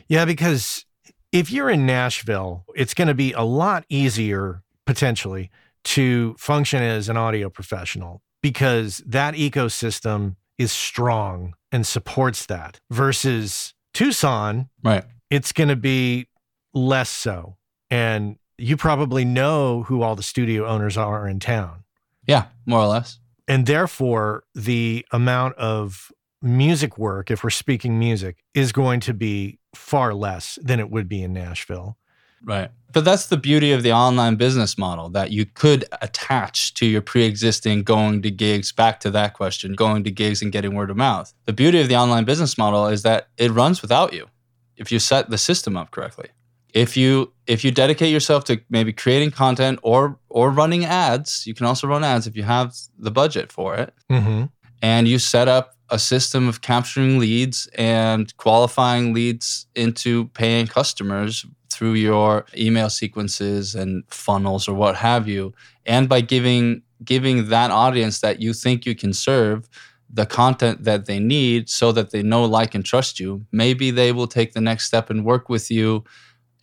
Yeah, 0.09 0.25
because 0.25 0.85
if 1.33 1.51
you're 1.51 1.71
in 1.71 1.87
Nashville, 1.87 2.65
it's 2.75 2.95
going 2.95 3.09
to 3.09 3.15
be 3.15 3.33
a 3.33 3.43
lot 3.43 3.85
easier 3.89 4.63
potentially 4.85 5.51
to 5.85 6.35
function 6.39 6.83
as 6.83 7.09
an 7.09 7.17
audio 7.17 7.51
professional 7.51 8.23
because 8.43 9.03
that 9.07 9.35
ecosystem 9.35 10.37
is 10.59 10.73
strong 10.73 11.55
and 11.73 11.87
supports 11.87 12.47
that 12.47 12.81
versus 12.91 13.75
Tucson, 13.93 14.69
right? 14.83 15.05
It's 15.31 15.53
going 15.53 15.69
to 15.69 15.77
be 15.77 16.29
less 16.77 17.11
so. 17.11 17.57
And 17.91 18.37
you 18.59 18.77
probably 18.77 19.25
know 19.25 19.83
who 19.85 20.03
all 20.03 20.15
the 20.15 20.23
studio 20.23 20.67
owners 20.67 20.97
are 20.97 21.27
in 21.27 21.41
town. 21.41 21.85
Yeah, 22.27 22.47
more 22.65 22.81
or 22.81 22.87
less. 22.87 23.19
And 23.49 23.67
therefore, 23.67 24.45
the 24.55 25.07
amount 25.13 25.57
of 25.57 26.11
music 26.43 26.99
work, 26.99 27.31
if 27.31 27.45
we're 27.45 27.51
speaking 27.51 27.99
music, 27.99 28.39
is 28.55 28.73
going 28.73 29.01
to 29.01 29.15
be 29.15 29.59
far 29.75 30.15
less 30.15 30.59
than 30.63 30.81
it 30.81 30.91
would 30.91 31.09
be 31.09 31.23
in 31.23 31.33
Nashville. 31.33 31.97
Right. 32.45 32.71
But 32.93 33.05
that's 33.05 33.27
the 33.27 33.37
beauty 33.37 33.73
of 33.73 33.83
the 33.83 33.93
online 33.93 34.37
business 34.37 34.79
model 34.79 35.11
that 35.11 35.31
you 35.31 35.45
could 35.47 35.85
attach 36.01 36.75
to 36.75 36.87
your 36.87 37.03
pre 37.03 37.25
existing 37.25 37.83
going 37.83 38.23
to 38.23 38.31
gigs. 38.31 38.73
Back 38.73 39.01
to 39.01 39.11
that 39.11 39.35
question 39.35 39.75
going 39.75 40.05
to 40.05 40.11
gigs 40.11 40.43
and 40.43 40.53
getting 40.53 40.75
word 40.75 40.91
of 40.91 40.97
mouth. 40.97 41.33
The 41.45 41.53
beauty 41.53 41.81
of 41.81 41.89
the 41.89 41.97
online 41.97 42.25
business 42.25 42.57
model 42.57 42.87
is 42.87 43.03
that 43.03 43.29
it 43.37 43.51
runs 43.51 43.83
without 43.83 44.13
you 44.13 44.29
if 44.77 44.93
you 44.93 44.99
set 44.99 45.31
the 45.31 45.39
system 45.39 45.77
up 45.77 45.91
correctly. 45.91 46.29
If 46.77 46.95
you 46.95 47.33
if 47.47 47.65
you 47.65 47.71
dedicate 47.71 48.13
yourself 48.13 48.45
to 48.45 48.61
maybe 48.69 48.93
creating 48.93 49.31
content 49.31 49.79
or 49.83 50.19
or 50.29 50.51
running 50.51 50.85
ads, 50.85 51.47
you 51.47 51.55
can 51.55 51.65
also 51.65 51.87
run 51.87 52.05
ads 52.05 52.27
if 52.27 52.37
you 52.37 52.43
have 52.43 52.75
the 52.99 53.11
budget 53.11 53.51
for 53.51 53.75
it. 53.77 53.95
Mm-hmm. 54.11 54.45
And 54.83 55.09
you 55.09 55.19
set 55.19 55.49
up 55.49 55.75
a 55.89 55.99
system 55.99 56.49
of 56.49 56.61
capturing 56.61 57.19
leads 57.19 57.67
and 57.79 58.37
qualifying 58.37 59.15
leads 59.15 59.67
into 59.75 60.27
paying 60.35 60.67
customers 60.67 61.47
through 61.73 61.95
your 61.95 62.45
email 62.57 62.91
sequences 62.91 63.75
and 63.75 64.05
funnels 64.09 64.69
or 64.69 64.75
what 64.75 64.97
have 64.97 65.29
you 65.29 65.55
and 65.85 66.09
by 66.09 66.21
giving 66.21 66.83
giving 67.05 67.49
that 67.49 67.71
audience 67.71 68.21
that 68.21 68.41
you 68.41 68.53
think 68.53 68.87
you 68.87 68.95
can 68.95 69.13
serve 69.13 69.69
the 70.09 70.25
content 70.27 70.85
that 70.85 71.07
they 71.07 71.19
need 71.19 71.69
so 71.69 71.93
that 71.93 72.11
they 72.11 72.23
know 72.23 72.45
like 72.45 72.75
and 72.75 72.85
trust 72.85 73.21
you 73.21 73.45
maybe 73.53 73.91
they 73.91 74.13
will 74.13 74.27
take 74.27 74.53
the 74.53 74.61
next 74.61 74.87
step 74.87 75.11
and 75.11 75.25
work 75.25 75.49
with 75.49 75.71
you 75.71 76.03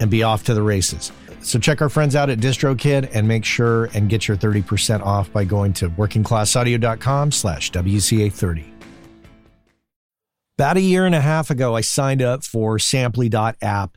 and 0.00 0.10
be 0.10 0.22
off 0.22 0.44
to 0.44 0.54
the 0.54 0.62
races. 0.62 1.12
So 1.42 1.58
check 1.58 1.80
our 1.80 1.88
friends 1.88 2.16
out 2.16 2.28
at 2.28 2.38
DistroKid 2.38 3.10
and 3.14 3.26
make 3.26 3.44
sure 3.44 3.86
and 3.94 4.08
get 4.08 4.28
your 4.28 4.36
30% 4.36 5.00
off 5.02 5.32
by 5.32 5.44
going 5.44 5.72
to 5.74 5.88
workingclassaudio.com 5.90 7.32
slash 7.32 7.70
WCA30. 7.70 8.64
About 10.58 10.76
a 10.76 10.80
year 10.82 11.06
and 11.06 11.14
a 11.14 11.20
half 11.22 11.48
ago, 11.48 11.74
I 11.74 11.80
signed 11.80 12.20
up 12.20 12.44
for 12.44 12.78
Samply.app 12.78 13.96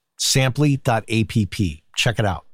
Samply.app. 0.21 1.31
Check 1.95 2.19
it 2.19 2.25
out. 2.25 2.45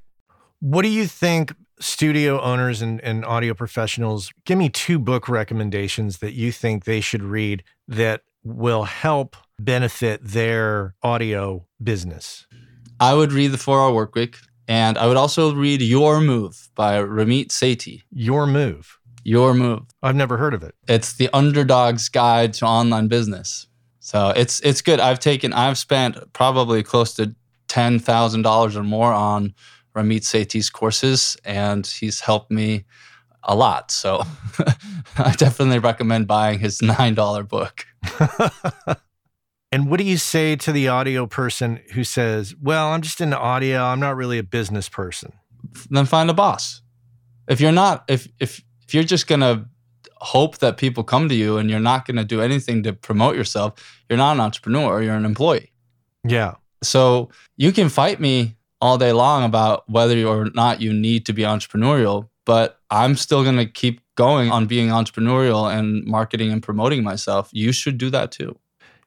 What 0.61 0.83
do 0.83 0.87
you 0.87 1.05
think 1.05 1.53
studio 1.79 2.41
owners 2.41 2.81
and, 2.81 2.99
and 3.01 3.25
audio 3.25 3.53
professionals 3.53 4.31
give 4.45 4.57
me 4.57 4.69
two 4.69 4.97
book 4.97 5.29
recommendations 5.29 6.17
that 6.19 6.33
you 6.33 6.51
think 6.51 6.85
they 6.85 7.01
should 7.01 7.21
read 7.21 7.63
that 7.87 8.21
will 8.43 8.83
help 8.83 9.35
benefit 9.59 10.23
their 10.23 10.95
audio 11.03 11.67
business? 11.83 12.47
I 13.01 13.13
would 13.13 13.33
read 13.33 13.51
The 13.51 13.57
Four 13.57 13.81
Hour 13.81 14.07
Workweek, 14.07 14.37
And 14.69 14.97
I 14.97 15.05
would 15.05 15.17
also 15.17 15.53
read 15.53 15.81
Your 15.81 16.21
Move 16.21 16.69
by 16.73 16.97
Ramit 16.99 17.49
Sethi. 17.49 18.03
Your 18.11 18.47
Move. 18.47 18.97
Your 19.23 19.53
Move. 19.53 19.83
I've 20.01 20.15
never 20.15 20.37
heard 20.37 20.53
of 20.53 20.63
it. 20.63 20.73
It's 20.87 21.13
the 21.13 21.29
underdog's 21.33 22.07
guide 22.07 22.53
to 22.55 22.65
online 22.65 23.09
business. 23.09 23.67
So 23.99 24.29
it's 24.29 24.61
it's 24.61 24.81
good. 24.81 25.01
I've 25.01 25.19
taken 25.19 25.51
I've 25.51 25.77
spent 25.77 26.31
probably 26.31 26.81
close 26.81 27.13
to 27.15 27.35
ten 27.67 27.99
thousand 27.99 28.41
dollars 28.43 28.75
or 28.75 28.83
more 28.83 29.13
on 29.13 29.53
Ramit 29.95 30.21
Sethi's 30.21 30.69
courses, 30.69 31.37
and 31.43 31.85
he's 31.85 32.21
helped 32.21 32.51
me 32.51 32.85
a 33.43 33.55
lot. 33.55 33.91
So 33.91 34.23
I 35.17 35.33
definitely 35.37 35.79
recommend 35.79 36.27
buying 36.27 36.59
his 36.59 36.81
nine 36.81 37.15
dollar 37.15 37.43
book. 37.43 37.85
And 39.71 39.89
what 39.89 39.97
do 39.97 40.05
you 40.05 40.17
say 40.17 40.55
to 40.55 40.71
the 40.71 40.87
audio 40.87 41.27
person 41.27 41.81
who 41.93 42.03
says, 42.03 42.55
"Well, 42.61 42.87
I'm 42.87 43.01
just 43.01 43.19
into 43.19 43.37
audio. 43.37 43.83
I'm 43.83 43.99
not 43.99 44.15
really 44.15 44.37
a 44.37 44.43
business 44.43 44.87
person." 44.87 45.33
Then 45.89 46.05
find 46.05 46.29
a 46.29 46.33
boss. 46.33 46.81
If 47.49 47.59
you're 47.59 47.71
not 47.73 48.05
if 48.07 48.27
if 48.39 48.63
if 48.87 48.93
you're 48.93 49.03
just 49.03 49.27
going 49.27 49.41
to 49.41 49.65
hope 50.19 50.59
that 50.59 50.77
people 50.77 51.03
come 51.03 51.27
to 51.29 51.35
you 51.35 51.57
and 51.57 51.69
you're 51.69 51.79
not 51.79 52.05
going 52.05 52.15
to 52.15 52.23
do 52.23 52.41
anything 52.41 52.83
to 52.83 52.93
promote 52.93 53.35
yourself, 53.35 53.73
you're 54.09 54.17
not 54.17 54.35
an 54.35 54.39
entrepreneur, 54.39 55.01
you're 55.01 55.15
an 55.15 55.25
employee. 55.25 55.73
Yeah. 56.23 56.55
So, 56.83 57.29
you 57.55 57.71
can 57.71 57.89
fight 57.89 58.19
me 58.19 58.55
all 58.79 58.97
day 58.97 59.11
long 59.11 59.43
about 59.43 59.89
whether 59.89 60.23
or 60.25 60.49
not 60.53 60.81
you 60.81 60.93
need 60.93 61.25
to 61.25 61.33
be 61.33 61.41
entrepreneurial, 61.41 62.29
but 62.45 62.79
I'm 62.91 63.15
still 63.15 63.43
going 63.43 63.57
to 63.57 63.65
keep 63.65 64.01
going 64.15 64.51
on 64.51 64.65
being 64.65 64.89
entrepreneurial 64.89 65.71
and 65.71 66.05
marketing 66.05 66.51
and 66.51 66.61
promoting 66.61 67.03
myself. 67.03 67.49
You 67.51 67.71
should 67.71 67.97
do 67.97 68.09
that 68.11 68.31
too. 68.31 68.57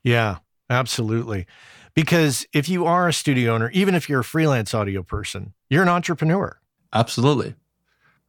Yeah. 0.02 0.38
Absolutely. 0.70 1.46
Because 1.94 2.46
if 2.52 2.68
you 2.68 2.86
are 2.86 3.08
a 3.08 3.12
studio 3.12 3.54
owner, 3.54 3.70
even 3.70 3.94
if 3.94 4.08
you're 4.08 4.20
a 4.20 4.24
freelance 4.24 4.72
audio 4.72 5.02
person, 5.02 5.52
you're 5.68 5.82
an 5.82 5.88
entrepreneur. 5.88 6.58
Absolutely. 6.92 7.54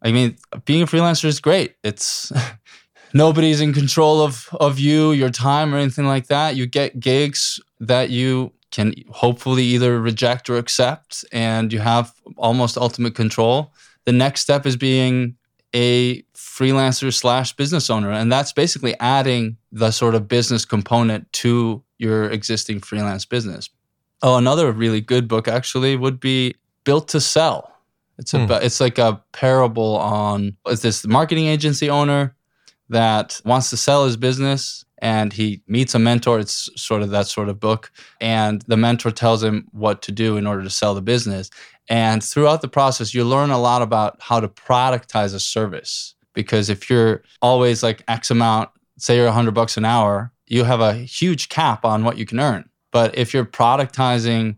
I 0.02 0.12
mean, 0.12 0.38
being 0.66 0.82
a 0.82 0.88
freelancer 0.88 1.26
is 1.26 1.40
great. 1.40 1.76
It's 1.84 2.32
nobody's 3.14 3.62
in 3.62 3.74
control 3.74 4.22
of 4.22 4.50
of 4.60 4.80
you, 4.80 5.12
your 5.12 5.30
time 5.30 5.74
or 5.74 5.78
anything 5.78 6.08
like 6.08 6.28
that. 6.28 6.56
You 6.56 6.66
get 6.66 7.00
gigs 7.00 7.60
that 7.80 8.10
you 8.10 8.52
can 8.72 8.94
hopefully 9.10 9.64
either 9.64 10.00
reject 10.00 10.50
or 10.50 10.58
accept 10.58 11.26
and 11.32 11.72
you 11.72 11.80
have 11.80 12.14
almost 12.38 12.78
ultimate 12.78 13.16
control. 13.16 13.74
The 14.06 14.14
next 14.14 14.42
step 14.42 14.66
is 14.66 14.78
being 14.78 15.36
a 15.76 16.22
freelancer 16.36 17.14
slash 17.14 17.54
business 17.54 17.90
owner. 17.90 18.12
And 18.12 18.32
that's 18.32 18.54
basically 18.54 18.96
adding 19.00 19.58
the 19.72 19.92
sort 19.92 20.16
of 20.16 20.28
business 20.28 20.66
component 20.66 21.32
to 21.34 21.84
your 21.98 22.30
existing 22.30 22.82
freelance 22.82 23.26
business. 23.26 23.70
Oh, 24.22 24.38
another 24.38 24.72
really 24.72 25.02
good 25.02 25.28
book 25.28 25.48
actually 25.48 25.96
would 25.96 26.20
be 26.20 26.56
Built 26.84 27.08
to 27.10 27.22
Sell. 27.22 27.68
It's 28.18 28.32
hmm. 28.32 28.46
it's 28.50 28.80
like 28.80 29.00
a 29.00 29.22
parable 29.32 29.98
on 29.98 30.56
it's 30.68 30.82
this 30.82 31.08
marketing 31.08 31.48
agency 31.48 31.90
owner 31.90 32.36
that 32.90 33.42
wants 33.46 33.70
to 33.72 33.78
sell 33.78 34.06
his 34.06 34.18
business 34.18 34.86
and 35.02 35.34
he 35.34 35.62
meets 35.68 35.96
a 35.96 36.00
mentor. 36.00 36.40
It's 36.40 36.70
sort 36.76 37.02
of 37.02 37.10
that 37.10 37.28
sort 37.28 37.50
of 37.50 37.60
book. 37.60 37.92
And 38.22 38.62
the 38.68 38.78
mentor 38.78 39.12
tells 39.12 39.44
him 39.44 39.68
what 39.72 40.02
to 40.04 40.12
do 40.12 40.38
in 40.38 40.46
order 40.46 40.64
to 40.64 40.70
sell 40.70 40.94
the 40.94 41.02
business. 41.02 41.50
And 41.90 42.24
throughout 42.24 42.62
the 42.62 42.68
process, 42.68 43.14
you 43.14 43.26
learn 43.26 43.50
a 43.50 43.60
lot 43.60 43.82
about 43.82 44.18
how 44.22 44.40
to 44.40 44.48
productize 44.48 45.34
a 45.34 45.40
service. 45.40 46.16
Because 46.34 46.70
if 46.70 46.90
you're 46.90 47.24
always 47.42 47.84
like 47.84 48.04
X 48.08 48.32
amount, 48.32 48.70
say 48.98 49.18
you're 49.18 49.26
100 49.26 49.52
bucks 49.52 49.76
an 49.76 49.86
hour, 49.86 50.32
you 50.48 50.64
have 50.64 50.80
a 50.80 50.94
huge 50.94 51.50
cap 51.50 51.84
on 51.84 52.04
what 52.04 52.18
you 52.18 52.26
can 52.26 52.40
earn. 52.40 52.70
But 52.92 53.18
if 53.18 53.34
you're 53.34 53.46
productizing 53.46 54.58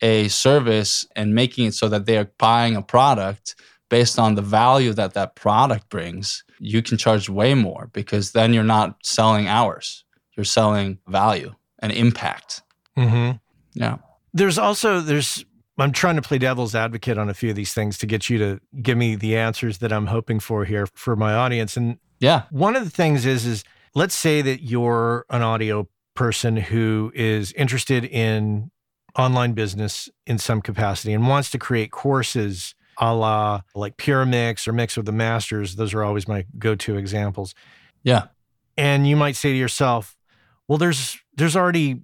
a 0.00 0.28
service 0.28 1.06
and 1.14 1.34
making 1.34 1.66
it 1.66 1.74
so 1.74 1.88
that 1.88 2.06
they 2.06 2.16
are 2.16 2.30
buying 2.38 2.76
a 2.76 2.82
product 2.82 3.54
based 3.88 4.18
on 4.18 4.34
the 4.34 4.42
value 4.42 4.92
that 4.94 5.14
that 5.14 5.36
product 5.36 5.88
brings, 5.90 6.44
you 6.62 6.80
can 6.80 6.96
charge 6.96 7.28
way 7.28 7.54
more 7.54 7.90
because 7.92 8.32
then 8.32 8.54
you're 8.54 8.62
not 8.62 8.96
selling 9.02 9.48
hours, 9.48 10.04
you're 10.36 10.44
selling 10.44 10.98
value 11.08 11.52
and 11.80 11.90
impact. 11.92 12.62
Mm-hmm. 12.96 13.36
Yeah. 13.74 13.96
There's 14.32 14.58
also 14.58 15.00
there's 15.00 15.44
I'm 15.78 15.92
trying 15.92 16.16
to 16.16 16.22
play 16.22 16.38
devil's 16.38 16.74
advocate 16.74 17.18
on 17.18 17.28
a 17.28 17.34
few 17.34 17.50
of 17.50 17.56
these 17.56 17.74
things 17.74 17.98
to 17.98 18.06
get 18.06 18.30
you 18.30 18.38
to 18.38 18.60
give 18.80 18.96
me 18.96 19.16
the 19.16 19.36
answers 19.36 19.78
that 19.78 19.92
I'm 19.92 20.06
hoping 20.06 20.38
for 20.38 20.64
here 20.64 20.86
for 20.86 21.16
my 21.16 21.34
audience. 21.34 21.76
And 21.76 21.98
yeah, 22.20 22.44
one 22.50 22.76
of 22.76 22.84
the 22.84 22.90
things 22.90 23.26
is 23.26 23.44
is 23.44 23.64
let's 23.94 24.14
say 24.14 24.40
that 24.42 24.62
you're 24.62 25.26
an 25.30 25.42
audio 25.42 25.88
person 26.14 26.56
who 26.56 27.10
is 27.14 27.52
interested 27.52 28.04
in 28.04 28.70
online 29.18 29.52
business 29.52 30.08
in 30.26 30.38
some 30.38 30.62
capacity 30.62 31.12
and 31.12 31.26
wants 31.26 31.50
to 31.50 31.58
create 31.58 31.90
courses 31.90 32.74
a 32.98 33.14
la 33.14 33.62
like 33.74 33.96
Pure 33.96 34.26
Mix 34.26 34.66
or 34.68 34.72
Mix 34.72 34.96
with 34.96 35.06
the 35.06 35.12
Masters. 35.12 35.76
Those 35.76 35.94
are 35.94 36.02
always 36.02 36.28
my 36.28 36.46
go-to 36.58 36.96
examples. 36.96 37.54
Yeah. 38.02 38.26
And 38.76 39.06
you 39.06 39.16
might 39.16 39.36
say 39.36 39.52
to 39.52 39.58
yourself, 39.58 40.16
well, 40.68 40.78
there's 40.78 41.18
there's 41.36 41.56
already 41.56 42.02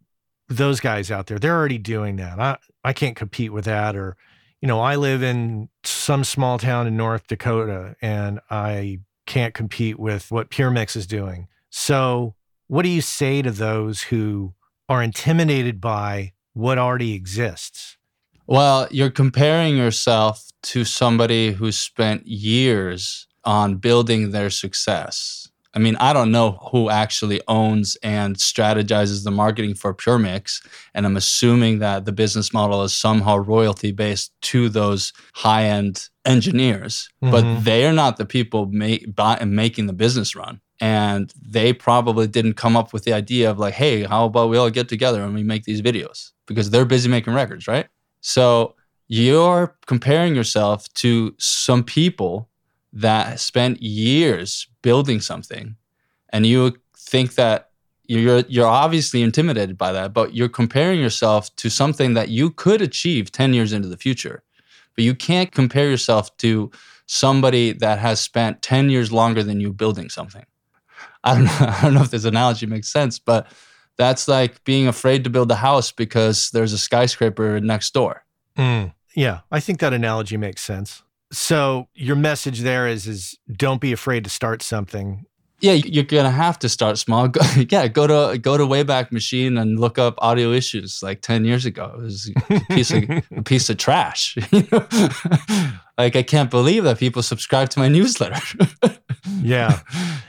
those 0.48 0.80
guys 0.80 1.10
out 1.10 1.26
there. 1.26 1.38
They're 1.38 1.56
already 1.56 1.78
doing 1.78 2.16
that. 2.16 2.40
I, 2.40 2.56
I 2.82 2.92
can't 2.92 3.16
compete 3.16 3.52
with 3.52 3.66
that. 3.66 3.96
Or, 3.96 4.16
you 4.60 4.68
know, 4.68 4.80
I 4.80 4.96
live 4.96 5.22
in 5.22 5.68
some 5.84 6.24
small 6.24 6.58
town 6.58 6.86
in 6.86 6.96
North 6.96 7.26
Dakota 7.26 7.96
and 8.00 8.40
I 8.50 9.00
can't 9.26 9.54
compete 9.54 9.98
with 9.98 10.30
what 10.30 10.50
Pure 10.50 10.70
Mix 10.70 10.96
is 10.96 11.06
doing. 11.06 11.48
So, 11.70 12.34
what 12.66 12.82
do 12.82 12.88
you 12.88 13.00
say 13.00 13.42
to 13.42 13.50
those 13.50 14.02
who 14.02 14.54
are 14.88 15.02
intimidated 15.02 15.80
by 15.80 16.32
what 16.54 16.78
already 16.78 17.14
exists? 17.14 17.97
Well, 18.48 18.88
you're 18.90 19.10
comparing 19.10 19.76
yourself 19.76 20.42
to 20.62 20.82
somebody 20.86 21.52
who 21.52 21.70
spent 21.70 22.26
years 22.26 23.26
on 23.44 23.76
building 23.76 24.30
their 24.30 24.48
success. 24.48 25.50
I 25.74 25.80
mean, 25.80 25.96
I 25.96 26.14
don't 26.14 26.32
know 26.32 26.52
who 26.72 26.88
actually 26.88 27.42
owns 27.46 27.98
and 28.02 28.36
strategizes 28.36 29.22
the 29.22 29.30
marketing 29.30 29.74
for 29.74 29.92
Pure 29.92 30.20
Mix, 30.20 30.62
and 30.94 31.04
I'm 31.04 31.18
assuming 31.18 31.80
that 31.80 32.06
the 32.06 32.12
business 32.12 32.54
model 32.54 32.82
is 32.84 32.94
somehow 32.94 33.36
royalty 33.36 33.92
based 33.92 34.32
to 34.42 34.70
those 34.70 35.12
high 35.34 35.64
end 35.64 36.08
engineers, 36.24 37.10
mm-hmm. 37.22 37.30
but 37.30 37.64
they 37.64 37.86
are 37.86 37.92
not 37.92 38.16
the 38.16 38.24
people 38.24 38.64
make, 38.64 39.14
buy, 39.14 39.44
making 39.44 39.88
the 39.88 39.92
business 39.92 40.34
run. 40.34 40.62
And 40.80 41.30
they 41.38 41.74
probably 41.74 42.28
didn't 42.28 42.54
come 42.54 42.78
up 42.78 42.94
with 42.94 43.04
the 43.04 43.12
idea 43.12 43.50
of 43.50 43.58
like, 43.58 43.74
hey, 43.74 44.04
how 44.04 44.24
about 44.24 44.48
we 44.48 44.56
all 44.56 44.70
get 44.70 44.88
together 44.88 45.22
and 45.22 45.34
we 45.34 45.42
make 45.42 45.64
these 45.64 45.82
videos 45.82 46.30
because 46.46 46.70
they're 46.70 46.86
busy 46.86 47.10
making 47.10 47.34
records, 47.34 47.68
right? 47.68 47.88
So 48.20 48.74
you're 49.08 49.76
comparing 49.86 50.34
yourself 50.34 50.92
to 50.94 51.34
some 51.38 51.82
people 51.82 52.48
that 52.92 53.40
spent 53.40 53.82
years 53.82 54.68
building 54.82 55.20
something 55.20 55.76
and 56.30 56.46
you 56.46 56.76
think 56.96 57.34
that 57.34 57.70
you're 58.06 58.40
you're 58.48 58.66
obviously 58.66 59.22
intimidated 59.22 59.76
by 59.76 59.92
that 59.92 60.14
but 60.14 60.34
you're 60.34 60.48
comparing 60.48 60.98
yourself 61.00 61.54
to 61.56 61.68
something 61.68 62.14
that 62.14 62.28
you 62.28 62.50
could 62.50 62.80
achieve 62.80 63.30
10 63.30 63.54
years 63.54 63.72
into 63.72 63.88
the 63.88 63.96
future. 63.96 64.42
But 64.94 65.04
you 65.04 65.14
can't 65.14 65.52
compare 65.52 65.88
yourself 65.88 66.36
to 66.38 66.70
somebody 67.06 67.72
that 67.72 67.98
has 67.98 68.20
spent 68.20 68.62
10 68.62 68.90
years 68.90 69.12
longer 69.12 69.42
than 69.42 69.60
you 69.60 69.72
building 69.72 70.08
something. 70.08 70.44
I 71.24 71.34
don't 71.34 71.44
know 71.44 71.56
i 71.60 71.80
don't 71.82 71.94
know 71.94 72.02
if 72.02 72.10
this 72.10 72.24
analogy 72.24 72.66
makes 72.66 72.88
sense 72.88 73.18
but 73.18 73.46
that's 73.98 74.28
like 74.28 74.62
being 74.64 74.86
afraid 74.86 75.24
to 75.24 75.30
build 75.30 75.50
a 75.50 75.56
house 75.56 75.92
because 75.92 76.50
there's 76.50 76.72
a 76.72 76.78
skyscraper 76.78 77.60
next 77.60 77.92
door. 77.92 78.24
Mm, 78.56 78.92
yeah 79.14 79.40
i 79.52 79.60
think 79.60 79.78
that 79.80 79.92
analogy 79.92 80.36
makes 80.36 80.62
sense. 80.62 81.02
So 81.30 81.88
your 81.94 82.16
message 82.16 82.60
there 82.60 82.88
is 82.88 83.06
is 83.06 83.36
don't 83.52 83.80
be 83.80 83.92
afraid 83.92 84.24
to 84.24 84.30
start 84.30 84.62
something. 84.62 85.26
Yeah, 85.60 85.72
you're 85.72 86.04
gonna 86.04 86.30
have 86.30 86.58
to 86.60 86.68
start 86.68 86.98
small. 86.98 87.26
Go, 87.28 87.40
yeah, 87.70 87.88
go 87.88 88.06
to 88.06 88.38
go 88.38 88.56
to 88.56 88.64
Wayback 88.64 89.10
Machine 89.10 89.58
and 89.58 89.78
look 89.78 89.98
up 89.98 90.14
audio 90.18 90.52
issues 90.52 91.02
like 91.02 91.20
ten 91.20 91.44
years 91.44 91.66
ago. 91.66 91.92
It 91.94 92.00
was 92.00 92.30
a 92.50 92.60
piece 92.70 92.90
of 92.92 93.04
a 93.36 93.42
piece 93.42 93.68
of 93.68 93.76
trash. 93.76 94.36
like 95.98 96.14
I 96.14 96.22
can't 96.22 96.50
believe 96.50 96.84
that 96.84 96.98
people 96.98 97.22
subscribe 97.22 97.70
to 97.70 97.80
my 97.80 97.88
newsletter. 97.88 98.40
yeah, 99.40 99.80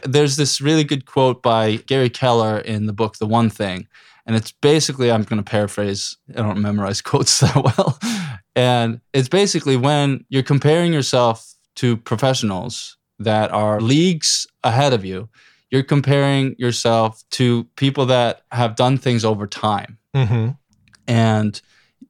there's 0.04 0.36
this 0.36 0.62
really 0.62 0.84
good 0.84 1.06
quote 1.06 1.44
by 1.44 1.76
Gary 1.78 2.10
Keller 2.10 2.58
in 2.60 2.88
the 2.88 2.94
book 2.94 3.18
The 3.18 3.28
One 3.28 3.52
Thing, 3.52 3.88
and 4.26 4.36
it's 4.36 4.52
basically 4.52 5.12
I'm 5.12 5.24
going 5.24 5.44
to 5.44 5.50
paraphrase. 5.50 6.18
I 6.36 6.42
don't 6.42 6.62
memorize 6.62 7.02
quotes 7.02 7.40
that 7.42 7.56
well. 7.56 8.00
And 8.56 9.00
it's 9.14 9.30
basically 9.30 9.78
when 9.78 10.26
you're 10.28 10.44
comparing 10.44 10.92
yourself 10.92 11.54
to 11.76 11.96
professionals 11.96 12.98
that 13.20 13.52
are 13.52 13.80
leagues 13.80 14.48
ahead 14.64 14.94
of 14.94 15.06
you, 15.06 15.30
you're 15.70 15.84
comparing 15.84 16.56
yourself 16.58 17.24
to 17.32 17.66
people 17.76 18.06
that 18.08 18.42
have 18.52 18.76
done 18.76 18.98
things 18.98 19.24
over 19.24 19.46
time. 19.46 19.98
Mm-hmm. 20.16 20.50
And 21.08 21.62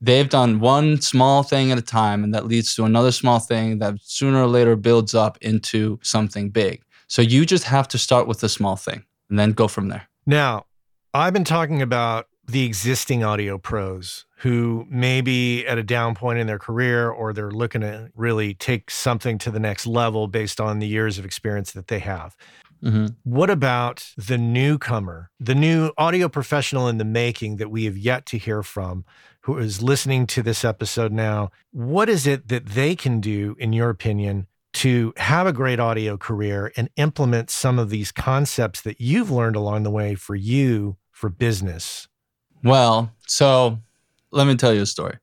they've 0.01 0.29
done 0.29 0.59
one 0.59 1.01
small 1.01 1.43
thing 1.43 1.71
at 1.71 1.77
a 1.77 1.81
time, 1.81 2.23
and 2.23 2.33
that 2.33 2.45
leads 2.45 2.75
to 2.75 2.85
another 2.85 3.11
small 3.11 3.39
thing 3.39 3.79
that 3.79 3.95
sooner 4.01 4.41
or 4.41 4.47
later 4.47 4.75
builds 4.75 5.13
up 5.13 5.37
into 5.41 5.99
something 6.01 6.49
big. 6.49 6.81
So 7.07 7.21
you 7.21 7.45
just 7.45 7.63
have 7.65 7.87
to 7.89 7.97
start 7.97 8.27
with 8.27 8.43
a 8.43 8.49
small 8.49 8.75
thing 8.75 9.03
and 9.29 9.37
then 9.37 9.51
go 9.51 9.67
from 9.67 9.89
there. 9.89 10.07
Now, 10.25 10.65
I've 11.13 11.33
been 11.33 11.43
talking 11.43 11.81
about 11.81 12.27
the 12.51 12.65
existing 12.65 13.23
audio 13.23 13.57
pros 13.57 14.25
who 14.37 14.85
may 14.89 15.21
be 15.21 15.65
at 15.65 15.77
a 15.77 15.83
down 15.83 16.15
point 16.15 16.39
in 16.39 16.47
their 16.47 16.59
career 16.59 17.09
or 17.09 17.33
they're 17.33 17.51
looking 17.51 17.81
to 17.81 18.09
really 18.15 18.53
take 18.53 18.89
something 18.89 19.37
to 19.37 19.51
the 19.51 19.59
next 19.59 19.85
level 19.85 20.27
based 20.27 20.59
on 20.59 20.79
the 20.79 20.87
years 20.87 21.17
of 21.17 21.25
experience 21.25 21.71
that 21.73 21.87
they 21.87 21.99
have. 21.99 22.35
Mm-hmm. 22.83 23.07
What 23.23 23.49
about 23.49 24.13
the 24.17 24.37
newcomer, 24.37 25.29
the 25.39 25.55
new 25.55 25.91
audio 25.97 26.29
professional 26.29 26.87
in 26.87 26.97
the 26.97 27.05
making 27.05 27.57
that 27.57 27.69
we 27.69 27.85
have 27.85 27.97
yet 27.97 28.25
to 28.27 28.37
hear 28.37 28.63
from, 28.63 29.03
who 29.41 29.57
is 29.57 29.81
listening 29.81 30.25
to 30.27 30.41
this 30.41 30.63
episode 30.63 31.11
now? 31.11 31.51
What 31.71 32.09
is 32.09 32.25
it 32.25 32.47
that 32.47 32.67
they 32.67 32.95
can 32.95 33.19
do, 33.19 33.55
in 33.59 33.73
your 33.73 33.89
opinion, 33.89 34.47
to 34.71 35.13
have 35.17 35.47
a 35.47 35.53
great 35.53 35.79
audio 35.79 36.15
career 36.15 36.71
and 36.77 36.89
implement 36.95 37.49
some 37.49 37.79
of 37.79 37.89
these 37.89 38.11
concepts 38.11 38.81
that 38.81 39.01
you've 39.01 39.31
learned 39.31 39.55
along 39.55 39.83
the 39.83 39.91
way 39.91 40.15
for 40.15 40.35
you 40.35 40.97
for 41.11 41.29
business? 41.29 42.07
Well, 42.63 43.11
so 43.27 43.79
let 44.31 44.47
me 44.47 44.55
tell 44.55 44.73
you 44.73 44.81
a 44.81 44.85
story. 44.85 45.17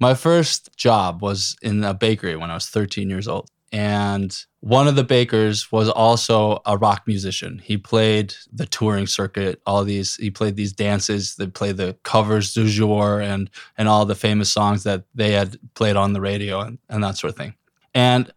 My 0.00 0.14
first 0.14 0.76
job 0.76 1.22
was 1.22 1.56
in 1.60 1.82
a 1.82 1.94
bakery 1.94 2.36
when 2.36 2.50
I 2.50 2.54
was 2.54 2.68
13 2.68 3.10
years 3.10 3.28
old. 3.28 3.50
And 3.70 4.34
one 4.60 4.88
of 4.88 4.96
the 4.96 5.04
bakers 5.04 5.70
was 5.70 5.90
also 5.90 6.62
a 6.64 6.78
rock 6.78 7.02
musician. 7.06 7.60
He 7.62 7.76
played 7.76 8.34
the 8.50 8.64
touring 8.64 9.06
circuit, 9.06 9.60
all 9.66 9.84
these, 9.84 10.16
he 10.16 10.30
played 10.30 10.56
these 10.56 10.72
dances 10.72 11.36
They 11.36 11.48
play 11.48 11.72
the 11.72 11.96
covers 12.02 12.54
du 12.54 12.66
jour 12.66 13.20
and, 13.20 13.50
and 13.76 13.88
all 13.88 14.06
the 14.06 14.14
famous 14.14 14.50
songs 14.50 14.84
that 14.84 15.04
they 15.14 15.32
had 15.32 15.58
played 15.74 15.96
on 15.96 16.14
the 16.14 16.20
radio 16.20 16.60
and, 16.60 16.78
and 16.88 17.04
that 17.04 17.18
sort 17.18 17.32
of 17.32 17.36
thing. 17.36 17.54
And 17.94 18.32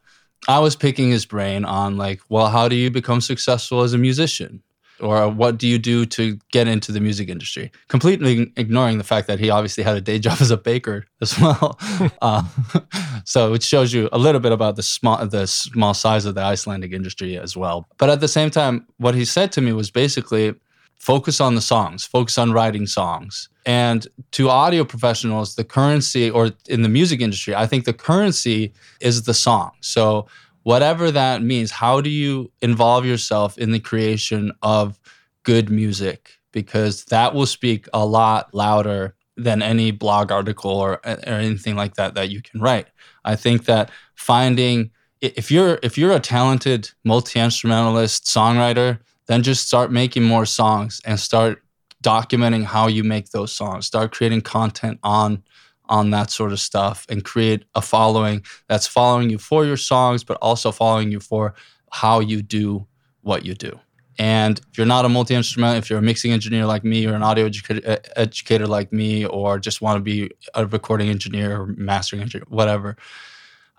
I 0.48 0.60
was 0.60 0.76
picking 0.76 1.10
his 1.10 1.26
brain 1.26 1.64
on, 1.66 1.98
like, 1.98 2.22
well, 2.28 2.50
how 2.50 2.68
do 2.68 2.76
you 2.76 2.90
become 2.90 3.22
successful 3.22 3.82
as 3.82 3.94
a 3.94 3.98
musician? 3.98 4.64
Or 5.02 5.30
what 5.30 5.58
do 5.58 5.68
you 5.68 5.78
do 5.78 6.06
to 6.06 6.38
get 6.52 6.68
into 6.68 6.92
the 6.92 7.00
music 7.00 7.30
industry? 7.30 7.72
Completely 7.88 8.52
ignoring 8.56 8.98
the 8.98 9.04
fact 9.04 9.28
that 9.28 9.40
he 9.40 9.50
obviously 9.50 9.84
had 9.84 9.98
a 9.98 10.02
day 10.02 10.20
job 10.26 10.38
as 10.42 10.52
a 10.52 10.58
baker 10.58 11.06
as 11.22 11.38
well. 11.40 11.80
uh, 12.22 12.44
so 13.26 13.54
it 13.54 13.64
shows 13.64 13.94
you 13.94 14.10
a 14.12 14.18
little 14.18 14.42
bit 14.42 14.52
about 14.52 14.76
the 14.76 14.84
small 14.84 15.26
the 15.26 15.48
small 15.48 15.94
size 15.94 16.26
of 16.26 16.36
the 16.36 16.42
Icelandic 16.42 16.92
industry 16.94 17.38
as 17.38 17.58
well. 17.58 17.88
But 17.98 18.10
at 18.10 18.20
the 18.20 18.28
same 18.28 18.50
time, 18.50 18.88
what 18.98 19.16
he 19.16 19.26
said 19.26 19.52
to 19.54 19.62
me 19.62 19.74
was 19.74 19.92
basically 19.92 20.56
focus 21.02 21.42
on 21.42 21.56
the 21.56 21.62
songs, 21.62 22.06
focus 22.06 22.38
on 22.38 22.52
writing 22.52 22.86
songs. 22.86 23.50
And 23.66 24.08
to 24.32 24.50
audio 24.50 24.84
professionals, 24.84 25.56
the 25.56 25.64
currency, 25.64 26.30
or 26.30 26.52
in 26.70 26.84
the 26.84 26.90
music 26.90 27.22
industry, 27.22 27.56
I 27.56 27.66
think 27.66 27.86
the 27.86 27.94
currency 27.94 28.72
is 29.00 29.24
the 29.24 29.34
song. 29.34 29.72
So 29.82 30.28
whatever 30.64 31.12
that 31.12 31.42
means, 31.42 31.72
how 31.72 32.02
do 32.02 32.10
you 32.10 32.52
involve 32.62 33.06
yourself 33.06 33.58
in 33.58 33.72
the 33.72 33.80
creation 33.80 34.52
of 34.62 35.00
good 35.44 35.70
music? 35.70 36.40
Because 36.52 37.06
that 37.06 37.34
will 37.34 37.46
speak 37.46 37.88
a 37.94 38.06
lot 38.06 38.54
louder 38.54 39.16
than 39.38 39.62
any 39.62 39.92
blog 39.92 40.32
article 40.32 40.72
or, 40.72 41.06
uh, 41.06 41.18
or 41.26 41.34
anything 41.34 41.76
like 41.76 41.96
that 41.96 42.14
that 42.16 42.30
you 42.30 42.42
can 42.42 42.60
write. 42.62 42.88
I 43.24 43.36
think 43.36 43.66
that 43.66 43.92
finding 44.16 44.92
if 45.22 45.52
you're 45.52 45.80
if 45.84 45.98
you're 45.98 46.12
a 46.12 46.20
talented 46.20 46.90
multi-instrumentalist 47.04 48.26
songwriter, 48.26 49.00
then 49.28 49.44
just 49.44 49.68
start 49.68 49.92
making 49.92 50.24
more 50.24 50.46
songs 50.46 51.00
and 51.06 51.20
start 51.20 51.64
documenting 52.04 52.64
how 52.64 52.88
you 52.88 53.04
make 53.04 53.30
those 53.30 53.54
songs. 53.54 53.86
Start 53.86 54.12
creating 54.12 54.42
content 54.42 55.00
on 55.04 55.44
on 55.92 56.10
that 56.10 56.32
sort 56.32 56.52
of 56.52 56.60
stuff 56.60 57.06
and 57.10 57.24
create 57.24 57.66
a 57.76 57.82
following 57.82 58.44
that's 58.68 58.88
following 58.88 59.30
you 59.30 59.38
for 59.38 59.66
your 59.66 59.78
songs, 59.78 60.24
but 60.24 60.38
also 60.42 60.72
following 60.72 61.12
you 61.12 61.20
for 61.20 61.54
how 61.92 62.20
you 62.20 62.42
do 62.42 62.88
what 63.22 63.46
you 63.46 63.54
do. 63.54 63.78
And 64.18 64.60
if 64.72 64.78
you're 64.78 64.88
not 64.88 65.06
a 65.06 65.10
multi 65.10 65.36
instrument, 65.36 65.78
if 65.78 65.90
you're 65.90 66.00
a 66.00 66.02
mixing 66.02 66.32
engineer 66.32 66.66
like 66.66 66.84
me, 66.84 67.06
or 67.06 67.14
an 67.14 67.24
audio 67.24 67.46
educator, 67.46 67.82
uh, 67.90 67.98
educator 68.16 68.68
like 68.68 68.94
me, 68.94 69.26
or 69.26 69.60
just 69.60 69.82
want 69.82 69.98
to 69.98 70.02
be 70.02 70.32
a 70.54 70.66
recording 70.66 71.10
engineer 71.10 71.60
or 71.60 71.68
mastering 71.68 72.22
engineer, 72.22 72.46
whatever, 72.48 72.96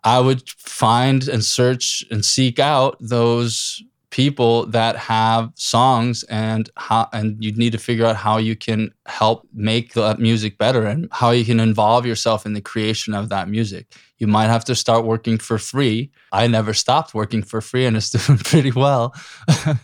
I 0.05 0.21
would 0.21 0.49
find 0.49 1.29
and 1.29 1.45
search 1.45 2.05
and 2.11 2.25
seek 2.25 2.59
out 2.59 2.97
those 3.01 3.83
people 4.13 4.67
that 4.67 4.95
have 4.95 5.51
songs 5.55 6.23
and 6.25 6.69
how 6.77 7.09
and 7.15 7.43
you 7.43 7.51
need 7.53 7.73
to 7.73 7.79
figure 7.79 8.05
out 8.05 8.15
how 8.15 8.37
you 8.37 8.55
can 8.55 8.93
help 9.07 9.49
make 9.55 9.95
that 9.95 10.21
music 10.21 10.59
better 10.59 10.85
and 10.85 11.09
how 11.11 11.31
you 11.31 11.47
can 11.47 11.59
involve 11.59 12.05
yourself 12.05 12.45
in 12.45 12.53
the 12.53 12.61
creation 12.61 13.15
of 13.15 13.31
that 13.31 13.49
music. 13.49 13.87
You 14.19 14.27
might 14.27 14.49
have 14.49 14.67
to 14.67 14.75
start 14.75 15.07
working 15.07 15.39
for 15.39 15.59
free. 15.59 16.11
I 16.31 16.47
never 16.47 16.75
stopped 16.75 17.15
working 17.15 17.43
for 17.43 17.63
free 17.63 17.87
and 17.87 17.97
it's 17.97 18.11
doing 18.27 18.39
pretty 18.39 18.71
well. 18.71 19.15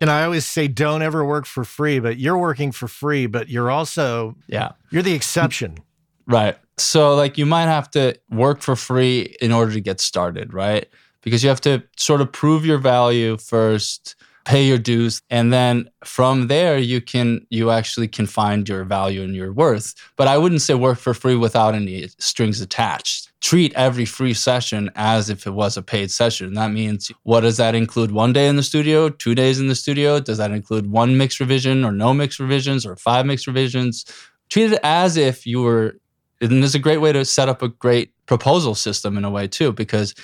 And 0.00 0.10
i 0.10 0.24
always 0.24 0.44
say 0.44 0.66
don't 0.66 1.00
ever 1.00 1.24
work 1.24 1.46
for 1.46 1.62
free 1.62 2.00
but 2.00 2.18
you're 2.18 2.36
working 2.36 2.72
for 2.72 2.88
free 2.88 3.26
but 3.26 3.48
you're 3.48 3.70
also 3.70 4.34
yeah. 4.48 4.72
you're 4.90 5.04
the 5.04 5.12
exception. 5.12 5.78
Right. 6.26 6.56
So 6.76 7.14
like 7.14 7.38
you 7.38 7.46
might 7.46 7.66
have 7.66 7.88
to 7.92 8.18
work 8.28 8.62
for 8.62 8.74
free 8.74 9.36
in 9.40 9.52
order 9.52 9.72
to 9.72 9.80
get 9.80 10.00
started 10.00 10.52
right 10.52 10.88
because 11.26 11.42
you 11.42 11.48
have 11.50 11.60
to 11.60 11.82
sort 11.96 12.20
of 12.20 12.30
prove 12.30 12.64
your 12.64 12.78
value 12.78 13.36
first 13.36 14.14
pay 14.46 14.64
your 14.64 14.78
dues 14.78 15.20
and 15.28 15.52
then 15.52 15.90
from 16.04 16.46
there 16.46 16.78
you 16.78 17.00
can 17.00 17.44
you 17.50 17.72
actually 17.72 18.06
can 18.06 18.26
find 18.26 18.68
your 18.68 18.84
value 18.84 19.22
and 19.22 19.34
your 19.34 19.52
worth. 19.52 19.92
But 20.16 20.28
i 20.28 20.38
wouldn't 20.38 20.62
say 20.62 20.74
work 20.74 20.98
for 20.98 21.12
free 21.12 21.34
without 21.34 21.74
any 21.74 22.08
strings 22.18 22.60
attached. 22.60 23.32
Treat 23.40 23.74
every 23.74 24.04
free 24.04 24.34
session 24.34 24.88
as 24.94 25.28
if 25.28 25.46
it 25.46 25.50
was 25.50 25.76
a 25.76 25.82
paid 25.82 26.12
session. 26.12 26.54
That 26.54 26.70
means 26.70 27.10
what 27.24 27.40
does 27.40 27.56
that 27.56 27.74
include? 27.74 28.12
One 28.12 28.32
day 28.32 28.46
in 28.46 28.54
the 28.54 28.62
studio 28.62 29.08
two 29.08 29.34
days 29.34 29.58
in 29.58 29.66
the 29.66 29.74
studio? 29.74 30.20
Does 30.20 30.38
that 30.38 30.52
include 30.52 30.90
one 30.90 31.18
mix 31.18 31.40
revision 31.40 31.84
or 31.84 31.90
no 31.90 32.14
mix 32.14 32.38
revisions 32.38 32.86
or 32.86 32.94
five 32.94 33.26
mix 33.26 33.48
revisions? 33.48 34.04
Treat 34.48 34.72
it 34.72 34.80
as 34.84 35.16
if 35.16 35.44
you 35.44 35.60
were 35.60 35.96
and 36.40 36.62
there's 36.62 36.76
a 36.76 36.86
great 36.86 36.98
way 36.98 37.12
to 37.12 37.24
set 37.24 37.48
up 37.48 37.62
a 37.62 37.68
great 37.68 38.12
proposal 38.26 38.76
system 38.76 39.18
in 39.18 39.24
a 39.24 39.30
way 39.30 39.48
too 39.48 39.72
because 39.72 40.14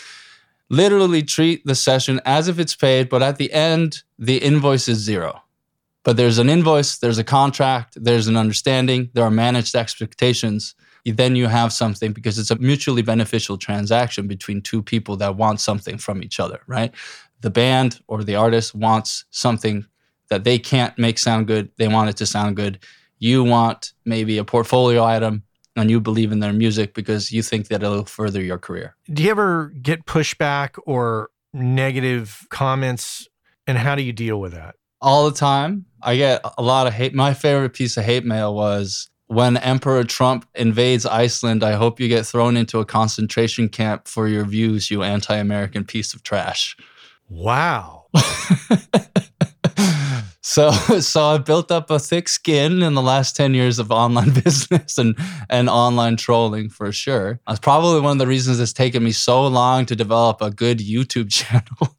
literally 0.73 1.23
treat 1.23 1.65
the 1.67 1.75
session 1.75 2.19
as 2.25 2.49
if 2.49 2.59
it's 2.59 2.75
paid, 2.75 3.11
but 3.11 3.23
at 3.23 3.37
the 3.37 3.53
end, 3.53 4.03
the 4.19 4.39
invoice 4.39 4.89
is 4.89 4.99
zero. 4.99 5.43
But 6.03 6.17
there's 6.17 6.39
an 6.39 6.49
invoice, 6.49 6.97
there's 6.97 7.19
a 7.19 7.25
contract, 7.25 7.99
there's 8.01 8.27
an 8.27 8.39
understanding, 8.39 9.11
there 9.13 9.23
are 9.23 9.31
managed 9.31 9.77
expectations. 9.77 10.75
Then 11.05 11.37
you 11.37 11.47
have 11.47 11.73
something 11.73 12.13
because 12.13 12.39
it's 12.39 12.51
a 12.51 12.57
mutually 12.57 13.03
beneficial 13.03 13.59
transaction 13.59 14.27
between 14.27 14.63
two 14.63 14.83
people 14.83 15.17
that 15.19 15.37
want 15.37 15.61
something 15.61 15.99
from 15.99 16.23
each 16.23 16.41
other, 16.41 16.61
right? 16.67 16.93
The 17.43 17.51
band 17.51 18.01
or 18.09 18.25
the 18.25 18.37
artist 18.37 18.75
wants 18.75 19.27
something 19.31 19.85
that 20.31 20.45
they 20.45 20.59
can't 20.59 20.97
make 20.99 21.19
sound 21.19 21.49
good, 21.49 21.71
they 21.77 21.89
want 21.89 22.09
it 22.09 22.17
to 22.17 22.27
sound 22.27 22.57
good. 22.57 22.79
You 23.19 23.45
want 23.45 23.93
maybe 24.07 24.39
a 24.39 24.45
portfolio 24.45 25.05
item, 25.05 25.43
and 25.77 25.91
you 25.91 26.01
believe 26.01 26.33
in 26.33 26.41
their 26.41 26.53
music 26.53 26.95
because 26.95 27.33
you 27.33 27.43
think 27.43 27.69
that 27.69 27.83
it'll 27.83 28.05
further 28.05 28.43
your 28.43 28.59
career. 28.59 28.97
Do 29.13 29.23
you 29.23 29.31
ever 29.31 29.73
get 29.81 30.05
pushback 30.07 30.79
or 30.87 31.31
negative 31.55 32.47
comments 32.51 33.29
and 33.67 33.79
how 33.79 33.95
do 33.95 34.03
you 34.03 34.13
deal 34.13 34.41
with 34.41 34.53
that? 34.53 34.77
All 35.01 35.29
the 35.29 35.37
time. 35.37 35.87
I 36.03 36.17
get 36.17 36.45
a 36.59 36.63
lot 36.63 36.87
of 36.87 36.93
hate. 36.93 37.15
My 37.15 37.35
favorite 37.35 37.75
piece 37.75 37.97
of 37.97 38.05
hate 38.05 38.25
mail 38.25 38.55
was 38.55 39.09
when 39.27 39.57
Emperor 39.57 40.05
Trump 40.05 40.47
invades 40.55 41.07
Iceland, 41.07 41.65
I 41.65 41.73
hope 41.73 41.99
you 41.99 42.09
get 42.09 42.27
thrown 42.27 42.57
into 42.57 42.81
a 42.81 42.85
concentration 42.85 43.69
camp 43.69 44.07
for 44.07 44.29
your 44.29 44.45
views, 44.45 44.91
you 44.91 45.03
anti 45.03 45.35
American 45.35 45.85
piece 45.85 46.13
of 46.13 46.23
trash. 46.23 46.77
Wow. 47.29 48.07
So, 50.43 50.71
so 51.01 51.25
I 51.25 51.39
built 51.39 51.71
up 51.71 51.91
a 51.91 51.99
thick 51.99 52.29
skin 52.29 52.83
in 52.83 52.95
the 52.95 53.03
last 53.03 53.35
10 53.37 53.55
years 53.55 53.79
of 53.79 53.91
online 53.91 54.31
business 54.45 54.99
and, 54.99 55.17
and 55.49 55.69
online 55.69 56.17
trolling 56.17 56.69
for 56.69 56.93
sure. 56.93 57.41
That's 57.47 57.61
probably 57.61 58.01
one 58.01 58.13
of 58.13 58.19
the 58.19 58.27
reasons 58.27 58.61
it's 58.61 58.73
taken 58.73 59.03
me 59.03 59.13
so 59.13 59.47
long 59.47 59.87
to 59.87 59.97
develop 59.97 60.43
a 60.43 60.51
good 60.51 60.79
YouTube 60.79 61.31
channel. 61.31 61.97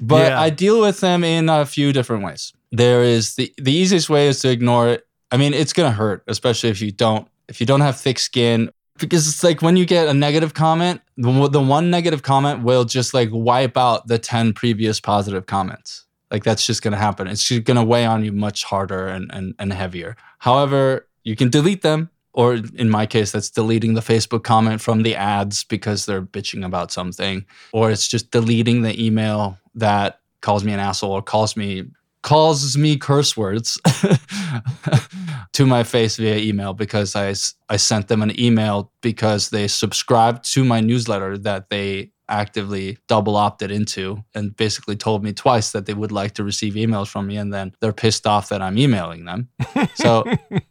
but 0.00 0.30
yeah. 0.30 0.40
I 0.40 0.50
deal 0.50 0.80
with 0.80 1.00
them 1.00 1.24
in 1.24 1.48
a 1.48 1.64
few 1.64 1.92
different 1.92 2.24
ways. 2.24 2.52
There 2.72 3.02
is 3.02 3.34
the, 3.36 3.52
the 3.56 3.72
easiest 3.72 4.10
way 4.10 4.28
is 4.28 4.40
to 4.40 4.50
ignore 4.50 4.88
it. 4.88 5.06
I 5.32 5.36
mean, 5.36 5.54
it's 5.54 5.72
going 5.72 5.90
to 5.90 5.96
hurt, 5.96 6.24
especially 6.26 6.70
if 6.70 6.80
you 6.80 6.90
don't, 6.90 7.28
if 7.48 7.60
you 7.60 7.66
don't 7.66 7.80
have 7.80 7.98
thick 7.98 8.18
skin 8.18 8.70
because 8.98 9.26
it's 9.26 9.42
like 9.42 9.62
when 9.62 9.76
you 9.76 9.86
get 9.86 10.08
a 10.08 10.14
negative 10.14 10.52
comment, 10.52 11.00
the, 11.16 11.48
the 11.48 11.60
one 11.60 11.90
negative 11.90 12.22
comment 12.22 12.62
will 12.62 12.84
just 12.84 13.14
like 13.14 13.30
wipe 13.32 13.76
out 13.76 14.06
the 14.08 14.18
10 14.18 14.52
previous 14.52 15.00
positive 15.00 15.46
comments. 15.46 16.04
Like 16.30 16.44
that's 16.44 16.66
just 16.66 16.82
going 16.82 16.92
to 16.92 16.98
happen. 16.98 17.26
It's 17.26 17.42
just 17.42 17.64
going 17.64 17.76
to 17.76 17.84
weigh 17.84 18.06
on 18.06 18.24
you 18.24 18.32
much 18.32 18.64
harder 18.64 19.08
and, 19.08 19.30
and, 19.32 19.54
and 19.58 19.72
heavier. 19.72 20.16
However, 20.38 21.08
you 21.24 21.36
can 21.36 21.50
delete 21.50 21.82
them. 21.82 22.10
Or 22.32 22.54
in 22.54 22.88
my 22.88 23.06
case, 23.06 23.32
that's 23.32 23.50
deleting 23.50 23.94
the 23.94 24.00
Facebook 24.00 24.44
comment 24.44 24.80
from 24.80 25.02
the 25.02 25.16
ads 25.16 25.64
because 25.64 26.06
they're 26.06 26.22
bitching 26.22 26.64
about 26.64 26.92
something. 26.92 27.44
Or 27.72 27.90
it's 27.90 28.06
just 28.06 28.30
deleting 28.30 28.82
the 28.82 29.04
email 29.04 29.58
that 29.74 30.20
calls 30.40 30.62
me 30.62 30.72
an 30.72 30.78
asshole 30.78 31.10
or 31.10 31.22
calls 31.22 31.56
me 31.56 31.86
calls 32.22 32.76
me 32.76 32.96
curse 32.96 33.36
words 33.36 33.80
to 35.52 35.66
my 35.66 35.82
face 35.82 36.16
via 36.16 36.36
email 36.36 36.74
because 36.74 37.16
I, 37.16 37.34
I 37.72 37.76
sent 37.76 38.08
them 38.08 38.22
an 38.22 38.38
email 38.38 38.92
because 39.00 39.50
they 39.50 39.68
subscribed 39.68 40.44
to 40.52 40.64
my 40.64 40.80
newsletter 40.80 41.38
that 41.38 41.70
they 41.70 42.12
actively 42.30 42.96
double 43.08 43.36
opted 43.36 43.70
into 43.70 44.24
and 44.34 44.56
basically 44.56 44.96
told 44.96 45.22
me 45.22 45.32
twice 45.32 45.72
that 45.72 45.86
they 45.86 45.94
would 45.94 46.12
like 46.12 46.32
to 46.34 46.44
receive 46.44 46.74
emails 46.74 47.08
from 47.08 47.26
me 47.26 47.36
and 47.36 47.52
then 47.52 47.74
they're 47.80 47.92
pissed 47.92 48.26
off 48.26 48.48
that 48.48 48.62
I'm 48.62 48.78
emailing 48.78 49.24
them. 49.24 49.48
So 49.94 50.24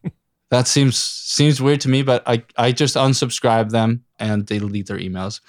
that 0.50 0.68
seems 0.68 0.98
seems 0.98 1.62
weird 1.62 1.82
to 1.82 1.90
me, 1.90 2.02
but 2.02 2.24
I, 2.26 2.44
I 2.58 2.72
just 2.72 2.96
unsubscribe 2.96 3.70
them 3.70 4.04
and 4.18 4.48
they 4.48 4.58
delete 4.58 4.88
their 4.88 4.98
emails. 4.98 5.42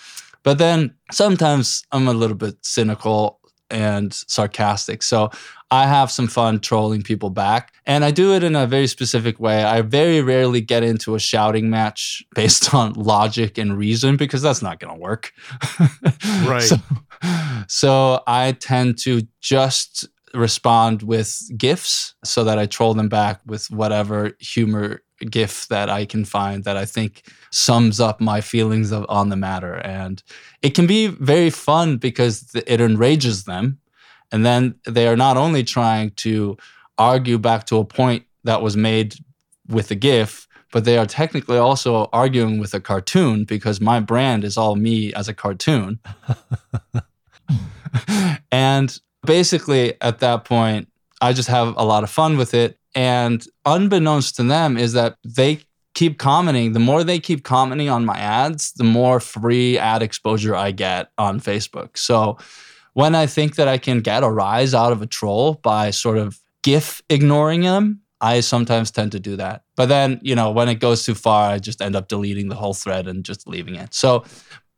But 0.42 0.58
then 0.58 0.94
sometimes 1.11 1.84
I'm 1.92 2.08
a 2.08 2.12
little 2.12 2.36
bit 2.36 2.56
cynical 2.62 3.39
and 3.70 4.12
sarcastic. 4.12 5.02
So 5.02 5.30
I 5.70 5.86
have 5.86 6.10
some 6.10 6.26
fun 6.26 6.58
trolling 6.60 7.02
people 7.02 7.30
back. 7.30 7.72
And 7.86 8.04
I 8.04 8.10
do 8.10 8.34
it 8.34 8.42
in 8.42 8.56
a 8.56 8.66
very 8.66 8.86
specific 8.86 9.38
way. 9.38 9.62
I 9.62 9.82
very 9.82 10.20
rarely 10.20 10.60
get 10.60 10.82
into 10.82 11.14
a 11.14 11.20
shouting 11.20 11.70
match 11.70 12.24
based 12.34 12.74
on 12.74 12.94
logic 12.94 13.58
and 13.58 13.76
reason 13.76 14.16
because 14.16 14.42
that's 14.42 14.62
not 14.62 14.80
going 14.80 14.94
to 14.94 15.00
work. 15.00 15.32
right. 16.44 16.62
So, 16.62 16.76
so 17.68 18.22
I 18.26 18.52
tend 18.52 18.98
to 18.98 19.22
just 19.40 20.08
respond 20.34 21.02
with 21.02 21.50
gifs 21.56 22.14
so 22.24 22.44
that 22.44 22.58
I 22.58 22.66
troll 22.66 22.94
them 22.94 23.08
back 23.08 23.40
with 23.46 23.70
whatever 23.70 24.36
humor 24.38 25.02
gif 25.26 25.68
that 25.68 25.90
I 25.90 26.04
can 26.04 26.24
find 26.24 26.64
that 26.64 26.76
I 26.76 26.84
think 26.84 27.22
sums 27.50 28.00
up 28.00 28.20
my 28.20 28.40
feelings 28.40 28.92
of, 28.92 29.06
on 29.08 29.28
the 29.28 29.36
matter. 29.36 29.74
And 29.74 30.22
it 30.62 30.74
can 30.74 30.86
be 30.86 31.08
very 31.08 31.50
fun 31.50 31.96
because 31.96 32.50
it 32.54 32.80
enrages 32.80 33.44
them. 33.44 33.78
And 34.32 34.46
then 34.46 34.76
they 34.86 35.08
are 35.08 35.16
not 35.16 35.36
only 35.36 35.64
trying 35.64 36.10
to 36.12 36.56
argue 36.98 37.38
back 37.38 37.66
to 37.66 37.78
a 37.78 37.84
point 37.84 38.24
that 38.44 38.62
was 38.62 38.76
made 38.76 39.16
with 39.68 39.88
the 39.88 39.94
GIF, 39.94 40.46
but 40.72 40.84
they 40.84 40.96
are 40.98 41.06
technically 41.06 41.58
also 41.58 42.08
arguing 42.12 42.60
with 42.60 42.74
a 42.74 42.80
cartoon 42.80 43.44
because 43.44 43.80
my 43.80 43.98
brand 44.00 44.44
is 44.44 44.56
all 44.56 44.76
me 44.76 45.12
as 45.14 45.28
a 45.28 45.34
cartoon. 45.34 45.98
and 48.52 49.00
basically, 49.24 49.94
at 50.00 50.20
that 50.20 50.44
point, 50.44 50.88
I 51.20 51.32
just 51.32 51.48
have 51.48 51.74
a 51.76 51.84
lot 51.84 52.04
of 52.04 52.10
fun 52.10 52.36
with 52.36 52.54
it. 52.54 52.78
And 52.94 53.44
unbeknownst 53.64 54.36
to 54.36 54.42
them, 54.42 54.76
is 54.76 54.94
that 54.94 55.16
they 55.24 55.60
keep 55.94 56.18
commenting. 56.18 56.72
The 56.72 56.80
more 56.80 57.04
they 57.04 57.18
keep 57.18 57.44
commenting 57.44 57.88
on 57.88 58.04
my 58.04 58.18
ads, 58.18 58.72
the 58.72 58.84
more 58.84 59.20
free 59.20 59.78
ad 59.78 60.02
exposure 60.02 60.54
I 60.54 60.70
get 60.70 61.10
on 61.18 61.40
Facebook. 61.40 61.96
So 61.96 62.38
when 62.94 63.14
I 63.14 63.26
think 63.26 63.56
that 63.56 63.68
I 63.68 63.78
can 63.78 64.00
get 64.00 64.22
a 64.22 64.30
rise 64.30 64.74
out 64.74 64.92
of 64.92 65.02
a 65.02 65.06
troll 65.06 65.54
by 65.54 65.90
sort 65.90 66.18
of 66.18 66.40
GIF 66.62 67.02
ignoring 67.08 67.62
them, 67.62 68.00
I 68.20 68.40
sometimes 68.40 68.90
tend 68.90 69.12
to 69.12 69.20
do 69.20 69.36
that. 69.36 69.62
But 69.76 69.86
then, 69.86 70.20
you 70.22 70.34
know, 70.34 70.50
when 70.50 70.68
it 70.68 70.76
goes 70.76 71.04
too 71.04 71.14
far, 71.14 71.50
I 71.50 71.58
just 71.58 71.80
end 71.80 71.96
up 71.96 72.08
deleting 72.08 72.48
the 72.48 72.56
whole 72.56 72.74
thread 72.74 73.08
and 73.08 73.24
just 73.24 73.48
leaving 73.48 73.76
it. 73.76 73.94
So 73.94 74.24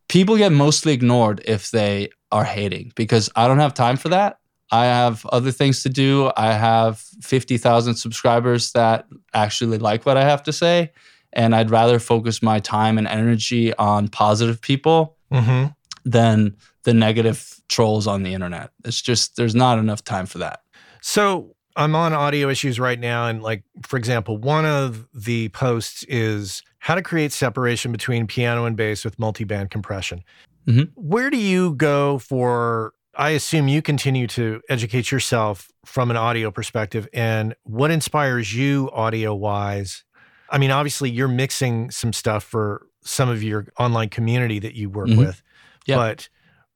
people 0.08 0.36
get 0.36 0.52
mostly 0.52 0.92
ignored 0.92 1.42
if 1.44 1.70
they 1.70 2.10
are 2.30 2.44
hating 2.44 2.92
because 2.94 3.30
I 3.34 3.48
don't 3.48 3.58
have 3.58 3.74
time 3.74 3.96
for 3.96 4.10
that. 4.10 4.38
I 4.72 4.86
have 4.86 5.24
other 5.26 5.52
things 5.52 5.82
to 5.82 5.90
do. 5.90 6.32
I 6.36 6.54
have 6.54 6.98
50,000 7.20 7.94
subscribers 7.94 8.72
that 8.72 9.06
actually 9.34 9.76
like 9.78 10.06
what 10.06 10.16
I 10.16 10.24
have 10.24 10.42
to 10.44 10.52
say. 10.52 10.92
And 11.34 11.54
I'd 11.54 11.70
rather 11.70 11.98
focus 11.98 12.42
my 12.42 12.58
time 12.58 12.96
and 12.98 13.06
energy 13.06 13.74
on 13.74 14.08
positive 14.08 14.60
people 14.60 15.16
mm-hmm. 15.30 15.68
than 16.04 16.56
the 16.84 16.94
negative 16.94 17.60
trolls 17.68 18.06
on 18.06 18.22
the 18.22 18.32
internet. 18.34 18.70
It's 18.84 19.02
just, 19.02 19.36
there's 19.36 19.54
not 19.54 19.78
enough 19.78 20.02
time 20.02 20.26
for 20.26 20.38
that. 20.38 20.62
So, 21.02 21.54
I'm 21.74 21.94
on 21.94 22.12
audio 22.12 22.50
issues 22.50 22.78
right 22.78 23.00
now. 23.00 23.28
And, 23.28 23.42
like, 23.42 23.64
for 23.82 23.96
example, 23.96 24.36
one 24.36 24.66
of 24.66 25.08
the 25.14 25.48
posts 25.50 26.04
is 26.06 26.62
how 26.80 26.94
to 26.94 27.02
create 27.02 27.32
separation 27.32 27.92
between 27.92 28.26
piano 28.26 28.66
and 28.66 28.76
bass 28.76 29.06
with 29.06 29.18
multi-band 29.18 29.70
compression. 29.70 30.22
Mm-hmm. 30.66 30.90
Where 30.96 31.30
do 31.30 31.38
you 31.38 31.74
go 31.74 32.18
for? 32.18 32.92
I 33.14 33.30
assume 33.30 33.68
you 33.68 33.82
continue 33.82 34.26
to 34.28 34.60
educate 34.68 35.10
yourself 35.10 35.70
from 35.84 36.10
an 36.10 36.16
audio 36.16 36.50
perspective. 36.50 37.08
And 37.12 37.54
what 37.64 37.90
inspires 37.90 38.54
you 38.54 38.90
audio 38.92 39.34
wise? 39.34 40.04
I 40.48 40.58
mean, 40.58 40.70
obviously, 40.70 41.10
you're 41.10 41.28
mixing 41.28 41.90
some 41.90 42.12
stuff 42.12 42.44
for 42.44 42.86
some 43.02 43.28
of 43.28 43.42
your 43.42 43.66
online 43.78 44.08
community 44.08 44.58
that 44.60 44.74
you 44.74 44.88
work 44.88 45.08
mm-hmm. 45.08 45.18
with. 45.18 45.42
Yep. 45.86 45.98
But 45.98 46.28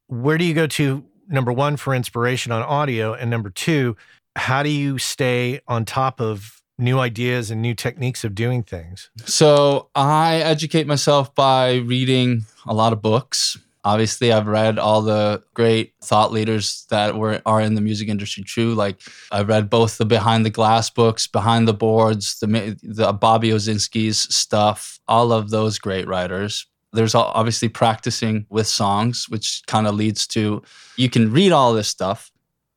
where 0.07 0.37
do 0.37 0.45
you 0.45 0.53
go 0.53 0.67
to, 0.67 1.05
number 1.27 1.53
one, 1.53 1.77
for 1.77 1.93
inspiration 1.95 2.51
on 2.51 2.61
audio? 2.61 3.13
And 3.13 3.29
number 3.29 3.49
two, 3.49 3.95
how 4.35 4.63
do 4.63 4.69
you 4.69 4.97
stay 4.97 5.61
on 5.67 5.85
top 5.85 6.21
of 6.21 6.61
new 6.77 6.99
ideas 6.99 7.49
and 7.49 7.61
new 7.61 7.73
techniques 7.73 8.23
of 8.23 8.35
doing 8.35 8.61
things? 8.61 9.09
So 9.25 9.89
I 9.95 10.37
educate 10.37 10.85
myself 10.85 11.33
by 11.33 11.75
reading 11.75 12.45
a 12.65 12.73
lot 12.73 12.93
of 12.93 13.01
books. 13.01 13.57
Obviously, 13.87 14.33
I've 14.33 14.47
read 14.47 14.77
all 14.77 15.01
the 15.01 15.41
great 15.53 15.93
thought 16.03 16.33
leaders 16.33 16.85
that 16.89 17.15
were 17.15 17.41
are 17.45 17.61
in 17.61 17.75
the 17.75 17.79
music 17.79 18.09
industry 18.09 18.43
too. 18.43 18.73
Like 18.73 18.99
I've 19.31 19.47
read 19.47 19.69
both 19.69 19.97
the 19.97 20.05
Behind 20.05 20.45
the 20.45 20.49
Glass 20.49 20.89
books, 20.89 21.25
Behind 21.25 21.69
the 21.69 21.73
Boards, 21.73 22.37
the 22.41 22.77
the 22.83 23.13
Bobby 23.13 23.51
Owsinski's 23.51 24.19
stuff, 24.35 24.99
all 25.07 25.31
of 25.31 25.51
those 25.51 25.79
great 25.79 26.05
writers. 26.05 26.67
There's 26.91 27.15
obviously 27.15 27.69
practicing 27.69 28.45
with 28.49 28.67
songs, 28.67 29.27
which 29.29 29.61
kind 29.67 29.87
of 29.87 29.95
leads 29.95 30.27
to 30.27 30.63
you 30.97 31.09
can 31.09 31.31
read 31.31 31.53
all 31.53 31.73
this 31.73 31.87
stuff, 31.87 32.29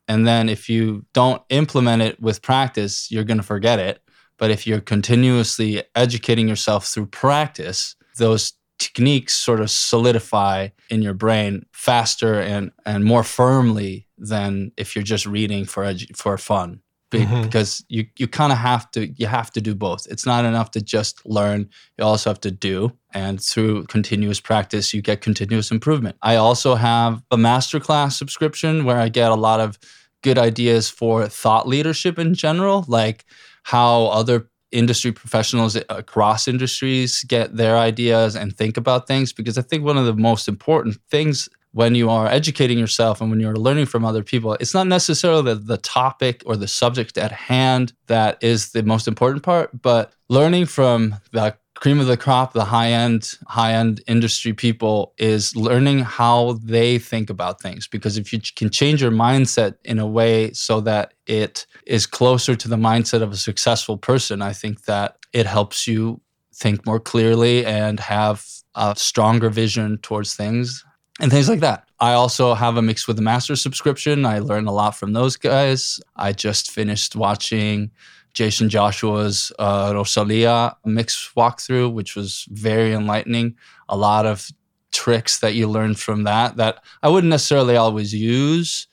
and 0.06 0.28
then 0.28 0.48
if 0.48 0.68
you 0.68 1.04
don't 1.12 1.42
implement 1.48 2.02
it 2.02 2.22
with 2.22 2.40
practice, 2.40 3.10
you're 3.10 3.24
going 3.24 3.42
to 3.42 3.52
forget 3.54 3.80
it. 3.80 4.00
But 4.38 4.52
if 4.52 4.64
you're 4.64 4.80
continuously 4.80 5.82
educating 5.96 6.46
yourself 6.46 6.86
through 6.86 7.06
practice, 7.06 7.96
those 8.16 8.52
techniques 8.80 9.34
sort 9.34 9.60
of 9.60 9.70
solidify 9.70 10.68
in 10.88 11.02
your 11.02 11.14
brain 11.14 11.64
faster 11.72 12.40
and, 12.40 12.72
and 12.84 13.04
more 13.04 13.22
firmly 13.22 14.08
than 14.18 14.72
if 14.76 14.96
you're 14.96 15.04
just 15.04 15.26
reading 15.26 15.64
for 15.64 15.84
edu- 15.84 16.16
for 16.16 16.36
fun. 16.36 16.80
Mm-hmm. 17.12 17.42
Because 17.42 17.84
you, 17.88 18.06
you 18.18 18.28
kind 18.28 18.52
of 18.52 18.58
have 18.58 18.88
to 18.92 19.08
you 19.08 19.26
have 19.26 19.50
to 19.52 19.60
do 19.60 19.74
both. 19.74 20.06
It's 20.08 20.24
not 20.24 20.44
enough 20.44 20.70
to 20.72 20.80
just 20.80 21.26
learn. 21.26 21.68
You 21.98 22.04
also 22.04 22.30
have 22.30 22.40
to 22.42 22.52
do. 22.52 22.92
And 23.12 23.42
through 23.42 23.86
continuous 23.86 24.38
practice, 24.38 24.94
you 24.94 25.02
get 25.02 25.20
continuous 25.20 25.72
improvement. 25.72 26.16
I 26.22 26.36
also 26.36 26.76
have 26.76 27.20
a 27.32 27.36
masterclass 27.36 28.12
subscription 28.12 28.84
where 28.84 28.98
I 28.98 29.08
get 29.08 29.32
a 29.32 29.34
lot 29.34 29.58
of 29.58 29.76
good 30.22 30.38
ideas 30.38 30.88
for 30.88 31.26
thought 31.26 31.66
leadership 31.66 32.16
in 32.16 32.34
general, 32.34 32.84
like 32.86 33.24
how 33.64 34.06
other 34.06 34.48
industry 34.72 35.12
professionals 35.12 35.76
uh, 35.76 35.82
across 35.88 36.48
industries 36.48 37.24
get 37.24 37.56
their 37.56 37.76
ideas 37.76 38.36
and 38.36 38.56
think 38.56 38.76
about 38.76 39.06
things. 39.06 39.32
Because 39.32 39.58
I 39.58 39.62
think 39.62 39.84
one 39.84 39.98
of 39.98 40.06
the 40.06 40.14
most 40.14 40.48
important 40.48 40.98
things 41.10 41.48
when 41.72 41.94
you 41.94 42.10
are 42.10 42.26
educating 42.26 42.78
yourself 42.78 43.20
and 43.20 43.30
when 43.30 43.38
you're 43.38 43.56
learning 43.56 43.86
from 43.86 44.04
other 44.04 44.24
people, 44.24 44.54
it's 44.54 44.74
not 44.74 44.86
necessarily 44.86 45.42
the, 45.42 45.54
the 45.54 45.76
topic 45.76 46.42
or 46.44 46.56
the 46.56 46.66
subject 46.66 47.16
at 47.16 47.30
hand 47.30 47.92
that 48.08 48.42
is 48.42 48.72
the 48.72 48.82
most 48.82 49.06
important 49.06 49.42
part, 49.44 49.70
but 49.80 50.12
learning 50.28 50.66
from 50.66 51.14
the 51.32 51.54
cream 51.80 51.98
of 51.98 52.06
the 52.06 52.16
crop, 52.16 52.52
the 52.52 52.66
high 52.66 52.92
end, 52.92 53.34
high 53.48 53.72
end 53.72 54.02
industry 54.06 54.52
people 54.52 55.14
is 55.16 55.56
learning 55.56 56.00
how 56.00 56.58
they 56.62 56.98
think 56.98 57.30
about 57.30 57.60
things. 57.60 57.88
Because 57.88 58.18
if 58.18 58.32
you 58.32 58.40
can 58.54 58.70
change 58.70 59.00
your 59.00 59.10
mindset 59.10 59.76
in 59.84 59.98
a 59.98 60.06
way 60.06 60.52
so 60.52 60.80
that 60.82 61.14
it 61.26 61.66
is 61.86 62.06
closer 62.06 62.54
to 62.54 62.68
the 62.68 62.76
mindset 62.76 63.22
of 63.22 63.32
a 63.32 63.36
successful 63.36 63.96
person, 63.96 64.42
I 64.42 64.52
think 64.52 64.84
that 64.84 65.16
it 65.32 65.46
helps 65.46 65.86
you 65.86 66.20
think 66.54 66.84
more 66.84 67.00
clearly 67.00 67.64
and 67.64 67.98
have 67.98 68.44
a 68.74 68.94
stronger 68.96 69.48
vision 69.48 69.98
towards 69.98 70.34
things 70.34 70.84
and 71.18 71.30
things 71.30 71.48
like 71.48 71.60
that. 71.60 71.88
I 71.98 72.12
also 72.12 72.52
have 72.54 72.76
a 72.76 72.82
mix 72.82 73.08
with 73.08 73.16
the 73.16 73.22
master 73.22 73.56
subscription. 73.56 74.26
I 74.26 74.40
learn 74.40 74.66
a 74.66 74.72
lot 74.72 74.96
from 74.96 75.14
those 75.14 75.36
guys. 75.36 75.98
I 76.16 76.32
just 76.32 76.70
finished 76.70 77.16
watching 77.16 77.90
Jaycen 78.34 78.68
Joshua's 78.68 79.52
uh, 79.58 79.92
Rosalia 79.94 80.76
mix 80.84 81.30
walkthrough, 81.36 81.92
which 81.92 82.16
was 82.16 82.46
very 82.50 82.92
enlightening. 82.92 83.56
A 83.88 83.96
lot 83.96 84.26
of 84.26 84.50
tricks 84.92 85.38
that 85.38 85.54
you 85.54 85.68
learn 85.68 85.94
from 85.94 86.24
that 86.24 86.56
that 86.56 86.82
I 87.02 87.08
wouldn't 87.08 87.30
necessarily 87.30 87.76
always 87.76 88.12
use, 88.14 88.86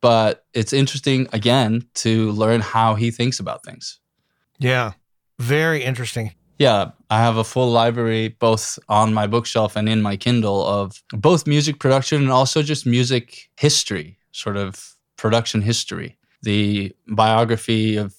but 0.00 0.44
it's 0.54 0.72
interesting 0.72 1.28
again 1.32 1.86
to 1.94 2.30
learn 2.32 2.60
how 2.60 2.94
he 2.94 3.10
thinks 3.10 3.40
about 3.40 3.64
things. 3.64 3.98
Yeah, 4.58 4.92
very 5.38 5.82
interesting. 5.82 6.34
Yeah, 6.58 6.90
I 7.08 7.20
have 7.20 7.38
a 7.38 7.44
full 7.44 7.70
library 7.70 8.28
both 8.28 8.78
on 8.88 9.14
my 9.14 9.26
bookshelf 9.26 9.76
and 9.76 9.88
in 9.88 10.02
my 10.02 10.16
Kindle 10.18 10.62
of 10.66 11.02
both 11.10 11.46
music 11.46 11.78
production 11.78 12.20
and 12.20 12.30
also 12.30 12.62
just 12.62 12.84
music 12.84 13.48
history, 13.58 14.18
sort 14.32 14.58
of 14.58 14.94
production 15.16 15.62
history. 15.62 16.18
The 16.42 16.94
biography 17.08 17.96
of 17.96 18.14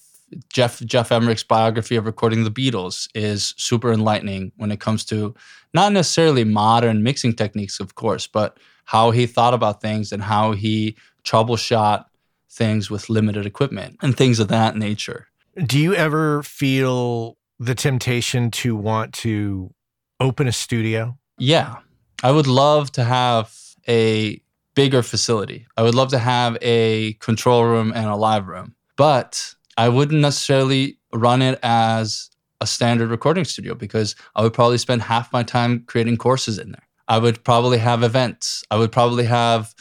Geoff 0.48 0.80
Geoff 0.80 1.10
Emerick's 1.10 1.42
biography 1.42 1.96
of 1.96 2.06
recording 2.06 2.44
the 2.44 2.50
Beatles 2.50 3.08
is 3.14 3.54
super 3.56 3.92
enlightening 3.92 4.52
when 4.56 4.70
it 4.70 4.80
comes 4.80 5.04
to 5.06 5.34
not 5.74 5.92
necessarily 5.92 6.44
modern 6.44 7.02
mixing 7.02 7.34
techniques, 7.34 7.80
of 7.80 7.94
course, 7.94 8.26
but 8.26 8.58
how 8.84 9.10
he 9.10 9.26
thought 9.26 9.54
about 9.54 9.80
things 9.80 10.12
and 10.12 10.22
how 10.22 10.52
he 10.52 10.96
troubleshot 11.24 12.06
things 12.50 12.90
with 12.90 13.08
limited 13.08 13.46
equipment 13.46 13.96
and 14.02 14.16
things 14.16 14.38
of 14.38 14.48
that 14.48 14.76
nature. 14.76 15.28
Do 15.66 15.78
you 15.78 15.94
ever 15.94 16.42
feel 16.42 17.36
the 17.58 17.74
temptation 17.74 18.50
to 18.50 18.74
want 18.74 19.12
to 19.14 19.72
open 20.20 20.46
a 20.46 20.52
studio? 20.52 21.18
Yeah. 21.38 21.76
I 22.22 22.30
would 22.30 22.46
love 22.46 22.92
to 22.92 23.04
have 23.04 23.54
a 23.88 24.40
bigger 24.74 25.02
facility. 25.02 25.66
I 25.76 25.82
would 25.82 25.94
love 25.94 26.08
to 26.10 26.18
have 26.18 26.56
a 26.62 27.14
control 27.14 27.64
room 27.64 27.92
and 27.94 28.06
a 28.06 28.16
live 28.16 28.46
room. 28.46 28.74
But 28.96 29.54
I 29.76 29.88
wouldn't 29.88 30.20
necessarily 30.20 30.98
run 31.12 31.42
it 31.42 31.58
as 31.62 32.30
a 32.60 32.66
standard 32.66 33.10
recording 33.10 33.44
studio 33.44 33.74
because 33.74 34.14
I 34.36 34.42
would 34.42 34.52
probably 34.52 34.78
spend 34.78 35.02
half 35.02 35.32
my 35.32 35.42
time 35.42 35.84
creating 35.86 36.16
courses 36.16 36.58
in 36.58 36.72
there. 36.72 36.88
I 37.08 37.18
would 37.18 37.42
probably 37.44 37.78
have 37.78 38.02
events. 38.02 38.64
I 38.70 38.76
would 38.76 38.92
probably 38.92 39.24
have 39.24 39.74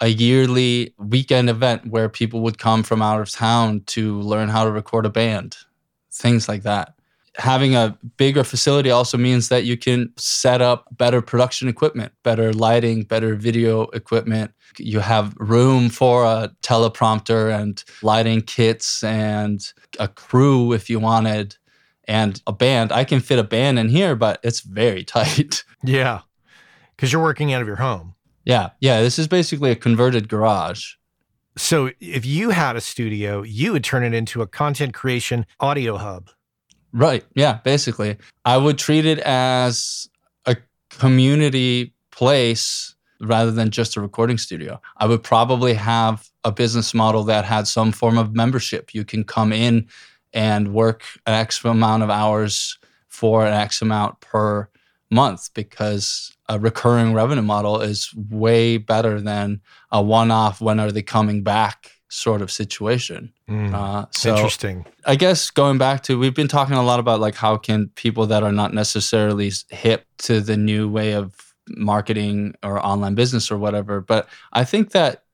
a 0.00 0.08
yearly 0.08 0.94
weekend 0.98 1.50
event 1.50 1.86
where 1.86 2.08
people 2.08 2.40
would 2.40 2.58
come 2.58 2.82
from 2.82 3.02
out 3.02 3.20
of 3.20 3.30
town 3.30 3.82
to 3.86 4.20
learn 4.20 4.48
how 4.48 4.64
to 4.64 4.70
record 4.70 5.04
a 5.04 5.10
band, 5.10 5.56
things 6.12 6.48
like 6.48 6.62
that. 6.62 6.94
Having 7.38 7.76
a 7.76 7.96
bigger 8.16 8.42
facility 8.42 8.90
also 8.90 9.16
means 9.16 9.48
that 9.48 9.64
you 9.64 9.76
can 9.76 10.12
set 10.16 10.60
up 10.60 10.86
better 10.96 11.22
production 11.22 11.68
equipment, 11.68 12.12
better 12.24 12.52
lighting, 12.52 13.04
better 13.04 13.36
video 13.36 13.82
equipment, 13.88 14.52
you 14.78 15.00
have 15.00 15.34
room 15.38 15.88
for 15.88 16.24
a 16.24 16.50
teleprompter 16.62 17.52
and 17.52 17.82
lighting 18.02 18.40
kits 18.40 19.02
and 19.02 19.72
a 19.98 20.08
crew 20.08 20.72
if 20.72 20.90
you 20.90 20.98
wanted 20.98 21.56
and 22.06 22.42
a 22.46 22.52
band. 22.52 22.92
I 22.92 23.04
can 23.04 23.20
fit 23.20 23.38
a 23.38 23.44
band 23.44 23.78
in 23.78 23.88
here, 23.88 24.14
but 24.14 24.40
it's 24.42 24.60
very 24.60 25.04
tight. 25.04 25.64
Yeah. 25.82 26.20
Cuz 26.96 27.12
you're 27.12 27.22
working 27.22 27.52
out 27.52 27.60
of 27.60 27.66
your 27.66 27.76
home. 27.76 28.14
Yeah. 28.44 28.70
Yeah, 28.80 29.02
this 29.02 29.18
is 29.18 29.28
basically 29.28 29.70
a 29.70 29.76
converted 29.76 30.28
garage. 30.28 30.94
So 31.56 31.90
if 32.00 32.24
you 32.24 32.50
had 32.50 32.76
a 32.76 32.80
studio, 32.80 33.42
you 33.42 33.72
would 33.72 33.84
turn 33.84 34.04
it 34.04 34.14
into 34.14 34.42
a 34.42 34.46
content 34.46 34.94
creation 34.94 35.44
audio 35.60 35.96
hub. 35.96 36.30
Right. 36.92 37.24
Yeah, 37.34 37.58
basically. 37.64 38.16
I 38.44 38.56
would 38.56 38.78
treat 38.78 39.04
it 39.04 39.18
as 39.20 40.08
a 40.46 40.56
community 40.90 41.92
place 42.10 42.94
rather 43.20 43.50
than 43.50 43.70
just 43.70 43.96
a 43.96 44.00
recording 44.00 44.38
studio. 44.38 44.80
I 44.96 45.06
would 45.06 45.22
probably 45.22 45.74
have 45.74 46.28
a 46.44 46.52
business 46.52 46.94
model 46.94 47.24
that 47.24 47.44
had 47.44 47.66
some 47.66 47.92
form 47.92 48.16
of 48.16 48.34
membership. 48.34 48.94
You 48.94 49.04
can 49.04 49.24
come 49.24 49.52
in 49.52 49.88
and 50.32 50.72
work 50.72 51.02
an 51.26 51.34
X 51.34 51.64
amount 51.64 52.02
of 52.02 52.10
hours 52.10 52.78
for 53.08 53.44
an 53.46 53.52
X 53.52 53.82
amount 53.82 54.20
per 54.20 54.68
month 55.10 55.52
because 55.54 56.36
a 56.48 56.58
recurring 56.58 57.12
revenue 57.12 57.42
model 57.42 57.80
is 57.80 58.12
way 58.14 58.76
better 58.76 59.20
than 59.20 59.60
a 59.90 60.02
one 60.02 60.30
off, 60.30 60.60
when 60.60 60.78
are 60.78 60.92
they 60.92 61.02
coming 61.02 61.42
back 61.42 61.97
sort 62.08 62.42
of 62.42 62.50
situation. 62.50 63.32
Mm, 63.48 63.74
uh, 63.74 64.06
so 64.10 64.34
interesting. 64.34 64.86
I 65.04 65.16
guess 65.16 65.50
going 65.50 65.78
back 65.78 66.02
to, 66.04 66.18
we've 66.18 66.34
been 66.34 66.48
talking 66.48 66.76
a 66.76 66.82
lot 66.82 67.00
about 67.00 67.20
like 67.20 67.34
how 67.34 67.56
can 67.56 67.88
people 67.94 68.26
that 68.26 68.42
are 68.42 68.52
not 68.52 68.72
necessarily 68.72 69.52
hip 69.68 70.06
to 70.18 70.40
the 70.40 70.56
new 70.56 70.88
way 70.88 71.12
of 71.12 71.54
marketing 71.68 72.54
or 72.62 72.84
online 72.84 73.14
business 73.14 73.50
or 73.50 73.58
whatever. 73.58 74.00
But 74.00 74.28
I 74.52 74.64
think 74.64 74.92
that 74.92 75.24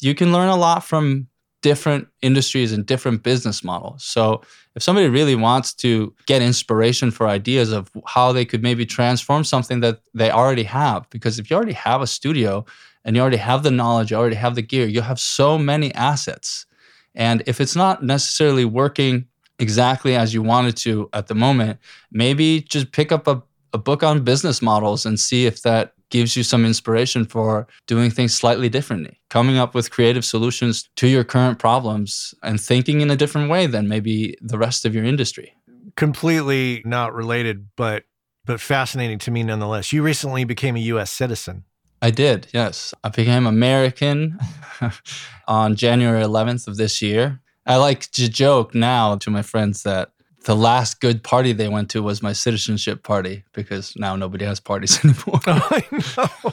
you 0.00 0.14
can 0.14 0.32
learn 0.32 0.48
a 0.48 0.56
lot 0.56 0.84
from 0.84 1.28
different 1.62 2.08
industries 2.22 2.72
and 2.72 2.86
different 2.86 3.22
business 3.22 3.62
models. 3.62 4.02
So 4.02 4.42
if 4.74 4.82
somebody 4.82 5.08
really 5.08 5.34
wants 5.34 5.74
to 5.74 6.14
get 6.26 6.40
inspiration 6.40 7.10
for 7.10 7.28
ideas 7.28 7.70
of 7.70 7.90
how 8.06 8.32
they 8.32 8.44
could 8.44 8.62
maybe 8.62 8.86
transform 8.86 9.44
something 9.44 9.80
that 9.80 10.00
they 10.14 10.30
already 10.30 10.62
have, 10.64 11.08
because 11.10 11.38
if 11.38 11.50
you 11.50 11.56
already 11.56 11.74
have 11.74 12.00
a 12.00 12.06
studio 12.06 12.64
and 13.04 13.16
you 13.16 13.22
already 13.22 13.38
have 13.38 13.62
the 13.62 13.70
knowledge, 13.70 14.10
you 14.10 14.16
already 14.16 14.36
have 14.36 14.54
the 14.54 14.62
gear, 14.62 14.86
you 14.86 15.02
have 15.02 15.20
so 15.20 15.58
many 15.58 15.94
assets 15.94 16.66
And 17.14 17.42
if 17.46 17.60
it's 17.60 17.76
not 17.76 18.02
necessarily 18.02 18.64
working 18.64 19.26
exactly 19.58 20.16
as 20.16 20.32
you 20.32 20.42
wanted 20.42 20.76
to 20.78 21.08
at 21.12 21.26
the 21.26 21.34
moment, 21.34 21.78
maybe 22.10 22.62
just 22.62 22.92
pick 22.92 23.12
up 23.12 23.26
a, 23.26 23.42
a 23.72 23.78
book 23.78 24.02
on 24.02 24.24
business 24.24 24.62
models 24.62 25.06
and 25.06 25.18
see 25.18 25.46
if 25.46 25.62
that 25.62 25.92
gives 26.10 26.36
you 26.36 26.42
some 26.42 26.64
inspiration 26.66 27.24
for 27.24 27.66
doing 27.86 28.10
things 28.10 28.34
slightly 28.34 28.68
differently, 28.68 29.20
coming 29.28 29.58
up 29.58 29.74
with 29.74 29.90
creative 29.90 30.24
solutions 30.24 30.88
to 30.96 31.06
your 31.06 31.24
current 31.24 31.58
problems 31.58 32.34
and 32.42 32.60
thinking 32.60 33.00
in 33.00 33.10
a 33.10 33.16
different 33.16 33.50
way 33.50 33.66
than 33.66 33.88
maybe 33.88 34.36
the 34.40 34.58
rest 34.58 34.84
of 34.84 34.94
your 34.94 35.04
industry. 35.04 35.54
Completely 35.96 36.82
not 36.84 37.14
related, 37.14 37.68
but 37.76 38.04
but 38.46 38.60
fascinating 38.60 39.18
to 39.18 39.30
me 39.30 39.42
nonetheless. 39.44 39.92
You 39.92 40.02
recently 40.02 40.44
became 40.44 40.74
a 40.74 40.80
US 40.80 41.10
citizen. 41.12 41.64
I 42.02 42.10
did, 42.10 42.48
yes. 42.52 42.94
I 43.04 43.10
became 43.10 43.46
American 43.46 44.38
on 45.48 45.76
January 45.76 46.22
11th 46.22 46.66
of 46.66 46.76
this 46.76 47.02
year. 47.02 47.40
I 47.66 47.76
like 47.76 48.10
to 48.12 48.28
joke 48.28 48.74
now 48.74 49.16
to 49.16 49.30
my 49.30 49.42
friends 49.42 49.82
that 49.82 50.12
the 50.44 50.56
last 50.56 51.00
good 51.00 51.22
party 51.22 51.52
they 51.52 51.68
went 51.68 51.90
to 51.90 52.02
was 52.02 52.22
my 52.22 52.32
citizenship 52.32 53.02
party 53.02 53.44
because 53.52 53.94
now 53.96 54.16
nobody 54.16 54.44
has 54.46 54.60
parties 54.60 54.98
anymore. 55.04 55.40
Oh, 55.46 55.68
I 55.70 56.52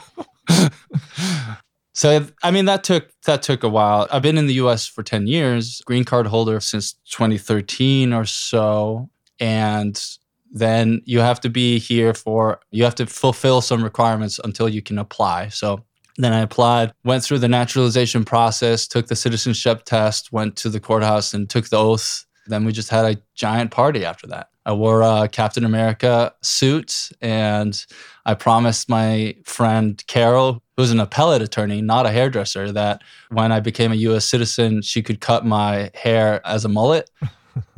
know. 0.50 0.68
so 1.94 2.26
I 2.42 2.50
mean 2.50 2.66
that 2.66 2.84
took 2.84 3.10
that 3.24 3.42
took 3.42 3.62
a 3.62 3.68
while. 3.68 4.06
I've 4.10 4.22
been 4.22 4.36
in 4.36 4.46
the 4.46 4.54
US 4.54 4.86
for 4.86 5.02
10 5.02 5.26
years, 5.26 5.80
green 5.86 6.04
card 6.04 6.26
holder 6.26 6.60
since 6.60 6.92
2013 7.10 8.12
or 8.12 8.26
so 8.26 9.08
and 9.40 10.00
then 10.50 11.02
you 11.04 11.20
have 11.20 11.40
to 11.40 11.50
be 11.50 11.78
here 11.78 12.14
for 12.14 12.60
you 12.70 12.84
have 12.84 12.94
to 12.96 13.06
fulfill 13.06 13.60
some 13.60 13.82
requirements 13.82 14.40
until 14.42 14.68
you 14.68 14.82
can 14.82 14.98
apply. 14.98 15.48
So 15.48 15.84
then 16.16 16.32
I 16.32 16.40
applied, 16.40 16.92
went 17.04 17.22
through 17.22 17.38
the 17.38 17.48
naturalization 17.48 18.24
process, 18.24 18.88
took 18.88 19.06
the 19.06 19.16
citizenship 19.16 19.84
test, 19.84 20.32
went 20.32 20.56
to 20.56 20.68
the 20.68 20.80
courthouse 20.80 21.32
and 21.32 21.48
took 21.48 21.68
the 21.68 21.78
oath. 21.78 22.26
Then 22.48 22.64
we 22.64 22.72
just 22.72 22.88
had 22.88 23.04
a 23.04 23.20
giant 23.34 23.70
party 23.70 24.04
after 24.04 24.26
that. 24.28 24.48
I 24.66 24.72
wore 24.72 25.02
a 25.02 25.28
Captain 25.28 25.64
America 25.64 26.34
suit 26.42 27.10
and 27.22 27.86
I 28.26 28.34
promised 28.34 28.90
my 28.90 29.36
friend 29.44 30.02
Carol, 30.08 30.62
who's 30.76 30.90
an 30.90 31.00
appellate 31.00 31.40
attorney, 31.40 31.80
not 31.80 32.04
a 32.04 32.10
hairdresser, 32.10 32.72
that 32.72 33.02
when 33.30 33.50
I 33.50 33.60
became 33.60 33.92
a 33.92 33.96
US 33.96 34.28
citizen, 34.28 34.82
she 34.82 35.02
could 35.02 35.20
cut 35.20 35.46
my 35.46 35.90
hair 35.94 36.46
as 36.46 36.64
a 36.66 36.68
mullet. 36.68 37.08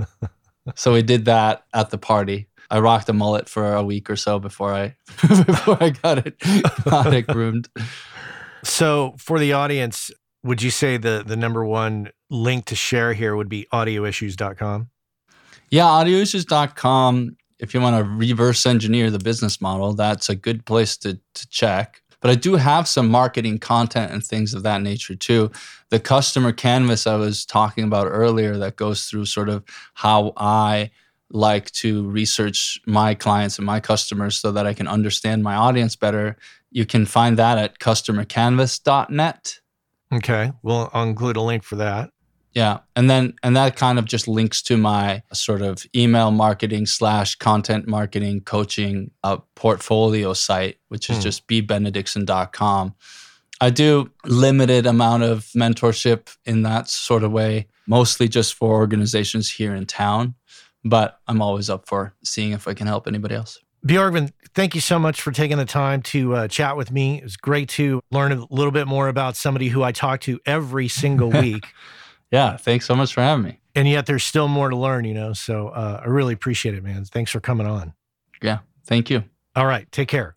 so 0.75 0.93
we 0.93 1.03
did 1.03 1.27
that 1.27 1.65
at 1.75 1.91
the 1.91 1.99
party. 1.99 2.49
I 2.71 2.79
rocked 2.79 3.09
a 3.09 3.13
mullet 3.13 3.49
for 3.49 3.75
a 3.75 3.83
week 3.83 4.09
or 4.09 4.17
so 4.17 4.39
before 4.39 4.73
I 4.73 4.97
before 5.21 5.79
I 5.81 5.91
got 5.91 6.27
it 6.27 6.39
got 6.85 7.13
it 7.13 7.27
groomed. 7.27 7.69
So 8.63 9.15
for 9.19 9.39
the 9.39 9.53
audience, 9.53 10.11
would 10.43 10.63
you 10.63 10.71
say 10.71 10.97
the 10.97 11.23
the 11.27 11.37
number 11.37 11.65
one 11.65 12.11
link 12.31 12.67
to 12.67 12.77
share 12.77 13.13
here 13.13 13.35
would 13.37 13.49
be 13.49 13.67
audioissues.com? 13.73 14.89
Yeah, 15.71 15.85
audioissues.com. 15.85 17.37
If 17.59 17.75
you 17.75 17.81
want 17.81 17.97
to 17.97 18.11
reverse 18.11 18.65
engineer 18.65 19.11
the 19.11 19.19
business 19.19 19.61
model, 19.61 19.93
that's 19.93 20.29
a 20.29 20.35
good 20.35 20.65
place 20.65 20.97
to, 20.99 21.21
to 21.35 21.49
check. 21.49 22.03
But 22.21 22.31
I 22.31 22.35
do 22.35 22.57
have 22.57 22.87
some 22.87 23.09
marketing 23.09 23.59
content 23.59 24.13
and 24.13 24.25
things 24.25 24.55
of 24.55 24.63
that 24.63 24.83
nature 24.83 25.15
too. 25.15 25.51
The 25.91 26.01
customer 26.01 26.53
canvas 26.53 27.07
I 27.07 27.17
was 27.17 27.47
talking 27.47 27.85
about 27.85 28.07
earlier 28.07 28.57
that 28.59 28.77
goes 28.77 29.05
through 29.05 29.27
sort 29.27 29.49
of 29.49 29.65
how 29.95 30.33
I 30.37 30.91
like 31.31 31.71
to 31.71 32.09
research 32.09 32.81
my 32.87 33.15
clients 33.15 33.59
and 33.59 33.67
my 33.67 33.81
customers 33.81 34.37
so 34.37 34.53
that 34.53 34.67
I 34.67 34.75
can 34.75 34.89
understand 34.89 35.43
my 35.43 35.55
audience 35.55 35.97
better. 35.97 36.37
You 36.71 36.87
can 36.87 37.07
find 37.07 37.39
that 37.39 37.59
at 37.59 37.79
customercanvas.net. 37.79 39.61
Okay. 40.13 40.53
Well, 40.63 40.91
I'll 40.93 41.09
include 41.09 41.37
a 41.37 41.41
link 41.41 41.63
for 41.63 41.77
that. 41.77 42.11
Yeah. 42.53 42.81
And 42.97 43.09
then, 43.09 43.35
and 43.45 43.57
that 43.57 43.77
kind 43.77 43.99
of 43.99 44.07
just 44.07 44.27
links 44.27 44.61
to 44.63 44.77
my 44.77 45.23
sort 45.33 45.63
of 45.63 45.87
email 45.95 46.33
marketing 46.33 46.87
slash 46.87 47.37
content 47.37 47.87
marketing 47.87 48.41
coaching 48.41 49.13
uh, 49.23 49.37
portfolio 49.55 50.33
site, 50.33 50.79
which 50.89 51.11
is 51.11 51.19
hmm. 51.19 51.23
just 51.23 51.47
bbenedictson.com. 51.47 52.95
I 53.61 53.71
do 53.71 54.11
limited 54.25 54.87
amount 54.87 55.23
of 55.23 55.45
mentorship 55.55 56.37
in 56.45 56.63
that 56.63 56.89
sort 56.89 57.23
of 57.23 57.31
way, 57.31 57.69
mostly 57.87 58.27
just 58.27 58.55
for 58.55 58.73
organizations 58.73 59.51
here 59.51 59.75
in 59.75 59.87
town 59.87 60.35
but 60.85 61.21
I'm 61.27 61.43
always 61.43 61.71
up 61.71 61.87
for 61.87 62.15
seeing 62.23 62.53
if 62.53 62.67
I 62.69 62.75
can 62.75 62.87
help 62.87 63.07
anybody 63.07 63.35
else. 63.35 63.59
Bjorgvin, 63.87 64.31
thank 64.55 64.75
you 64.75 64.81
so 64.81 64.99
much 64.99 65.23
for 65.23 65.33
taking 65.33 65.57
the 65.57 65.65
time 65.65 66.03
to 66.03 66.35
uh, 66.35 66.49
chat 66.49 66.77
with 66.77 66.91
me. 66.91 67.19
It 67.19 67.25
was 67.25 67.37
great 67.37 67.69
to 67.71 68.03
learn 68.11 68.33
a 68.33 68.45
little 68.51 68.73
bit 68.73 68.87
more 68.87 69.09
about 69.09 69.37
somebody 69.37 69.69
who 69.69 69.83
I 69.83 69.93
talk 69.93 70.21
to 70.23 70.39
every 70.45 70.89
single 70.89 71.31
week. 71.43 71.67
yeah, 72.31 72.57
thanks 72.57 72.87
so 72.87 72.95
much 72.95 73.15
for 73.15 73.23
having 73.23 73.45
me. 73.45 73.59
And 73.75 73.89
yet 73.89 74.07
there's 74.07 74.25
still 74.25 74.49
more 74.49 74.69
to 74.69 74.77
learn, 74.77 75.05
you 75.05 75.15
know. 75.15 75.33
So 75.33 75.69
uh, 75.69 76.03
I 76.05 76.09
really 76.09 76.35
appreciate 76.35 76.75
it, 76.75 76.83
man. 76.83 77.05
Thanks 77.05 77.31
for 77.31 77.41
coming 77.41 77.67
on. 77.67 77.95
Yeah, 78.43 78.59
thank 78.85 79.09
you. 79.09 79.25
All 79.57 79.67
right, 79.67 79.91
take 79.93 80.09
care. 80.09 80.37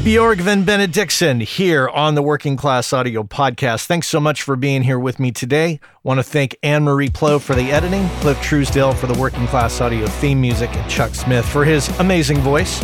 Bjorgvin 0.00 0.64
Benediktsson 0.64 1.42
here 1.42 1.86
on 1.90 2.14
the 2.14 2.22
Working 2.22 2.56
Class 2.56 2.90
Audio 2.90 3.22
Podcast. 3.22 3.84
Thanks 3.84 4.08
so 4.08 4.18
much 4.18 4.40
for 4.40 4.56
being 4.56 4.80
here 4.82 4.98
with 4.98 5.20
me 5.20 5.30
today. 5.30 5.78
Want 6.04 6.18
to 6.18 6.24
thank 6.24 6.56
Anne 6.62 6.84
Marie 6.84 7.10
Plo 7.10 7.38
for 7.38 7.54
the 7.54 7.70
editing, 7.70 8.08
Cliff 8.20 8.40
Truesdale 8.40 8.94
for 8.94 9.06
the 9.06 9.20
Working 9.20 9.46
Class 9.48 9.78
Audio 9.82 10.06
theme 10.06 10.40
music, 10.40 10.74
and 10.74 10.90
Chuck 10.90 11.14
Smith 11.14 11.44
for 11.44 11.66
his 11.66 11.90
amazing 12.00 12.38
voice. 12.38 12.82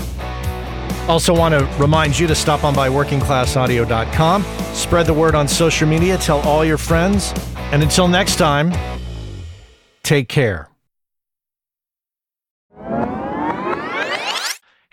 Also, 1.09 1.35
want 1.35 1.59
to 1.59 1.65
remind 1.79 2.19
you 2.19 2.27
to 2.27 2.35
stop 2.35 2.65
on 2.65 2.75
by 2.75 2.91
workingclassaudio.com, 2.91 4.43
spread 4.75 5.07
the 5.07 5.15
word 5.15 5.35
on 5.35 5.49
social 5.49 5.89
media, 5.89 6.19
tell 6.19 6.41
all 6.43 6.67
your 6.67 6.77
friends, 6.77 7.33
and 7.73 7.83
until 7.83 8.09
next 8.09 8.37
time, 8.37 8.75
take 10.03 10.29
care. 10.29 10.69